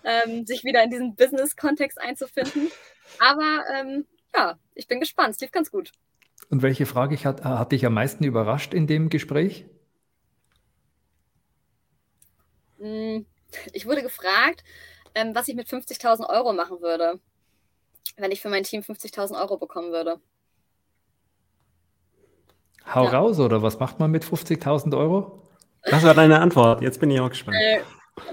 ähm, 0.05 0.47
sich 0.47 0.65
wieder 0.65 0.83
in 0.83 0.91
diesen 0.91 1.17
Business-Kontext 1.17 2.01
einzufinden. 2.01 2.71
Aber 3.19 3.65
ähm, 3.75 4.07
ja, 4.35 4.59
ich 4.75 4.87
bin 4.87 5.01
gespannt. 5.01 5.35
Es 5.35 5.41
lief 5.41 5.51
ganz 5.51 5.71
gut. 5.71 5.93
Und 6.49 6.63
welche 6.63 6.87
Frage 6.87 7.17
hat, 7.25 7.45
hat 7.45 7.73
dich 7.73 7.85
am 7.85 7.95
meisten 7.95 8.25
überrascht 8.25 8.73
in 8.73 8.87
dem 8.87 9.09
Gespräch? 9.09 9.67
Hm, 12.79 13.27
ich 13.73 13.87
wurde 13.87 14.03
gefragt, 14.03 14.63
ähm, 15.15 15.35
was 15.35 15.49
ich 15.49 15.57
mit 15.57 15.69
50.000 15.69 16.29
Euro 16.29 16.53
machen 16.53 16.81
würde, 16.81 17.19
wenn 18.17 18.31
ich 18.31 18.41
für 18.41 18.49
mein 18.49 18.63
Team 18.63 18.83
50.000 18.83 19.41
Euro 19.41 19.57
bekommen 19.57 19.93
würde. 19.93 20.21
Hau 22.95 23.05
ja. 23.05 23.11
raus, 23.11 23.41
oder 23.41 23.63
was 23.63 23.81
macht 23.81 23.99
man 23.99 24.11
mit 24.11 24.25
50.000 24.25 24.97
Euro? 24.97 25.43
Was 25.91 26.05
war 26.05 26.15
deine 26.15 26.41
Antwort? 26.41 26.83
Jetzt 26.83 27.01
bin 27.01 27.11
ich 27.11 27.21
auch 27.21 27.29
gespannt. 27.29 27.57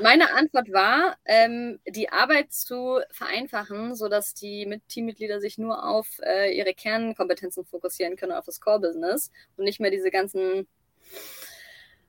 Meine 0.02 0.34
Antwort 0.34 0.72
war, 0.72 1.17
ähm, 1.26 1.80
die 1.86 2.10
Arbeit 2.10 2.54
zu 2.54 3.02
vereinfachen, 3.12 3.96
sodass 3.96 4.34
die 4.34 4.82
Teammitglieder 4.88 5.39
sich 5.41 5.58
nur 5.58 5.86
auf 5.86 6.08
äh, 6.22 6.58
ihre 6.58 6.74
Kernkompetenzen 6.74 7.65
fokussieren 7.65 8.15
können, 8.15 8.32
auf 8.32 8.46
das 8.46 8.62
Core-Business 8.62 9.32
und 9.58 9.65
nicht 9.65 9.80
mehr 9.80 9.91
diese 9.91 10.10
ganzen 10.10 10.67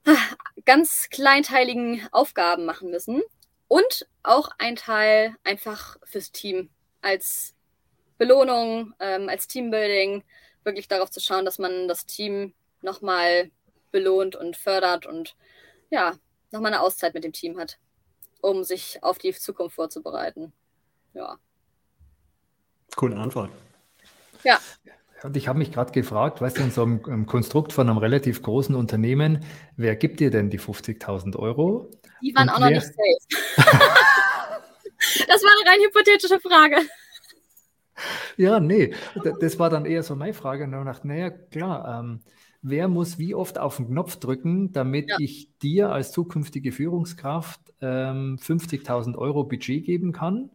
ah, 0.06 0.16
ganz 0.64 1.08
kleinteiligen 1.10 2.06
Aufgaben 2.12 2.64
machen 2.64 2.90
müssen. 2.90 3.22
Und 3.66 4.06
auch 4.22 4.50
ein 4.58 4.76
Teil 4.76 5.34
einfach 5.42 5.96
fürs 6.04 6.30
Team 6.30 6.70
als 7.02 7.54
Belohnung, 8.18 8.94
ähm, 9.00 9.28
als 9.28 9.48
Teambuilding, 9.48 10.22
wirklich 10.62 10.88
darauf 10.88 11.10
zu 11.10 11.20
schauen, 11.20 11.44
dass 11.44 11.58
man 11.58 11.88
das 11.88 12.06
Team 12.06 12.54
nochmal 12.82 13.50
belohnt 13.90 14.36
und 14.36 14.56
fördert 14.56 15.06
und 15.06 15.36
ja, 15.90 16.18
nochmal 16.54 16.72
eine 16.72 16.80
Auszeit 16.82 17.12
mit 17.12 17.24
dem 17.24 17.32
Team 17.32 17.58
hat, 17.58 17.78
um 18.40 18.64
sich 18.64 19.02
auf 19.02 19.18
die 19.18 19.34
Zukunft 19.34 19.74
vorzubereiten. 19.74 20.52
Ja. 21.12 21.36
Coole 22.96 23.16
Antwort. 23.16 23.50
Ja. 24.44 24.58
Und 25.22 25.36
ich 25.36 25.48
habe 25.48 25.58
mich 25.58 25.72
gerade 25.72 25.92
gefragt, 25.92 26.40
weißt 26.40 26.58
du, 26.58 26.62
in 26.62 26.70
so 26.70 26.82
einem 26.82 27.26
Konstrukt 27.26 27.72
von 27.72 27.88
einem 27.88 27.98
relativ 27.98 28.42
großen 28.42 28.74
Unternehmen, 28.74 29.44
wer 29.76 29.96
gibt 29.96 30.20
dir 30.20 30.30
denn 30.30 30.50
die 30.50 30.60
50.000 30.60 31.36
Euro? 31.36 31.90
Die 32.22 32.34
waren 32.34 32.48
Und 32.48 32.54
auch 32.54 32.60
noch 32.60 32.68
nicht 32.68 32.82
safe. 32.82 32.96
das 35.26 35.42
war 35.42 35.50
eine 35.60 35.70
rein 35.70 35.80
hypothetische 35.86 36.40
Frage. 36.40 36.76
Ja, 38.36 38.60
nee, 38.60 38.94
das 39.40 39.58
war 39.58 39.70
dann 39.70 39.86
eher 39.86 40.02
so 40.02 40.14
meine 40.14 40.34
Frage. 40.34 40.64
Und 40.64 40.74
ich 40.74 40.84
dachte, 40.84 41.06
naja, 41.06 41.30
klar, 41.30 42.00
ähm, 42.00 42.20
wer 42.64 42.88
muss 42.88 43.18
wie 43.18 43.34
oft 43.34 43.58
auf 43.58 43.76
den 43.76 43.88
Knopf 43.88 44.16
drücken, 44.16 44.72
damit 44.72 45.10
ja. 45.10 45.16
ich 45.20 45.56
dir 45.58 45.92
als 45.92 46.10
zukünftige 46.12 46.72
Führungskraft 46.72 47.60
ähm, 47.80 48.38
50.000 48.42 49.16
Euro 49.16 49.44
Budget 49.44 49.84
geben 49.84 50.12
kann? 50.12 50.50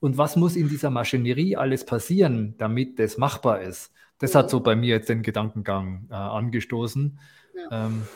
Und 0.00 0.18
was 0.18 0.34
muss 0.34 0.56
in 0.56 0.68
dieser 0.68 0.90
Maschinerie 0.90 1.56
alles 1.56 1.86
passieren, 1.86 2.56
damit 2.58 2.98
das 2.98 3.16
machbar 3.16 3.62
ist? 3.62 3.92
Das 4.18 4.34
hat 4.34 4.50
so 4.50 4.60
bei 4.60 4.74
mir 4.74 4.88
jetzt 4.88 5.08
den 5.08 5.22
Gedankengang 5.22 6.08
äh, 6.10 6.14
angestoßen. 6.14 7.18
Ja. 7.54 7.86
Ähm, 7.86 8.08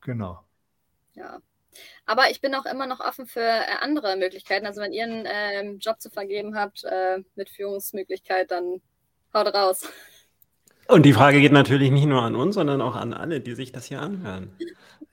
genau. 0.00 0.40
Ja. 1.14 1.40
Aber 2.06 2.30
ich 2.30 2.40
bin 2.40 2.56
auch 2.56 2.66
immer 2.66 2.86
noch 2.86 2.98
offen 2.98 3.26
für 3.26 3.40
äh, 3.40 3.76
andere 3.80 4.16
Möglichkeiten. 4.16 4.66
Also 4.66 4.80
wenn 4.80 4.92
ihr 4.92 5.04
einen 5.04 5.26
äh, 5.26 5.70
Job 5.74 6.00
zu 6.00 6.10
vergeben 6.10 6.56
habt 6.56 6.82
äh, 6.82 7.22
mit 7.36 7.50
Führungsmöglichkeit, 7.50 8.50
dann 8.50 8.82
haut 9.32 9.54
raus. 9.54 9.88
Und 10.90 11.04
die 11.04 11.12
Frage 11.12 11.40
geht 11.40 11.52
natürlich 11.52 11.92
nicht 11.92 12.06
nur 12.06 12.22
an 12.22 12.34
uns, 12.34 12.56
sondern 12.56 12.80
auch 12.80 12.96
an 12.96 13.12
alle, 13.12 13.40
die 13.40 13.54
sich 13.54 13.70
das 13.70 13.86
hier 13.86 14.00
anhören. 14.00 14.50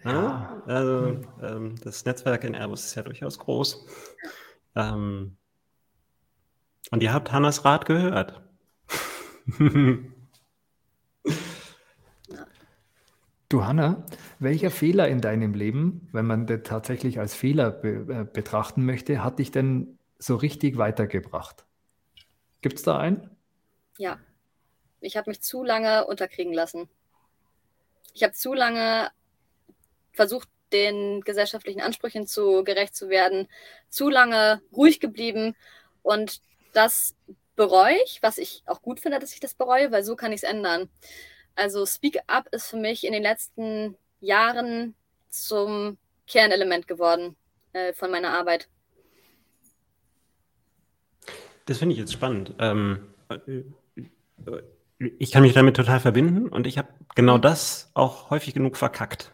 Ja. 0.04 0.62
Also 0.66 1.22
ähm, 1.42 1.76
das 1.84 2.04
Netzwerk 2.06 2.44
in 2.44 2.56
Airbus 2.56 2.86
ist 2.86 2.96
ja 2.96 3.04
durchaus 3.04 3.38
groß. 3.38 3.86
Ähm, 4.76 5.38
und 6.92 7.04
ihr 7.04 7.13
habt 7.13 7.32
Hannas 7.32 7.63
Rat 7.63 7.86
gehört. 7.86 8.42
du 13.50 13.66
Hanna, 13.66 14.06
welcher 14.40 14.72
Fehler 14.72 15.08
in 15.10 15.22
deinem 15.22 15.54
Leben, 15.54 16.08
wenn 16.12 16.26
man 16.26 16.48
das 16.48 16.62
tatsächlich 16.63 17.20
als 17.20 17.36
Fehler 17.36 17.70
be 17.70 18.06
äh, 18.10 18.26
betrachten 18.26 18.84
möchte, 18.86 19.24
hat 19.24 19.38
dich 19.40 19.52
denn 19.52 20.00
so 20.18 20.38
richtig 20.38 20.78
weitergebracht? 20.78 21.66
Gibt 22.62 22.78
es 22.78 22.84
da 22.84 22.98
einen? 22.98 23.30
Ja, 24.00 24.18
ich 25.02 25.18
habe 25.18 25.30
mich 25.30 25.42
zu 25.42 25.64
lange 25.64 26.06
unterkriegen 26.06 26.54
lassen. 26.54 26.90
Ich 28.14 28.24
habe 28.24 28.34
zu 28.34 28.54
lange 28.54 29.12
versucht, 30.14 30.50
den 30.72 31.22
gesellschaftlichen 31.22 31.82
Ansprüchen 31.82 32.28
zu 32.28 32.64
gerecht 32.64 32.96
zu 32.96 33.10
werden, 33.10 33.48
zu 33.90 34.10
lange 34.10 34.62
ruhig 34.76 35.00
geblieben 35.00 35.56
und 36.02 36.42
das 36.74 37.16
bereue 37.56 37.98
ich, 38.06 38.22
was 38.22 38.38
ich 38.38 38.64
auch 38.66 38.82
gut 38.82 39.00
finde, 39.00 39.20
dass 39.20 39.34
ich 39.34 39.40
das 39.40 39.54
bereue, 39.54 39.92
weil 39.92 40.04
so 40.04 40.16
kann 40.16 40.32
ich 40.32 40.44
es 40.44 40.50
ändern. 40.50 40.90
Also 41.56 41.86
Speak 41.86 42.20
Up 42.28 42.48
ist 42.52 42.68
für 42.68 42.78
mich 42.78 43.04
in 43.06 43.14
den 43.14 43.24
letzten 43.24 43.98
Jahren 44.20 44.96
zum 45.30 45.98
Kernelement 46.28 46.88
geworden 46.88 47.36
äh, 47.74 47.94
von 47.94 48.12
meiner 48.12 48.30
Arbeit. 48.30 48.70
Das 51.66 51.80
finde 51.80 51.93
ich 51.93 52.00
jetzt 52.00 52.14
spannend. 52.14 52.54
Ähm, 52.60 53.14
äh, 53.30 53.64
ich 55.00 55.32
kann 55.32 55.43
mich 55.43 55.54
damit 55.54 55.76
total 55.76 56.00
verbinden 56.00 56.50
und 56.50 56.68
ich 56.68 56.78
habe 56.78 56.89
genau 57.16 57.38
mhm. 57.38 57.41
das 57.41 57.91
auch 57.93 58.30
häufig 58.30 58.54
genug 58.54 58.78
verkackt. 58.78 59.32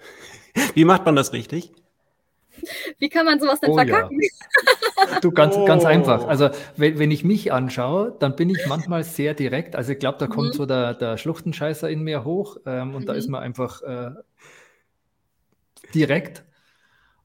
Wie 0.74 0.86
macht 0.86 1.06
man 1.06 1.16
das 1.16 1.34
richtig? 1.34 1.72
Wie 3.00 3.10
kann 3.10 3.26
man 3.26 3.40
sowas 3.40 3.60
denn 3.60 3.72
oh, 3.72 3.76
verkacken? 3.76 4.20
Ja. 4.22 5.20
Du, 5.20 5.32
ganz, 5.32 5.56
oh. 5.56 5.66
ganz 5.66 5.86
einfach. 5.86 6.28
Also, 6.28 6.50
wenn, 6.78 7.00
wenn, 7.00 7.12
ich 7.12 7.24
mich 7.24 7.52
anschaue, 7.52 8.16
dann 8.20 8.36
bin 8.36 8.50
ich 8.50 8.68
manchmal 8.68 9.04
sehr 9.04 9.34
direkt. 9.34 9.76
Also, 9.76 9.92
ich 9.92 10.00
glaube, 10.00 10.18
da 10.18 10.28
kommt 10.28 10.50
mhm. 10.50 10.54
so 10.54 10.66
der, 10.66 10.94
der 10.94 11.18
Schluchtenscheißer 11.18 11.90
in 11.90 12.04
mir 12.04 12.24
hoch 12.24 12.58
ähm, 12.66 12.96
und 12.96 13.04
mhm. 13.04 13.08
da 13.08 13.14
ist 13.14 13.28
man 13.28 13.42
einfach 13.42 13.82
äh, 13.82 14.12
direkt. 15.94 16.46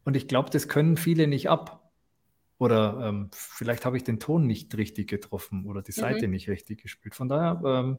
Und 0.04 0.16
ich 0.16 0.28
glaube, 0.28 0.50
das 0.50 0.68
können 0.68 0.96
viele 0.96 1.26
nicht 1.26 1.50
ab. 1.50 1.90
Oder 2.58 3.00
ähm, 3.04 3.30
vielleicht 3.32 3.84
habe 3.84 3.96
ich 3.96 4.04
den 4.04 4.18
Ton 4.18 4.46
nicht 4.46 4.76
richtig 4.76 5.08
getroffen 5.08 5.66
oder 5.66 5.82
die 5.82 5.92
Seite 5.92 6.26
mhm. 6.26 6.32
nicht 6.32 6.48
richtig 6.48 6.82
gespielt. 6.82 7.14
Von 7.14 7.28
daher 7.28 7.60
ähm, 7.64 7.98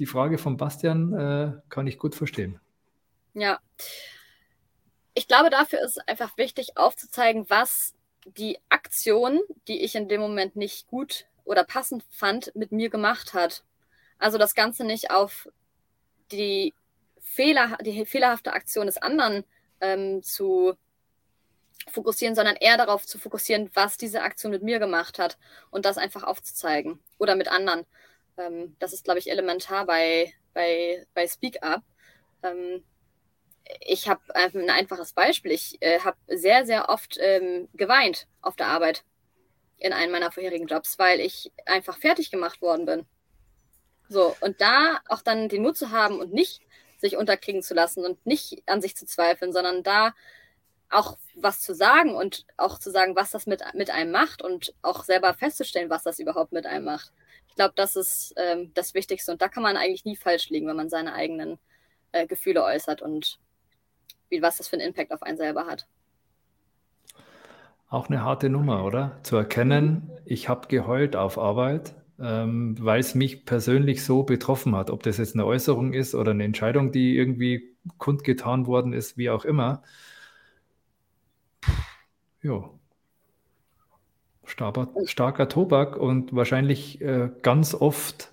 die 0.00 0.06
Frage 0.06 0.38
von 0.38 0.56
Bastian 0.56 1.12
äh, 1.12 1.52
kann 1.68 1.86
ich 1.86 1.98
gut 1.98 2.16
verstehen. 2.16 2.58
Ja. 3.34 3.60
Ich 5.14 5.28
glaube, 5.28 5.50
dafür 5.50 5.80
ist 5.80 5.98
es 5.98 6.08
einfach 6.08 6.36
wichtig 6.36 6.76
aufzuzeigen, 6.76 7.48
was 7.48 7.94
die 8.24 8.58
Aktion, 8.68 9.40
die 9.68 9.82
ich 9.82 9.94
in 9.94 10.08
dem 10.08 10.20
Moment 10.20 10.56
nicht 10.56 10.88
gut 10.88 11.26
oder 11.44 11.64
passend 11.64 12.04
fand, 12.10 12.54
mit 12.56 12.72
mir 12.72 12.90
gemacht 12.90 13.34
hat. 13.34 13.64
Also 14.18 14.38
das 14.38 14.54
Ganze 14.54 14.84
nicht 14.84 15.10
auf 15.10 15.48
die, 16.32 16.74
Fehler, 17.20 17.76
die 17.84 18.04
fehlerhafte 18.06 18.52
Aktion 18.52 18.86
des 18.86 18.96
anderen 18.96 19.44
ähm, 19.80 20.22
zu 20.22 20.74
fokussieren, 21.88 22.34
sondern 22.34 22.56
eher 22.56 22.76
darauf 22.76 23.06
zu 23.06 23.18
fokussieren, 23.18 23.70
was 23.74 23.96
diese 23.96 24.22
Aktion 24.22 24.52
mit 24.52 24.62
mir 24.62 24.78
gemacht 24.78 25.18
hat 25.18 25.38
und 25.70 25.84
das 25.84 25.98
einfach 25.98 26.22
aufzuzeigen 26.22 26.98
oder 27.18 27.36
mit 27.36 27.48
anderen. 27.48 27.86
Ähm, 28.36 28.76
das 28.78 28.92
ist, 28.92 29.04
glaube 29.04 29.18
ich, 29.18 29.30
elementar 29.30 29.86
bei, 29.86 30.32
bei, 30.54 31.06
bei 31.14 31.26
Speak 31.26 31.62
Up. 31.62 31.82
Ähm, 32.42 32.84
ich 33.80 34.08
habe 34.08 34.20
ein 34.34 34.70
einfaches 34.70 35.12
Beispiel. 35.12 35.52
Ich 35.52 35.78
äh, 35.80 36.00
habe 36.00 36.16
sehr, 36.28 36.66
sehr 36.66 36.88
oft 36.88 37.16
ähm, 37.20 37.68
geweint 37.74 38.26
auf 38.42 38.56
der 38.56 38.68
Arbeit 38.68 39.04
in 39.78 39.92
einem 39.92 40.12
meiner 40.12 40.30
vorherigen 40.30 40.66
Jobs, 40.66 40.98
weil 40.98 41.20
ich 41.20 41.52
einfach 41.66 41.98
fertig 41.98 42.30
gemacht 42.30 42.60
worden 42.60 42.86
bin. 42.86 43.06
So, 44.08 44.36
und 44.40 44.60
da 44.60 45.00
auch 45.08 45.22
dann 45.22 45.48
den 45.48 45.62
Mut 45.62 45.76
zu 45.76 45.90
haben 45.90 46.18
und 46.18 46.32
nicht 46.32 46.60
sich 46.98 47.16
unterkriegen 47.16 47.62
zu 47.62 47.74
lassen 47.74 48.04
und 48.04 48.24
nicht 48.26 48.62
an 48.66 48.82
sich 48.82 48.96
zu 48.96 49.06
zweifeln, 49.06 49.52
sondern 49.52 49.82
da 49.82 50.14
auch 50.90 51.16
was 51.34 51.60
zu 51.60 51.74
sagen 51.74 52.14
und 52.14 52.44
auch 52.56 52.78
zu 52.78 52.90
sagen, 52.90 53.16
was 53.16 53.30
das 53.30 53.46
mit, 53.46 53.62
mit 53.74 53.90
einem 53.90 54.10
macht 54.10 54.42
und 54.42 54.74
auch 54.82 55.04
selber 55.04 55.32
festzustellen, 55.34 55.88
was 55.88 56.02
das 56.02 56.18
überhaupt 56.18 56.52
mit 56.52 56.66
einem 56.66 56.84
macht. 56.84 57.12
Ich 57.60 57.62
glaube, 57.62 57.74
das 57.76 57.94
ist 57.94 58.32
ähm, 58.38 58.70
das 58.72 58.94
Wichtigste 58.94 59.30
und 59.30 59.42
da 59.42 59.48
kann 59.48 59.62
man 59.62 59.76
eigentlich 59.76 60.06
nie 60.06 60.16
falsch 60.16 60.48
liegen, 60.48 60.66
wenn 60.66 60.76
man 60.76 60.88
seine 60.88 61.12
eigenen 61.12 61.58
äh, 62.10 62.26
Gefühle 62.26 62.64
äußert 62.64 63.02
und 63.02 63.38
wie, 64.30 64.40
was 64.40 64.56
das 64.56 64.68
für 64.68 64.76
einen 64.76 64.86
Impact 64.86 65.12
auf 65.12 65.22
einen 65.22 65.36
selber 65.36 65.66
hat. 65.66 65.86
Auch 67.90 68.08
eine 68.08 68.24
harte 68.24 68.48
Nummer, 68.48 68.82
oder? 68.86 69.18
Zu 69.24 69.36
erkennen, 69.36 70.10
ich 70.24 70.48
habe 70.48 70.68
geheult 70.68 71.16
auf 71.16 71.36
Arbeit, 71.36 71.94
ähm, 72.18 72.76
weil 72.80 73.00
es 73.00 73.14
mich 73.14 73.44
persönlich 73.44 74.06
so 74.06 74.22
betroffen 74.22 74.74
hat. 74.74 74.88
Ob 74.88 75.02
das 75.02 75.18
jetzt 75.18 75.34
eine 75.34 75.44
Äußerung 75.44 75.92
ist 75.92 76.14
oder 76.14 76.30
eine 76.30 76.44
Entscheidung, 76.44 76.92
die 76.92 77.14
irgendwie 77.14 77.76
kundgetan 77.98 78.66
worden 78.66 78.94
ist, 78.94 79.18
wie 79.18 79.28
auch 79.28 79.44
immer. 79.44 79.82
Ja. 82.40 82.70
Starker, 84.50 84.88
starker 85.04 85.48
Tobak 85.48 85.96
und 85.96 86.34
wahrscheinlich 86.34 87.00
äh, 87.00 87.30
ganz 87.42 87.74
oft 87.74 88.32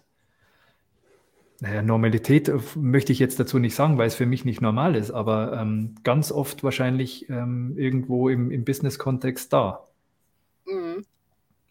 naja, 1.60 1.82
Normalität 1.82 2.50
äh, 2.50 2.60
möchte 2.76 3.12
ich 3.12 3.20
jetzt 3.20 3.40
dazu 3.40 3.58
nicht 3.60 3.76
sagen, 3.76 3.98
weil 3.98 4.08
es 4.08 4.16
für 4.16 4.26
mich 4.26 4.46
nicht 4.46 4.62
normal 4.62 4.96
ist, 4.96 5.12
aber 5.12 5.58
ähm, 5.60 5.96
ganz 6.04 6.32
oft 6.32 6.64
wahrscheinlich 6.64 7.30
ähm, 7.30 7.76
irgendwo 7.78 8.30
im, 8.30 8.52
im 8.52 8.64
Business-Kontext 8.64 9.52
da. 9.54 9.88
Mhm. 10.66 11.06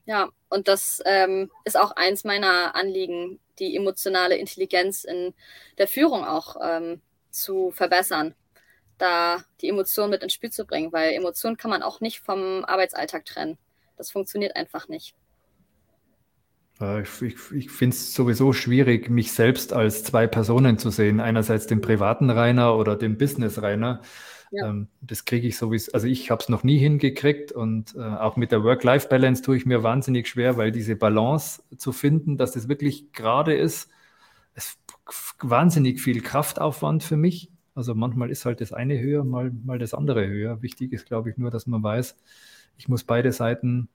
Ja, 0.06 0.28
und 0.48 0.68
das 0.68 1.02
ähm, 1.04 1.50
ist 1.64 1.78
auch 1.78 1.92
eins 1.92 2.24
meiner 2.24 2.74
Anliegen, 2.74 3.40
die 3.58 3.76
emotionale 3.76 4.36
Intelligenz 4.36 5.04
in 5.04 5.34
der 5.78 5.88
Führung 5.88 6.24
auch 6.24 6.56
ähm, 6.62 7.00
zu 7.30 7.70
verbessern, 7.70 8.34
da 8.98 9.44
die 9.60 9.68
Emotionen 9.68 10.10
mit 10.10 10.22
ins 10.22 10.32
Spiel 10.32 10.50
zu 10.50 10.64
bringen, 10.64 10.92
weil 10.92 11.12
Emotionen 11.12 11.56
kann 11.56 11.70
man 11.70 11.82
auch 11.82 12.00
nicht 12.00 12.20
vom 12.20 12.64
Arbeitsalltag 12.64 13.24
trennen. 13.24 13.58
Das 13.96 14.10
funktioniert 14.10 14.56
einfach 14.56 14.88
nicht. 14.88 15.14
Ich, 16.78 17.22
ich, 17.22 17.52
ich 17.52 17.70
finde 17.70 17.96
es 17.96 18.12
sowieso 18.12 18.52
schwierig, 18.52 19.08
mich 19.08 19.32
selbst 19.32 19.72
als 19.72 20.04
zwei 20.04 20.26
Personen 20.26 20.76
zu 20.78 20.90
sehen. 20.90 21.20
Einerseits 21.20 21.66
den 21.66 21.80
privaten 21.80 22.28
Rainer 22.28 22.76
oder 22.76 22.96
den 22.96 23.16
Business 23.16 23.62
Rainer. 23.62 24.02
Ja. 24.50 24.68
Ähm, 24.68 24.88
das 25.00 25.24
kriege 25.24 25.48
ich 25.48 25.56
sowieso, 25.56 25.92
also 25.92 26.06
ich 26.06 26.30
habe 26.30 26.42
es 26.42 26.48
noch 26.48 26.64
nie 26.64 26.78
hingekriegt 26.78 27.50
und 27.50 27.94
äh, 27.96 28.00
auch 28.00 28.36
mit 28.36 28.52
der 28.52 28.62
Work-Life-Balance 28.62 29.42
tue 29.42 29.56
ich 29.56 29.66
mir 29.66 29.82
wahnsinnig 29.82 30.28
schwer, 30.28 30.56
weil 30.56 30.70
diese 30.70 30.96
Balance 30.96 31.62
zu 31.76 31.92
finden, 31.92 32.36
dass 32.36 32.52
das 32.52 32.68
wirklich 32.68 33.12
gerade 33.12 33.54
ist, 33.54 33.90
ist 34.54 34.78
wahnsinnig 35.40 36.00
viel 36.00 36.20
Kraftaufwand 36.20 37.02
für 37.02 37.16
mich. 37.16 37.50
Also 37.74 37.94
manchmal 37.94 38.30
ist 38.30 38.44
halt 38.44 38.60
das 38.60 38.72
eine 38.72 38.98
höher, 38.98 39.24
mal, 39.24 39.50
mal 39.64 39.78
das 39.78 39.94
andere 39.94 40.26
höher. 40.26 40.62
Wichtig 40.62 40.92
ist, 40.92 41.06
glaube 41.06 41.30
ich, 41.30 41.36
nur, 41.36 41.50
dass 41.50 41.66
man 41.66 41.82
weiß, 41.82 42.16
ich 42.76 42.88
muss 42.88 43.04
beide 43.04 43.32
Seiten 43.32 43.88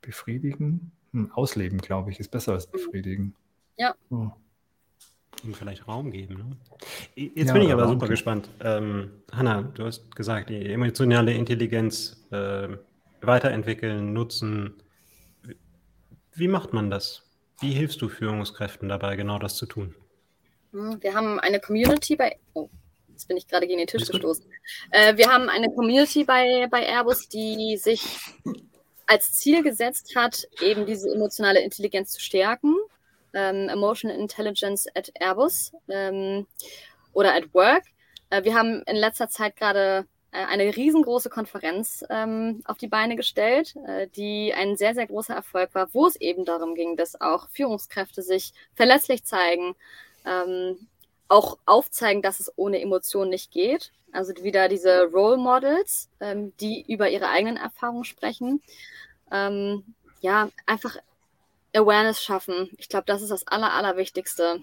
befriedigen 0.00 0.92
hm, 1.12 1.32
ausleben, 1.32 1.78
glaube 1.78 2.10
ich, 2.10 2.20
ist 2.20 2.30
besser 2.30 2.52
als 2.52 2.66
befriedigen. 2.66 3.34
Ja. 3.76 3.94
Oh. 4.10 4.30
Und 5.42 5.56
vielleicht 5.56 5.86
Raum 5.86 6.10
geben. 6.10 6.34
Ne? 6.36 6.56
Jetzt 7.34 7.48
ja, 7.48 7.52
bin 7.52 7.62
ich 7.62 7.72
aber 7.72 7.86
super 7.86 8.06
geben. 8.06 8.10
gespannt. 8.10 8.50
Ähm, 8.60 9.10
Hanna, 9.32 9.62
du 9.62 9.84
hast 9.84 10.14
gesagt, 10.16 10.48
die 10.48 10.72
emotionale 10.72 11.34
Intelligenz 11.34 12.24
äh, 12.30 12.68
weiterentwickeln, 13.20 14.12
nutzen. 14.12 14.74
Wie 16.34 16.48
macht 16.48 16.72
man 16.72 16.90
das? 16.90 17.22
Wie 17.60 17.72
hilfst 17.72 18.00
du 18.00 18.08
Führungskräften 18.08 18.88
dabei, 18.88 19.16
genau 19.16 19.38
das 19.38 19.56
zu 19.56 19.66
tun? 19.66 19.94
Wir 20.72 21.14
haben 21.14 21.38
eine 21.38 21.60
Community 21.60 22.16
bei. 22.16 22.36
Oh, 22.54 22.68
jetzt 23.24 23.28
bin 23.28 23.36
ich 23.36 23.48
gerade 23.48 23.66
gegen 23.66 23.78
den 23.78 23.86
Tisch 23.86 24.06
gestoßen. 24.06 24.44
Äh, 24.90 25.16
wir 25.16 25.32
haben 25.32 25.48
eine 25.48 25.70
Community 25.70 26.24
bei, 26.24 26.66
bei 26.70 26.86
Airbus, 26.86 27.28
die 27.28 27.76
sich 27.78 28.02
als 29.06 29.32
Ziel 29.32 29.62
gesetzt 29.62 30.14
hat, 30.14 30.46
eben 30.60 30.86
diese 30.86 31.10
emotionale 31.10 31.60
Intelligenz 31.60 32.12
zu 32.12 32.20
stärken. 32.20 32.74
Ähm, 33.32 33.68
Emotional 33.68 34.16
Intelligence 34.16 34.86
at 34.94 35.10
Airbus 35.18 35.72
ähm, 35.88 36.46
oder 37.12 37.34
at 37.34 37.52
Work. 37.54 37.84
Äh, 38.30 38.44
wir 38.44 38.54
haben 38.54 38.82
in 38.86 38.96
letzter 38.96 39.28
Zeit 39.28 39.56
gerade 39.56 40.06
äh, 40.30 40.44
eine 40.44 40.76
riesengroße 40.76 41.30
Konferenz 41.30 42.04
ähm, 42.10 42.60
auf 42.66 42.76
die 42.76 42.88
Beine 42.88 43.16
gestellt, 43.16 43.74
äh, 43.86 44.06
die 44.08 44.54
ein 44.54 44.76
sehr, 44.76 44.94
sehr 44.94 45.06
großer 45.06 45.34
Erfolg 45.34 45.74
war, 45.74 45.88
wo 45.94 46.06
es 46.06 46.16
eben 46.16 46.44
darum 46.44 46.74
ging, 46.74 46.96
dass 46.96 47.20
auch 47.20 47.48
Führungskräfte 47.50 48.22
sich 48.22 48.52
verlässlich 48.74 49.24
zeigen, 49.24 49.74
ähm, 50.24 50.86
auch 51.28 51.58
aufzeigen, 51.66 52.22
dass 52.22 52.40
es 52.40 52.52
ohne 52.56 52.80
Emotionen 52.80 53.30
nicht 53.30 53.50
geht. 53.50 53.92
Also 54.12 54.32
wieder 54.42 54.68
diese 54.68 55.04
Role 55.04 55.36
Models, 55.36 56.08
ähm, 56.20 56.52
die 56.60 56.84
über 56.86 57.10
ihre 57.10 57.28
eigenen 57.28 57.56
Erfahrungen 57.56 58.04
sprechen 58.04 58.60
ähm, 59.34 59.84
ja, 60.20 60.50
einfach 60.66 60.96
Awareness 61.74 62.22
schaffen. 62.22 62.70
Ich 62.78 62.88
glaube, 62.88 63.04
das 63.06 63.22
ist 63.22 63.30
das 63.30 63.46
Aller, 63.46 63.72
Allerwichtigste. 63.72 64.62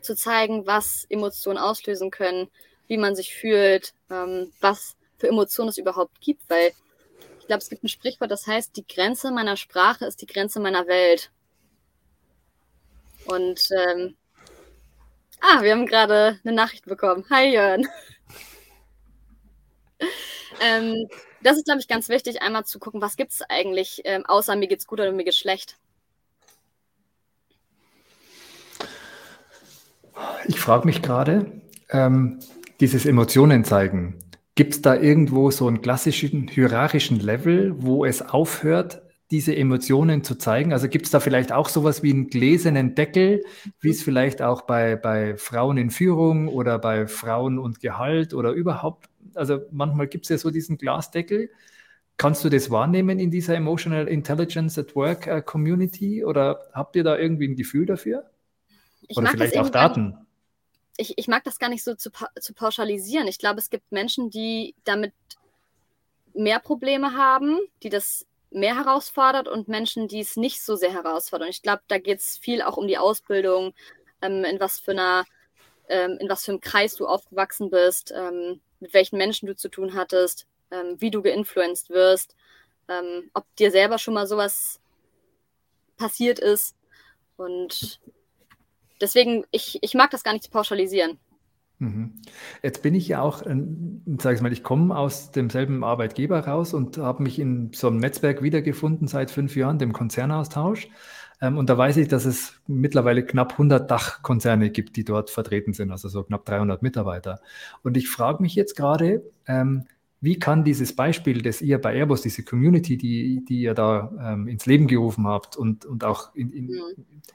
Zu 0.00 0.16
zeigen, 0.16 0.66
was 0.66 1.04
Emotionen 1.08 1.58
auslösen 1.58 2.10
können, 2.10 2.48
wie 2.86 2.96
man 2.96 3.14
sich 3.16 3.34
fühlt, 3.34 3.92
ähm, 4.10 4.52
was 4.60 4.96
für 5.18 5.28
Emotionen 5.28 5.68
es 5.68 5.78
überhaupt 5.78 6.20
gibt, 6.20 6.48
weil 6.48 6.72
ich 7.40 7.46
glaube, 7.46 7.62
es 7.62 7.68
gibt 7.68 7.84
ein 7.84 7.88
Sprichwort, 7.88 8.30
das 8.30 8.46
heißt, 8.46 8.76
die 8.76 8.86
Grenze 8.86 9.30
meiner 9.30 9.56
Sprache 9.56 10.04
ist 10.06 10.20
die 10.22 10.26
Grenze 10.26 10.60
meiner 10.60 10.86
Welt. 10.86 11.30
Und 13.26 13.68
ähm, 13.70 14.16
ah, 15.46 15.62
wir 15.62 15.72
haben 15.72 15.86
gerade 15.86 16.38
eine 16.44 16.54
Nachricht 16.54 16.86
bekommen. 16.86 17.24
Hi 17.30 17.52
Jörn. 17.52 17.86
ähm, 20.60 21.08
das 21.42 21.56
ist, 21.56 21.66
glaube 21.66 21.80
ich, 21.80 21.88
ganz 21.88 22.08
wichtig, 22.08 22.42
einmal 22.42 22.64
zu 22.64 22.78
gucken, 22.78 23.00
was 23.00 23.16
gibt 23.16 23.32
es 23.32 23.42
eigentlich, 23.42 24.02
ähm, 24.04 24.24
außer 24.26 24.56
mir 24.56 24.68
geht's 24.68 24.86
gut 24.86 25.00
oder 25.00 25.12
mir 25.12 25.24
geht's 25.24 25.38
schlecht. 25.38 25.76
Ich 30.48 30.58
frage 30.58 30.86
mich 30.86 31.02
gerade, 31.02 31.60
ähm, 31.90 32.40
dieses 32.80 33.04
Emotionen 33.06 33.64
zeigen, 33.64 34.18
gibt 34.54 34.74
es 34.74 34.82
da 34.82 34.94
irgendwo 34.94 35.50
so 35.50 35.68
einen 35.68 35.82
klassischen 35.82 36.48
hierarchischen 36.48 37.20
Level, 37.20 37.74
wo 37.76 38.04
es 38.04 38.22
aufhört, 38.22 39.02
diese 39.30 39.56
Emotionen 39.56 40.22
zu 40.22 40.36
zeigen? 40.36 40.72
Also 40.72 40.88
gibt 40.88 41.06
es 41.06 41.10
da 41.10 41.20
vielleicht 41.20 41.52
auch 41.52 41.68
sowas 41.68 42.02
wie 42.02 42.12
einen 42.12 42.28
gläsernen 42.28 42.94
Deckel, 42.94 43.42
wie 43.80 43.90
es 43.90 44.02
vielleicht 44.02 44.42
auch 44.42 44.62
bei, 44.62 44.96
bei 44.96 45.36
Frauen 45.36 45.76
in 45.78 45.90
Führung 45.90 46.48
oder 46.48 46.78
bei 46.78 47.06
Frauen 47.06 47.58
und 47.58 47.80
Gehalt 47.80 48.34
oder 48.34 48.52
überhaupt 48.52 49.08
also 49.36 49.60
manchmal 49.70 50.08
gibt 50.08 50.24
es 50.24 50.30
ja 50.30 50.38
so 50.38 50.50
diesen 50.50 50.78
Glasdeckel. 50.78 51.50
Kannst 52.16 52.44
du 52.44 52.48
das 52.48 52.70
wahrnehmen 52.70 53.18
in 53.18 53.30
dieser 53.30 53.54
Emotional 53.54 54.08
Intelligence 54.08 54.78
at 54.78 54.96
Work 54.96 55.26
uh, 55.26 55.42
Community 55.42 56.24
oder 56.24 56.66
habt 56.72 56.96
ihr 56.96 57.04
da 57.04 57.18
irgendwie 57.18 57.48
ein 57.48 57.56
Gefühl 57.56 57.84
dafür? 57.86 58.30
Ich 59.06 59.16
oder 59.16 59.28
vielleicht 59.28 59.58
auch 59.58 59.68
Daten? 59.68 60.16
Ich, 60.96 61.18
ich, 61.18 61.28
mag 61.28 61.44
das 61.44 61.58
gar 61.58 61.68
nicht 61.68 61.84
so 61.84 61.94
zu, 61.94 62.10
zu 62.40 62.54
pauschalisieren. 62.54 63.26
Ich 63.28 63.38
glaube, 63.38 63.60
es 63.60 63.68
gibt 63.68 63.92
Menschen, 63.92 64.30
die 64.30 64.74
damit 64.84 65.12
mehr 66.32 66.58
Probleme 66.58 67.12
haben, 67.12 67.58
die 67.82 67.90
das 67.90 68.26
mehr 68.56 68.76
herausfordert 68.76 69.48
und 69.48 69.68
Menschen, 69.68 70.08
die 70.08 70.20
es 70.20 70.36
nicht 70.36 70.62
so 70.62 70.76
sehr 70.76 70.92
herausfordern. 70.92 71.48
Ich 71.48 71.62
glaube, 71.62 71.82
da 71.88 71.98
geht 71.98 72.20
es 72.20 72.38
viel 72.38 72.62
auch 72.62 72.76
um 72.76 72.88
die 72.88 72.98
Ausbildung, 72.98 73.74
ähm, 74.22 74.44
in 74.44 74.58
was 74.58 74.80
für 74.80 74.92
einer, 74.92 75.24
ähm, 75.88 76.16
in 76.18 76.28
was 76.28 76.44
für 76.44 76.52
einem 76.52 76.60
Kreis 76.60 76.96
du 76.96 77.06
aufgewachsen 77.06 77.70
bist, 77.70 78.12
ähm, 78.16 78.60
mit 78.80 78.94
welchen 78.94 79.18
Menschen 79.18 79.46
du 79.46 79.54
zu 79.54 79.68
tun 79.68 79.94
hattest, 79.94 80.46
ähm, 80.70 80.96
wie 80.98 81.10
du 81.10 81.22
geinfluenced 81.22 81.90
wirst, 81.90 82.34
ähm, 82.88 83.30
ob 83.34 83.44
dir 83.56 83.70
selber 83.70 83.98
schon 83.98 84.14
mal 84.14 84.26
sowas 84.26 84.80
passiert 85.98 86.38
ist. 86.38 86.74
Und 87.36 88.00
deswegen, 89.00 89.44
ich, 89.50 89.78
ich 89.82 89.94
mag 89.94 90.10
das 90.10 90.24
gar 90.24 90.32
nicht 90.32 90.44
zu 90.44 90.50
pauschalisieren. 90.50 91.18
Mhm. 91.78 92.12
Jetzt 92.62 92.82
bin 92.82 92.94
ich 92.94 93.08
ja 93.08 93.20
auch, 93.20 93.42
sage 93.42 94.34
ich 94.34 94.40
mal, 94.40 94.52
ich 94.52 94.62
komme 94.62 94.96
aus 94.96 95.30
demselben 95.30 95.84
Arbeitgeber 95.84 96.40
raus 96.40 96.72
und 96.72 96.96
habe 96.98 97.22
mich 97.22 97.38
in 97.38 97.70
so 97.74 97.88
einem 97.88 97.98
Netzwerk 97.98 98.42
wiedergefunden 98.42 99.08
seit 99.08 99.30
fünf 99.30 99.56
Jahren, 99.56 99.78
dem 99.78 99.92
Konzernaustausch. 99.92 100.88
Ähm, 101.40 101.58
und 101.58 101.68
da 101.68 101.76
weiß 101.76 101.98
ich, 101.98 102.08
dass 102.08 102.24
es 102.24 102.60
mittlerweile 102.66 103.24
knapp 103.24 103.52
100 103.52 103.90
Dachkonzerne 103.90 104.70
gibt, 104.70 104.96
die 104.96 105.04
dort 105.04 105.30
vertreten 105.30 105.74
sind, 105.74 105.90
also 105.90 106.08
so 106.08 106.22
knapp 106.22 106.46
300 106.46 106.82
Mitarbeiter. 106.82 107.40
Und 107.82 107.96
ich 107.96 108.08
frage 108.08 108.42
mich 108.42 108.54
jetzt 108.54 108.74
gerade, 108.74 109.22
ähm, 109.46 109.84
wie 110.22 110.38
kann 110.38 110.64
dieses 110.64 110.96
Beispiel, 110.96 111.42
das 111.42 111.60
ihr 111.60 111.78
bei 111.78 111.94
Airbus, 111.94 112.22
diese 112.22 112.42
Community, 112.42 112.96
die, 112.96 113.44
die 113.44 113.60
ihr 113.60 113.74
da 113.74 114.10
ähm, 114.18 114.48
ins 114.48 114.64
Leben 114.64 114.86
gerufen 114.86 115.26
habt 115.26 115.56
und, 115.56 115.84
und 115.84 116.04
auch 116.04 116.34
in, 116.34 116.50
in, 116.50 116.66
mhm. 116.66 116.80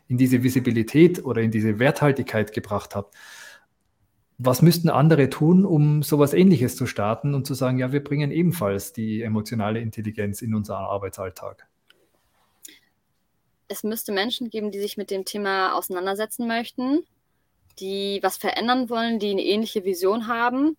in 0.07 0.17
diese 0.17 0.41
Visibilität 0.41 1.23
oder 1.23 1.41
in 1.41 1.51
diese 1.51 1.77
Werthaltigkeit 1.77 2.53
gebracht 2.53 2.95
habt, 2.95 3.15
was 4.43 4.61
müssten 4.61 4.89
andere 4.89 5.29
tun, 5.29 5.65
um 5.65 6.01
sowas 6.01 6.33
Ähnliches 6.33 6.75
zu 6.75 6.87
starten 6.87 7.35
und 7.35 7.45
zu 7.45 7.53
sagen, 7.53 7.77
ja, 7.77 7.91
wir 7.91 8.03
bringen 8.03 8.31
ebenfalls 8.31 8.91
die 8.91 9.21
emotionale 9.21 9.79
Intelligenz 9.79 10.41
in 10.41 10.55
unseren 10.55 10.83
Arbeitsalltag? 10.83 11.67
Es 13.67 13.83
müsste 13.83 14.11
Menschen 14.11 14.49
geben, 14.49 14.71
die 14.71 14.79
sich 14.79 14.97
mit 14.97 15.11
dem 15.11 15.25
Thema 15.25 15.73
auseinandersetzen 15.73 16.47
möchten, 16.47 17.05
die 17.79 18.19
was 18.23 18.37
verändern 18.37 18.89
wollen, 18.89 19.19
die 19.19 19.31
eine 19.31 19.43
ähnliche 19.43 19.85
Vision 19.85 20.27
haben. 20.27 20.75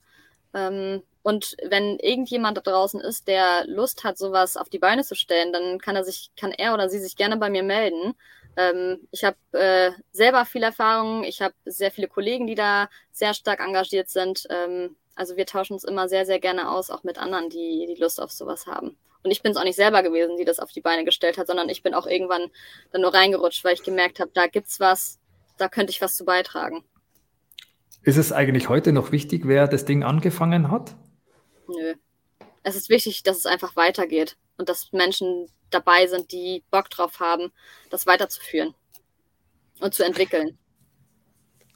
Ähm, 0.54 1.02
und 1.22 1.56
wenn 1.68 1.98
irgendjemand 2.00 2.56
da 2.56 2.62
draußen 2.62 3.00
ist, 3.00 3.28
der 3.28 3.64
Lust 3.66 4.02
hat, 4.02 4.18
sowas 4.18 4.56
auf 4.56 4.68
die 4.68 4.80
Beine 4.80 5.04
zu 5.04 5.14
stellen, 5.14 5.52
dann 5.52 5.78
kann 5.78 5.94
er 5.94 6.02
sich, 6.02 6.30
kann 6.36 6.50
er 6.50 6.74
oder 6.74 6.88
sie 6.88 6.98
sich 6.98 7.14
gerne 7.14 7.36
bei 7.36 7.48
mir 7.48 7.62
melden. 7.62 8.14
Ähm, 8.56 9.08
ich 9.10 9.24
habe 9.24 9.36
äh, 9.52 9.92
selber 10.12 10.44
viel 10.44 10.62
Erfahrung. 10.62 11.24
Ich 11.24 11.40
habe 11.40 11.54
sehr 11.64 11.90
viele 11.90 12.08
Kollegen, 12.08 12.46
die 12.46 12.54
da 12.54 12.88
sehr 13.10 13.34
stark 13.34 13.60
engagiert 13.60 14.08
sind. 14.08 14.46
Ähm, 14.50 14.96
also 15.14 15.36
wir 15.36 15.46
tauschen 15.46 15.74
uns 15.74 15.84
immer 15.84 16.08
sehr, 16.08 16.26
sehr 16.26 16.38
gerne 16.38 16.70
aus, 16.70 16.90
auch 16.90 17.04
mit 17.04 17.18
anderen, 17.18 17.50
die 17.50 17.86
die 17.86 18.00
Lust 18.00 18.20
auf 18.20 18.30
sowas 18.30 18.66
haben. 18.66 18.96
Und 19.22 19.30
ich 19.30 19.42
bin 19.42 19.52
es 19.52 19.58
auch 19.58 19.64
nicht 19.64 19.76
selber 19.76 20.02
gewesen, 20.02 20.36
die 20.36 20.44
das 20.44 20.58
auf 20.58 20.72
die 20.72 20.80
Beine 20.80 21.04
gestellt 21.04 21.38
hat, 21.38 21.46
sondern 21.46 21.68
ich 21.68 21.82
bin 21.82 21.94
auch 21.94 22.06
irgendwann 22.06 22.50
dann 22.90 23.02
nur 23.02 23.14
reingerutscht, 23.14 23.64
weil 23.64 23.74
ich 23.74 23.82
gemerkt 23.82 24.20
habe, 24.20 24.32
da 24.34 24.46
gibt's 24.46 24.80
was, 24.80 25.20
da 25.58 25.68
könnte 25.68 25.92
ich 25.92 26.00
was 26.00 26.16
zu 26.16 26.24
beitragen. 26.24 26.84
Ist 28.02 28.16
es 28.16 28.32
eigentlich 28.32 28.68
heute 28.68 28.92
noch 28.92 29.12
wichtig, 29.12 29.42
wer 29.44 29.68
das 29.68 29.84
Ding 29.84 30.02
angefangen 30.02 30.70
hat? 30.72 30.96
Nö. 31.68 31.94
Es 32.62 32.76
ist 32.76 32.88
wichtig, 32.88 33.22
dass 33.22 33.38
es 33.38 33.46
einfach 33.46 33.76
weitergeht 33.76 34.36
und 34.56 34.68
dass 34.68 34.92
Menschen 34.92 35.48
dabei 35.70 36.06
sind, 36.06 36.32
die 36.32 36.62
Bock 36.70 36.90
drauf 36.90 37.20
haben, 37.20 37.50
das 37.90 38.06
weiterzuführen 38.06 38.74
und 39.80 39.94
zu 39.94 40.04
entwickeln. 40.04 40.58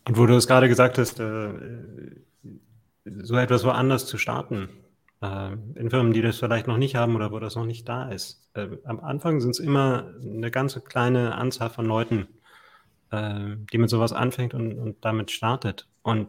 Und 0.06 0.16
wo 0.16 0.26
du 0.26 0.36
es 0.36 0.46
gerade 0.46 0.68
gesagt 0.68 0.98
hast, 0.98 1.18
äh, 1.18 1.52
so 3.04 3.36
etwas 3.36 3.64
woanders 3.64 4.06
zu 4.06 4.18
starten, 4.18 4.68
äh, 5.20 5.52
in 5.74 5.90
Firmen, 5.90 6.12
die 6.12 6.22
das 6.22 6.38
vielleicht 6.38 6.66
noch 6.66 6.76
nicht 6.76 6.94
haben 6.94 7.16
oder 7.16 7.32
wo 7.32 7.38
das 7.38 7.56
noch 7.56 7.66
nicht 7.66 7.88
da 7.88 8.10
ist. 8.10 8.48
Äh, 8.54 8.68
am 8.84 9.00
Anfang 9.00 9.40
sind 9.40 9.50
es 9.50 9.58
immer 9.58 10.12
eine 10.22 10.50
ganz 10.50 10.80
kleine 10.84 11.34
Anzahl 11.34 11.70
von 11.70 11.86
Leuten, 11.86 12.28
äh, 13.10 13.56
die 13.72 13.78
mit 13.78 13.90
sowas 13.90 14.12
anfängt 14.12 14.54
und, 14.54 14.78
und 14.78 15.04
damit 15.04 15.30
startet. 15.30 15.88
Und 16.02 16.28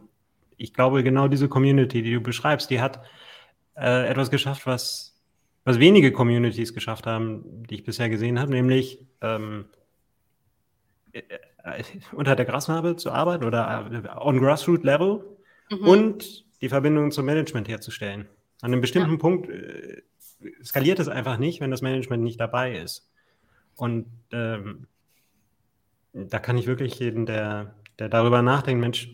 ich 0.56 0.74
glaube, 0.74 1.04
genau 1.04 1.28
diese 1.28 1.48
Community, 1.48 2.02
die 2.02 2.14
du 2.14 2.20
beschreibst, 2.20 2.70
die 2.70 2.80
hat 2.80 3.00
äh, 3.78 4.08
etwas 4.08 4.30
geschafft, 4.30 4.66
was 4.66 5.18
was 5.68 5.78
wenige 5.78 6.12
Communities 6.12 6.72
geschafft 6.72 7.06
haben, 7.06 7.44
die 7.68 7.74
ich 7.74 7.84
bisher 7.84 8.08
gesehen 8.08 8.40
habe, 8.40 8.52
nämlich 8.52 9.04
ähm, 9.20 9.66
äh, 11.12 11.20
äh, 11.62 11.84
unter 12.12 12.36
der 12.36 12.46
Grasnarbe 12.46 12.96
zu 12.96 13.12
arbeiten 13.12 13.44
oder 13.44 13.90
äh, 13.92 14.08
on 14.18 14.38
grassroot 14.38 14.82
level 14.82 15.24
mhm. 15.70 15.86
und 15.86 16.44
die 16.62 16.70
Verbindung 16.70 17.10
zum 17.10 17.26
Management 17.26 17.68
herzustellen. 17.68 18.26
An 18.62 18.72
einem 18.72 18.80
bestimmten 18.80 19.12
ja. 19.12 19.18
Punkt 19.18 19.50
äh, 19.50 20.02
skaliert 20.64 21.00
es 21.00 21.08
einfach 21.08 21.36
nicht, 21.36 21.60
wenn 21.60 21.70
das 21.70 21.82
Management 21.82 22.22
nicht 22.22 22.40
dabei 22.40 22.78
ist. 22.78 23.10
Und 23.76 24.06
ähm, 24.32 24.86
da 26.14 26.38
kann 26.38 26.56
ich 26.56 26.66
wirklich 26.66 26.98
jeden, 26.98 27.26
der, 27.26 27.74
der 27.98 28.08
darüber 28.08 28.40
nachdenkt, 28.40 28.80
Mensch, 28.80 29.10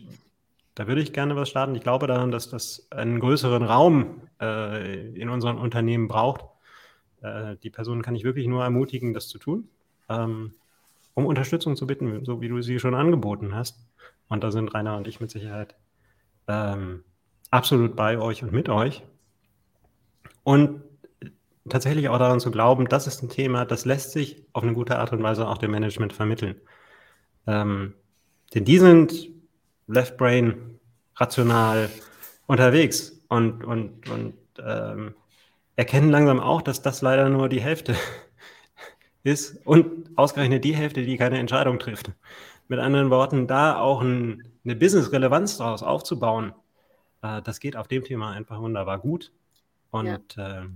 da 0.75 0.87
würde 0.87 1.01
ich 1.01 1.13
gerne 1.13 1.35
was 1.35 1.49
starten. 1.49 1.73
Ich 1.75 1.81
glaube 1.81 2.05
daran, 2.05 2.31
dass 2.31 2.49
das 2.49 2.87
einen 2.91 3.19
größeren 3.19 3.63
Raum 3.63 4.21
äh, 4.41 5.09
in 5.19 5.29
unseren 5.29 5.57
Unternehmen 5.57 6.09
braucht. 6.09 6.45
Äh, 7.21 7.55
die 7.63 7.69
Person 7.69 8.01
kann 8.01 8.15
ich 8.15 8.25
wirklich 8.25 8.47
nur 8.47 8.63
ermutigen, 8.63 9.13
das 9.13 9.29
zu 9.29 9.39
tun, 9.39 9.69
ähm, 10.09 10.53
um 11.13 11.25
Unterstützung 11.25 11.77
zu 11.77 11.87
bitten, 11.87 12.25
so 12.25 12.41
wie 12.41 12.49
du 12.49 12.61
sie 12.61 12.79
schon 12.79 12.93
angeboten 12.93 13.55
hast. 13.55 13.87
Und 14.27 14.43
da 14.43 14.51
sind 14.51 14.73
Rainer 14.73 14.97
und 14.97 15.07
ich 15.07 15.21
mit 15.21 15.31
Sicherheit 15.31 15.75
ähm, 16.47 17.03
absolut 17.51 17.95
bei 17.95 18.19
euch 18.19 18.43
und 18.43 18.51
mit 18.51 18.67
euch. 18.67 19.03
Und 20.43 20.81
tatsächlich 21.69 22.09
auch 22.09 22.19
daran 22.19 22.41
zu 22.41 22.51
glauben, 22.51 22.87
das 22.87 23.07
ist 23.07 23.23
ein 23.23 23.29
Thema, 23.29 23.65
das 23.65 23.85
lässt 23.85 24.11
sich 24.11 24.45
auf 24.51 24.63
eine 24.63 24.73
gute 24.73 24.99
Art 24.99 25.13
und 25.13 25.23
Weise 25.23 25.47
auch 25.47 25.57
dem 25.57 25.71
Management 25.71 26.11
vermitteln. 26.11 26.59
Ähm, 27.47 27.93
denn 28.53 28.65
die 28.65 28.77
sind 28.77 29.34
Left 29.87 30.17
Brain 30.17 30.79
rational 31.15 31.89
unterwegs 32.47 33.21
und, 33.29 33.63
und, 33.63 34.09
und 34.09 34.35
ähm, 34.59 35.15
erkennen 35.75 36.09
langsam 36.09 36.39
auch, 36.39 36.61
dass 36.61 36.81
das 36.81 37.01
leider 37.01 37.29
nur 37.29 37.49
die 37.49 37.61
Hälfte 37.61 37.95
ist 39.23 39.65
und 39.65 40.09
ausgerechnet 40.17 40.63
die 40.63 40.75
Hälfte, 40.75 41.03
die 41.03 41.17
keine 41.17 41.39
Entscheidung 41.39 41.79
trifft. 41.79 42.11
Mit 42.67 42.79
anderen 42.79 43.09
Worten, 43.09 43.47
da 43.47 43.77
auch 43.79 44.01
ein, 44.01 44.43
eine 44.63 44.75
Business-Relevanz 44.75 45.57
daraus 45.57 45.83
aufzubauen, 45.83 46.53
äh, 47.21 47.41
das 47.41 47.59
geht 47.59 47.75
auf 47.75 47.87
dem 47.87 48.03
Thema 48.03 48.31
einfach 48.31 48.59
wunderbar 48.59 48.99
gut. 48.99 49.31
Und 49.91 50.35
ja. 50.35 50.61
äh, 50.63 50.67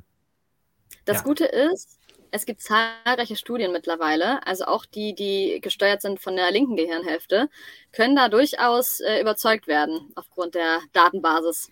das 1.05 1.17
ja. 1.17 1.23
Gute 1.23 1.45
ist, 1.45 1.98
es 2.31 2.45
gibt 2.45 2.61
zahlreiche 2.61 3.35
Studien 3.35 3.71
mittlerweile, 3.71 4.45
also 4.45 4.65
auch 4.65 4.85
die, 4.85 5.13
die 5.15 5.59
gesteuert 5.61 6.01
sind 6.01 6.19
von 6.19 6.35
der 6.35 6.51
linken 6.51 6.75
Gehirnhälfte, 6.75 7.49
können 7.91 8.15
da 8.15 8.29
durchaus 8.29 8.99
äh, 8.99 9.21
überzeugt 9.21 9.67
werden 9.67 10.11
aufgrund 10.15 10.55
der 10.55 10.79
Datenbasis. 10.93 11.69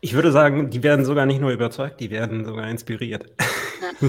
Ich 0.00 0.14
würde 0.14 0.30
sagen, 0.30 0.70
die 0.70 0.82
werden 0.82 1.04
sogar 1.04 1.26
nicht 1.26 1.40
nur 1.40 1.50
überzeugt, 1.50 2.00
die 2.00 2.10
werden 2.10 2.44
sogar 2.44 2.68
inspiriert. 2.68 3.26
Ja. 4.00 4.08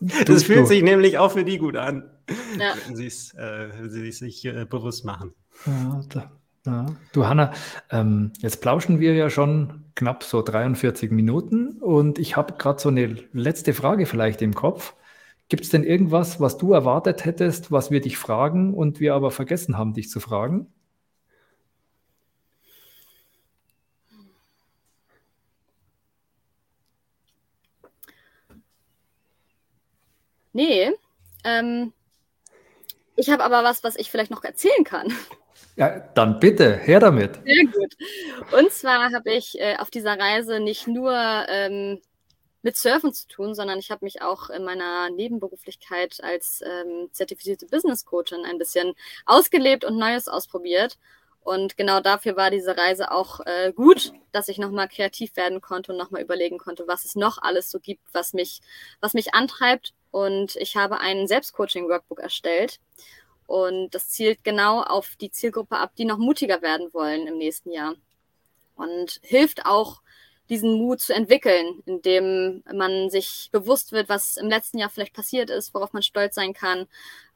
das 0.26 0.44
fühlt 0.44 0.66
sich 0.66 0.82
nämlich 0.82 1.18
auch 1.18 1.32
für 1.32 1.44
die 1.44 1.58
gut 1.58 1.76
an, 1.76 2.10
ja. 2.58 2.74
wenn 2.86 2.96
sie 2.96 3.06
äh, 3.36 3.86
es 3.86 4.18
sich 4.18 4.44
äh, 4.44 4.64
bewusst 4.64 5.04
machen. 5.04 5.34
Ja, 5.66 6.00
da, 6.08 6.39
ja. 6.66 6.86
Du 7.12 7.26
Hanna, 7.26 7.52
ähm, 7.90 8.32
jetzt 8.38 8.60
plauschen 8.60 9.00
wir 9.00 9.14
ja 9.14 9.30
schon 9.30 9.84
knapp 9.94 10.24
so 10.24 10.42
43 10.42 11.10
Minuten 11.10 11.80
und 11.80 12.18
ich 12.18 12.36
habe 12.36 12.54
gerade 12.54 12.80
so 12.80 12.88
eine 12.88 13.06
letzte 13.32 13.74
Frage 13.74 14.06
vielleicht 14.06 14.42
im 14.42 14.54
Kopf. 14.54 14.94
Gibt 15.48 15.64
es 15.64 15.70
denn 15.70 15.84
irgendwas, 15.84 16.40
was 16.40 16.58
du 16.58 16.72
erwartet 16.72 17.24
hättest, 17.24 17.72
was 17.72 17.90
wir 17.90 18.00
dich 18.00 18.16
fragen 18.18 18.74
und 18.74 19.00
wir 19.00 19.14
aber 19.14 19.30
vergessen 19.30 19.76
haben, 19.78 19.94
dich 19.94 20.08
zu 20.10 20.20
fragen? 20.20 20.72
Nee, 30.52 30.90
ähm, 31.44 31.92
ich 33.16 33.30
habe 33.30 33.44
aber 33.44 33.62
was, 33.64 33.84
was 33.84 33.96
ich 33.96 34.10
vielleicht 34.10 34.30
noch 34.30 34.44
erzählen 34.44 34.84
kann. 34.84 35.12
Ja, 35.76 36.00
dann 36.14 36.40
bitte, 36.40 36.76
her 36.76 37.00
damit. 37.00 37.40
Sehr 37.44 37.64
gut. 37.66 37.96
Und 38.52 38.72
zwar 38.72 39.12
habe 39.12 39.32
ich 39.32 39.58
äh, 39.58 39.76
auf 39.78 39.90
dieser 39.90 40.18
Reise 40.18 40.60
nicht 40.60 40.86
nur 40.86 41.12
ähm, 41.48 42.00
mit 42.62 42.76
Surfen 42.76 43.12
zu 43.12 43.26
tun, 43.28 43.54
sondern 43.54 43.78
ich 43.78 43.90
habe 43.90 44.04
mich 44.04 44.22
auch 44.22 44.50
in 44.50 44.64
meiner 44.64 45.10
Nebenberuflichkeit 45.10 46.18
als 46.22 46.62
ähm, 46.64 47.08
zertifizierte 47.12 47.66
Business 47.66 48.04
Coachin 48.04 48.44
ein 48.44 48.58
bisschen 48.58 48.94
ausgelebt 49.26 49.84
und 49.84 49.96
Neues 49.96 50.28
ausprobiert. 50.28 50.98
Und 51.42 51.78
genau 51.78 52.00
dafür 52.00 52.36
war 52.36 52.50
diese 52.50 52.76
Reise 52.76 53.10
auch 53.10 53.40
äh, 53.46 53.72
gut, 53.72 54.12
dass 54.30 54.48
ich 54.48 54.58
nochmal 54.58 54.88
kreativ 54.88 55.36
werden 55.36 55.62
konnte 55.62 55.92
und 55.92 55.98
nochmal 55.98 56.22
überlegen 56.22 56.58
konnte, 56.58 56.86
was 56.86 57.06
es 57.06 57.16
noch 57.16 57.38
alles 57.38 57.70
so 57.70 57.80
gibt, 57.80 58.02
was 58.12 58.34
mich, 58.34 58.60
was 59.00 59.14
mich 59.14 59.32
antreibt. 59.32 59.94
Und 60.10 60.56
ich 60.56 60.76
habe 60.76 61.00
ein 61.00 61.26
Selbstcoaching-Workbook 61.26 62.20
erstellt. 62.20 62.78
Und 63.50 63.96
das 63.96 64.08
zielt 64.10 64.44
genau 64.44 64.80
auf 64.80 65.16
die 65.16 65.32
Zielgruppe 65.32 65.76
ab, 65.76 65.90
die 65.98 66.04
noch 66.04 66.18
mutiger 66.18 66.62
werden 66.62 66.94
wollen 66.94 67.26
im 67.26 67.36
nächsten 67.36 67.72
Jahr. 67.72 67.96
Und 68.76 69.18
hilft 69.24 69.66
auch, 69.66 70.02
diesen 70.48 70.74
Mut 70.74 71.00
zu 71.00 71.12
entwickeln, 71.12 71.82
indem 71.84 72.62
man 72.72 73.10
sich 73.10 73.48
bewusst 73.50 73.90
wird, 73.90 74.08
was 74.08 74.36
im 74.36 74.48
letzten 74.48 74.78
Jahr 74.78 74.88
vielleicht 74.88 75.14
passiert 75.14 75.50
ist, 75.50 75.74
worauf 75.74 75.92
man 75.92 76.02
stolz 76.02 76.36
sein 76.36 76.52
kann. 76.52 76.86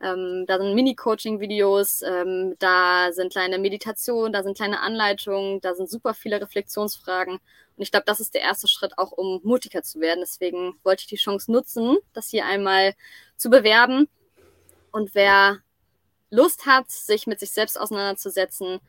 Ähm, 0.00 0.44
da 0.46 0.58
sind 0.58 0.74
Mini-Coaching-Videos, 0.74 2.02
ähm, 2.02 2.54
da 2.60 3.12
sind 3.12 3.32
kleine 3.32 3.58
Meditationen, 3.58 4.32
da 4.32 4.44
sind 4.44 4.56
kleine 4.56 4.80
Anleitungen, 4.80 5.60
da 5.60 5.74
sind 5.74 5.90
super 5.90 6.14
viele 6.14 6.40
Reflexionsfragen. 6.40 7.34
Und 7.34 7.82
ich 7.82 7.90
glaube, 7.90 8.06
das 8.06 8.20
ist 8.20 8.34
der 8.34 8.42
erste 8.42 8.68
Schritt 8.68 8.98
auch, 8.98 9.10
um 9.10 9.40
mutiger 9.42 9.82
zu 9.82 10.00
werden. 10.00 10.20
Deswegen 10.20 10.76
wollte 10.84 11.02
ich 11.02 11.08
die 11.08 11.16
Chance 11.16 11.50
nutzen, 11.50 11.96
das 12.12 12.28
hier 12.28 12.46
einmal 12.46 12.94
zu 13.36 13.50
bewerben. 13.50 14.08
Und 14.92 15.14
wer 15.14 15.58
Lust 16.34 16.66
hat, 16.66 16.90
sich 16.90 17.26
mit 17.26 17.40
sich 17.40 17.50
selbst 17.50 17.78
auseinanderzusetzen, 17.78 18.80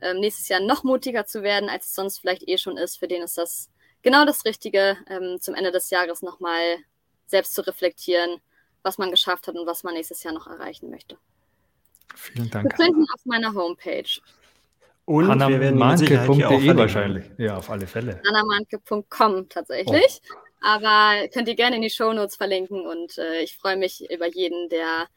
ähm, 0.00 0.20
nächstes 0.20 0.48
Jahr 0.48 0.60
noch 0.60 0.84
mutiger 0.84 1.26
zu 1.26 1.42
werden, 1.42 1.68
als 1.68 1.86
es 1.86 1.94
sonst 1.94 2.18
vielleicht 2.18 2.48
eh 2.48 2.58
schon 2.58 2.76
ist. 2.76 2.98
Für 2.98 3.08
den 3.08 3.22
ist 3.22 3.38
das 3.38 3.70
genau 4.02 4.24
das 4.24 4.44
Richtige, 4.44 4.96
ähm, 5.08 5.38
zum 5.40 5.54
Ende 5.54 5.70
des 5.70 5.90
Jahres 5.90 6.22
nochmal 6.22 6.78
selbst 7.26 7.54
zu 7.54 7.66
reflektieren, 7.66 8.40
was 8.82 8.98
man 8.98 9.10
geschafft 9.10 9.48
hat 9.48 9.54
und 9.54 9.66
was 9.66 9.82
man 9.82 9.94
nächstes 9.94 10.22
Jahr 10.22 10.34
noch 10.34 10.46
erreichen 10.46 10.90
möchte. 10.90 11.16
Vielen 12.14 12.50
Dank. 12.50 12.70
Wir 12.70 12.84
finden 12.84 13.06
auf 13.14 13.24
meiner 13.24 13.52
Homepage. 13.54 14.20
Und 15.06 15.26
verlinken. 16.48 16.78
wahrscheinlich. 16.78 17.24
Ja, 17.36 17.58
auf 17.58 17.68
alle 17.68 17.86
Fälle. 17.86 18.22
annamanke.com 18.26 19.48
tatsächlich. 19.48 20.22
Aber 20.62 21.28
könnt 21.28 21.48
ihr 21.48 21.56
gerne 21.56 21.76
in 21.76 21.82
die 21.82 21.90
Shownotes 21.90 22.36
verlinken 22.36 22.86
und 22.86 23.18
äh, 23.18 23.40
ich 23.40 23.56
freue 23.58 23.76
mich 23.76 24.10
über 24.10 24.26
jeden, 24.26 24.70
der 24.70 25.08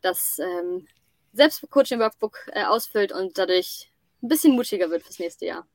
das 0.00 0.38
ähm, 0.38 0.86
Selbstcoaching-Workbook 1.34 2.38
äh, 2.52 2.64
ausfüllt 2.64 3.12
und 3.12 3.36
dadurch 3.38 3.90
ein 4.22 4.28
bisschen 4.28 4.54
mutiger 4.54 4.90
wird 4.90 5.02
fürs 5.02 5.18
nächste 5.18 5.46
Jahr. 5.46 5.66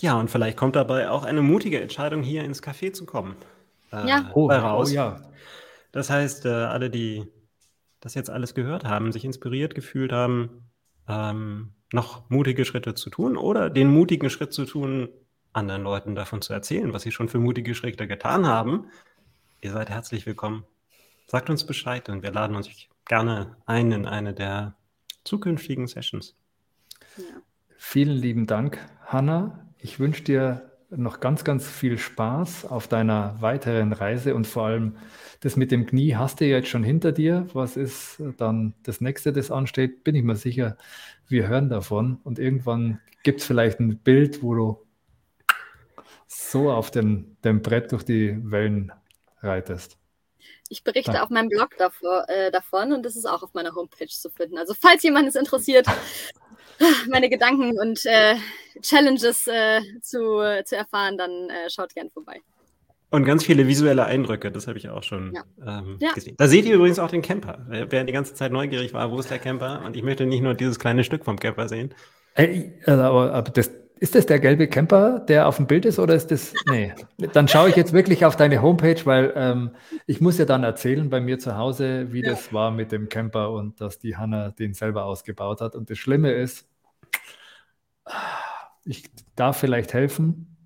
Ja, 0.00 0.18
und 0.18 0.30
vielleicht 0.30 0.56
kommt 0.56 0.76
dabei 0.76 1.10
auch 1.10 1.24
eine 1.24 1.42
mutige 1.42 1.80
Entscheidung, 1.80 2.22
hier 2.22 2.44
ins 2.44 2.62
Café 2.62 2.92
zu 2.92 3.04
kommen. 3.04 3.36
Äh, 3.92 4.08
Ja. 4.08 4.30
Oh, 4.34 4.48
bei 4.48 4.58
oh 4.58 4.66
raus. 4.66 4.92
ja. 4.92 5.20
Das 5.92 6.08
heißt, 6.08 6.46
äh, 6.46 6.48
alle, 6.48 6.88
die 6.90 7.26
das 8.00 8.14
jetzt 8.14 8.30
alles 8.30 8.54
gehört 8.54 8.84
haben, 8.84 9.12
sich 9.12 9.24
inspiriert 9.24 9.74
gefühlt 9.74 10.12
haben, 10.12 10.70
ähm, 11.08 11.74
noch 11.92 12.28
mutige 12.30 12.64
Schritte 12.64 12.94
zu 12.94 13.10
tun 13.10 13.36
oder 13.36 13.68
den 13.70 13.88
mutigen 13.88 14.30
Schritt 14.30 14.52
zu 14.52 14.64
tun, 14.64 15.10
anderen 15.52 15.82
Leuten 15.82 16.14
davon 16.14 16.40
zu 16.40 16.52
erzählen, 16.54 16.92
was 16.94 17.02
sie 17.02 17.12
schon 17.12 17.28
für 17.28 17.38
mutige 17.38 17.74
Schritte 17.74 18.08
getan 18.08 18.46
haben, 18.46 18.86
ihr 19.60 19.72
seid 19.72 19.90
herzlich 19.90 20.24
willkommen. 20.24 20.64
Sagt 21.26 21.50
uns 21.50 21.64
Bescheid 21.66 22.08
und 22.08 22.22
wir 22.22 22.32
laden 22.32 22.56
uns 22.56 22.68
gerne 23.06 23.56
ein 23.66 23.92
in 23.92 24.06
eine 24.06 24.34
der 24.34 24.76
zukünftigen 25.24 25.86
Sessions. 25.86 26.34
Ja. 27.16 27.24
Vielen 27.76 28.16
lieben 28.16 28.46
Dank, 28.46 28.78
Hanna. 29.06 29.66
Ich 29.78 29.98
wünsche 29.98 30.22
dir 30.22 30.70
noch 30.90 31.20
ganz, 31.20 31.44
ganz 31.44 31.68
viel 31.68 31.98
Spaß 31.98 32.66
auf 32.66 32.86
deiner 32.86 33.40
weiteren 33.40 33.92
Reise 33.92 34.34
und 34.34 34.46
vor 34.46 34.66
allem 34.66 34.96
das 35.40 35.56
mit 35.56 35.72
dem 35.72 35.86
Knie 35.86 36.14
hast 36.14 36.40
du 36.40 36.44
jetzt 36.44 36.68
schon 36.68 36.84
hinter 36.84 37.12
dir. 37.12 37.46
Was 37.54 37.76
ist 37.76 38.22
dann 38.36 38.74
das 38.84 39.00
nächste, 39.00 39.32
das 39.32 39.50
ansteht? 39.50 40.04
Bin 40.04 40.14
ich 40.14 40.22
mir 40.22 40.36
sicher, 40.36 40.76
wir 41.28 41.48
hören 41.48 41.68
davon 41.68 42.20
und 42.24 42.38
irgendwann 42.38 43.00
gibt 43.22 43.40
es 43.40 43.46
vielleicht 43.46 43.80
ein 43.80 43.98
Bild, 43.98 44.42
wo 44.42 44.54
du 44.54 44.86
so 46.26 46.70
auf 46.70 46.90
den, 46.90 47.36
dem 47.42 47.62
Brett 47.62 47.92
durch 47.92 48.04
die 48.04 48.38
Wellen 48.50 48.92
reitest. 49.40 49.98
Ich 50.72 50.84
berichte 50.84 51.22
auf 51.22 51.28
meinem 51.28 51.50
Blog 51.50 51.76
davor, 51.76 52.24
äh, 52.28 52.50
davon 52.50 52.94
und 52.94 53.04
das 53.04 53.14
ist 53.14 53.26
auch 53.26 53.42
auf 53.42 53.52
meiner 53.52 53.74
Homepage 53.74 54.06
zu 54.06 54.30
finden. 54.30 54.56
Also 54.56 54.72
falls 54.72 55.02
jemand 55.02 55.28
es 55.28 55.34
interessiert, 55.34 55.86
meine 57.10 57.28
Gedanken 57.28 57.78
und 57.78 58.06
äh, 58.06 58.36
Challenges 58.80 59.46
äh, 59.48 59.82
zu, 60.00 60.40
zu 60.64 60.74
erfahren, 60.76 61.18
dann 61.18 61.50
äh, 61.50 61.68
schaut 61.68 61.94
gern 61.94 62.10
vorbei. 62.10 62.40
Und 63.10 63.26
ganz 63.26 63.44
viele 63.44 63.66
visuelle 63.66 64.06
Eindrücke, 64.06 64.50
das 64.50 64.66
habe 64.66 64.78
ich 64.78 64.88
auch 64.88 65.02
schon 65.02 65.34
Ja. 65.34 65.44
ähm, 65.80 65.98
Ja. 66.00 66.12
gesehen. 66.12 66.36
Da 66.38 66.48
seht 66.48 66.64
ihr 66.64 66.76
übrigens 66.76 66.98
auch 66.98 67.10
den 67.10 67.20
Camper. 67.20 67.66
Wer 67.68 68.04
die 68.04 68.12
ganze 68.12 68.32
Zeit 68.32 68.50
neugierig 68.50 68.94
war, 68.94 69.10
wo 69.10 69.18
ist 69.20 69.30
der 69.30 69.38
Camper? 69.38 69.82
Und 69.84 69.94
ich 69.94 70.02
möchte 70.02 70.24
nicht 70.24 70.40
nur 70.40 70.54
dieses 70.54 70.78
kleine 70.78 71.04
Stück 71.04 71.26
vom 71.26 71.38
Camper 71.38 71.68
sehen. 71.68 71.94
Ey, 72.34 72.80
also, 72.86 73.02
aber, 73.02 73.34
aber 73.34 73.50
das, 73.50 73.70
ist 74.02 74.16
das 74.16 74.26
der 74.26 74.40
gelbe 74.40 74.66
Camper, 74.66 75.20
der 75.20 75.46
auf 75.46 75.58
dem 75.58 75.68
Bild 75.68 75.84
ist, 75.84 76.00
oder 76.00 76.16
ist 76.16 76.32
das. 76.32 76.52
Nee. 76.68 76.92
Dann 77.32 77.46
schaue 77.46 77.68
ich 77.68 77.76
jetzt 77.76 77.92
wirklich 77.92 78.24
auf 78.24 78.34
deine 78.34 78.60
Homepage, 78.60 79.00
weil 79.04 79.32
ähm, 79.36 79.70
ich 80.06 80.20
muss 80.20 80.38
ja 80.38 80.44
dann 80.44 80.64
erzählen 80.64 81.08
bei 81.08 81.20
mir 81.20 81.38
zu 81.38 81.56
Hause, 81.56 82.12
wie 82.12 82.20
Ja. 82.24 82.30
das 82.30 82.52
war 82.52 82.72
mit 82.72 82.90
dem 82.90 83.08
Camper 83.08 83.52
und 83.52 83.80
dass 83.80 84.00
die 84.00 84.16
Hanna 84.16 84.50
den 84.50 84.74
selber 84.74 85.04
ausgebaut 85.04 85.60
hat. 85.60 85.76
Und 85.76 85.88
das 85.88 85.98
Schlimme 85.98 86.32
ist, 86.32 86.68
ich 88.84 89.04
darf 89.36 89.58
vielleicht 89.58 89.94
helfen, 89.94 90.56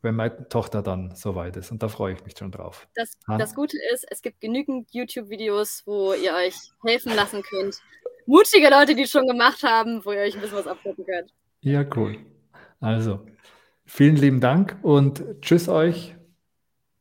wenn 0.00 0.14
meine 0.14 0.48
Tochter 0.48 0.80
dann 0.80 1.14
soweit 1.14 1.58
ist. 1.58 1.70
Und 1.70 1.82
da 1.82 1.88
freue 1.88 2.14
ich 2.14 2.24
mich 2.24 2.34
schon 2.38 2.50
drauf. 2.50 2.88
Das, 2.94 3.12
das 3.26 3.54
Gute 3.54 3.76
ist, 3.92 4.06
es 4.10 4.22
gibt 4.22 4.40
genügend 4.40 4.88
YouTube-Videos, 4.90 5.82
wo 5.84 6.14
ihr 6.14 6.32
euch 6.34 6.56
helfen 6.82 7.14
lassen 7.14 7.42
könnt. 7.42 7.76
Mutige 8.24 8.70
Leute, 8.70 8.94
die 8.94 9.02
es 9.02 9.10
schon 9.10 9.26
gemacht 9.26 9.62
haben, 9.62 10.02
wo 10.02 10.12
ihr 10.12 10.20
euch 10.20 10.34
ein 10.34 10.40
bisschen 10.40 10.56
was 10.56 10.66
abgucken 10.66 11.04
könnt. 11.04 11.30
Ja, 11.60 11.84
cool. 11.94 12.16
Also, 12.84 13.24
vielen 13.86 14.16
lieben 14.16 14.40
Dank 14.40 14.78
und 14.82 15.24
tschüss 15.40 15.68
euch. 15.68 16.14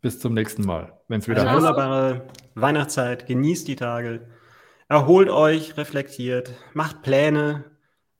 Bis 0.01 0.19
zum 0.19 0.33
nächsten 0.33 0.65
Mal, 0.65 0.99
wenn 1.07 1.19
es 1.19 1.27
wieder 1.27 1.41
Eine 1.41 1.51
heißt. 1.51 1.57
wunderbare 1.57 2.27
Weihnachtszeit. 2.55 3.25
Genießt 3.25 3.67
die 3.67 3.75
Tage. 3.75 4.27
Erholt 4.89 5.29
euch, 5.29 5.77
reflektiert, 5.77 6.53
macht 6.73 7.01
Pläne 7.03 7.65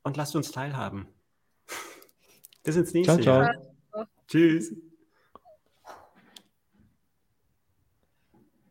und 0.03 0.15
lasst 0.17 0.35
uns 0.35 0.51
teilhaben. 0.51 1.07
Bis 2.63 2.75
ins 2.75 2.93
nächste 2.93 3.21
Ciao, 3.21 3.43
ciao. 3.43 3.53
Jahr. 3.95 4.07
Tschüss. 4.27 4.73